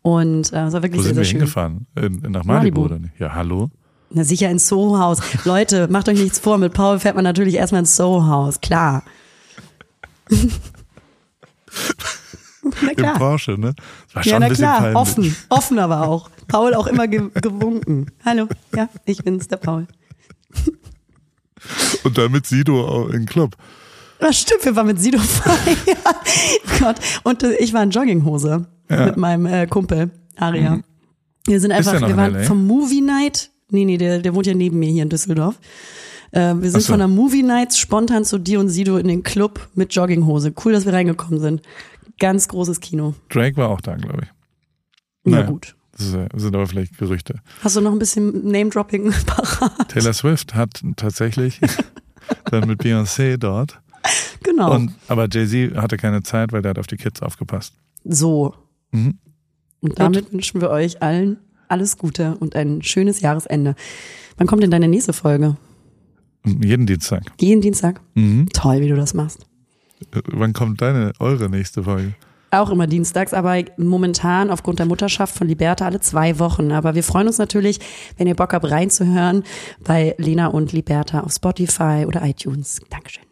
Und 0.00 0.48
äh, 0.48 0.52
das 0.52 0.72
war 0.72 0.82
wirklich 0.82 1.00
Wo 1.00 1.02
sehr, 1.02 1.14
sind 1.14 1.16
sehr 1.16 1.16
wir 1.16 1.24
schön. 1.26 1.40
hingefahren? 1.40 1.86
In, 1.96 2.24
in 2.24 2.32
nach 2.32 2.42
Malibu, 2.42 2.80
Malibu, 2.80 2.84
oder 2.86 2.98
nicht? 2.98 3.20
Ja, 3.20 3.34
hallo? 3.34 3.68
Na 4.08 4.24
sicher 4.24 4.48
ins 4.48 4.68
Soho-Haus. 4.68 5.18
Leute, 5.44 5.86
macht 5.88 6.08
euch 6.08 6.18
nichts 6.18 6.38
vor. 6.38 6.56
Mit 6.56 6.72
Paul 6.72 6.98
fährt 6.98 7.14
man 7.14 7.24
natürlich 7.24 7.56
erstmal 7.56 7.80
ins 7.80 7.94
Soho-Haus. 7.94 8.62
Klar. 8.62 9.02
na 10.30 10.38
klar. 12.94 13.12
Im 13.12 13.18
Porsche, 13.18 13.60
ne? 13.60 13.74
Das 14.06 14.14
war 14.14 14.22
schon 14.22 14.32
ja, 14.32 14.38
na 14.38 14.46
ein 14.46 14.52
klar. 14.54 14.78
Peinlich. 14.78 14.96
Offen. 14.96 15.36
Offen 15.50 15.78
aber 15.78 16.08
auch. 16.08 16.30
Paul 16.48 16.72
auch 16.72 16.86
immer 16.86 17.06
ge 17.06 17.28
gewunken. 17.34 18.06
Hallo. 18.24 18.48
Ja, 18.74 18.88
ich 19.04 19.22
bin's, 19.22 19.48
der 19.48 19.58
Paul. 19.58 19.86
Und 22.02 22.16
damit 22.16 22.46
Sido 22.46 23.08
in 23.08 23.26
Club. 23.26 23.58
Das 24.26 24.38
stimmt, 24.38 24.64
wir 24.64 24.76
waren 24.76 24.86
mit 24.86 25.00
Sido 25.00 25.18
feiern. 25.18 25.76
Gott. 26.78 26.96
Und 27.24 27.42
äh, 27.42 27.56
ich 27.56 27.72
war 27.72 27.82
in 27.82 27.90
Jogginghose 27.90 28.66
ja. 28.88 29.06
mit 29.06 29.16
meinem 29.16 29.46
äh, 29.46 29.66
Kumpel 29.66 30.10
Aria. 30.36 30.76
Mhm. 30.76 30.84
Wir 31.46 31.60
sind 31.60 31.72
einfach, 31.72 32.00
wir 32.00 32.16
waren 32.16 32.34
LA? 32.34 32.42
vom 32.44 32.66
Movie 32.66 33.00
Night. 33.00 33.50
Nee, 33.70 33.84
nee, 33.84 33.96
der, 33.96 34.20
der 34.20 34.34
wohnt 34.34 34.46
ja 34.46 34.54
neben 34.54 34.78
mir 34.78 34.90
hier 34.90 35.02
in 35.02 35.08
Düsseldorf. 35.08 35.58
Äh, 36.30 36.54
wir 36.54 36.70
sind 36.70 36.82
so. 36.82 36.92
von 36.92 37.00
der 37.00 37.08
Movie 37.08 37.42
Night 37.42 37.74
spontan 37.74 38.24
zu 38.24 38.38
dir 38.38 38.60
und 38.60 38.68
Sido 38.68 38.96
in 38.96 39.08
den 39.08 39.24
Club 39.24 39.68
mit 39.74 39.92
Jogginghose. 39.92 40.52
Cool, 40.64 40.72
dass 40.72 40.86
wir 40.86 40.92
reingekommen 40.92 41.40
sind. 41.40 41.62
Ganz 42.20 42.46
großes 42.46 42.80
Kino. 42.80 43.14
Drake 43.28 43.56
war 43.56 43.70
auch 43.70 43.80
da, 43.80 43.96
glaube 43.96 44.20
ich. 44.22 44.28
Na 45.24 45.38
naja, 45.38 45.46
gut. 45.46 45.74
Das 45.92 46.10
sind 46.10 46.54
aber 46.54 46.66
vielleicht 46.66 46.96
Gerüchte. 46.96 47.40
Hast 47.62 47.76
du 47.76 47.80
noch 47.80 47.92
ein 47.92 47.98
bisschen 47.98 48.50
Name-Dropping 48.50 49.12
parat? 49.26 49.88
Taylor 49.88 50.12
Swift 50.12 50.54
hat 50.54 50.80
tatsächlich 50.96 51.60
dann 52.50 52.68
mit 52.68 52.80
Beyoncé 52.80 53.36
dort 53.36 53.81
Genau. 54.42 54.74
Und, 54.74 54.92
aber 55.08 55.28
Jay-Z 55.30 55.76
hatte 55.76 55.96
keine 55.96 56.22
Zeit, 56.22 56.52
weil 56.52 56.62
der 56.62 56.70
hat 56.70 56.78
auf 56.78 56.86
die 56.86 56.96
Kids 56.96 57.22
aufgepasst. 57.22 57.74
So. 58.04 58.54
Mhm. 58.90 59.18
Und 59.80 59.98
damit 59.98 60.26
Gut. 60.26 60.32
wünschen 60.32 60.60
wir 60.60 60.70
euch 60.70 61.02
allen 61.02 61.38
alles 61.68 61.96
Gute 61.96 62.36
und 62.38 62.54
ein 62.54 62.82
schönes 62.82 63.20
Jahresende. 63.20 63.74
Wann 64.36 64.46
kommt 64.46 64.62
denn 64.62 64.70
deine 64.70 64.88
nächste 64.88 65.12
Folge? 65.12 65.56
Jeden 66.44 66.86
Dienstag. 66.86 67.22
Jeden 67.40 67.60
Dienstag? 67.60 68.00
Mhm. 68.14 68.48
Toll, 68.52 68.80
wie 68.80 68.88
du 68.88 68.96
das 68.96 69.14
machst. 69.14 69.46
Äh, 70.12 70.20
wann 70.26 70.52
kommt 70.52 70.82
deine, 70.82 71.12
eure 71.18 71.48
nächste 71.48 71.84
Folge? 71.84 72.14
Auch 72.50 72.70
immer 72.70 72.86
dienstags, 72.86 73.32
aber 73.32 73.62
momentan 73.78 74.50
aufgrund 74.50 74.78
der 74.78 74.86
Mutterschaft 74.86 75.34
von 75.34 75.48
Liberta 75.48 75.86
alle 75.86 76.00
zwei 76.00 76.38
Wochen. 76.38 76.70
Aber 76.70 76.94
wir 76.94 77.02
freuen 77.02 77.26
uns 77.26 77.38
natürlich, 77.38 77.80
wenn 78.18 78.26
ihr 78.26 78.34
Bock 78.34 78.52
habt 78.52 78.70
reinzuhören 78.70 79.42
bei 79.82 80.14
Lena 80.18 80.48
und 80.48 80.72
Liberta 80.72 81.20
auf 81.20 81.32
Spotify 81.32 82.04
oder 82.06 82.22
iTunes. 82.26 82.80
Dankeschön. 82.90 83.31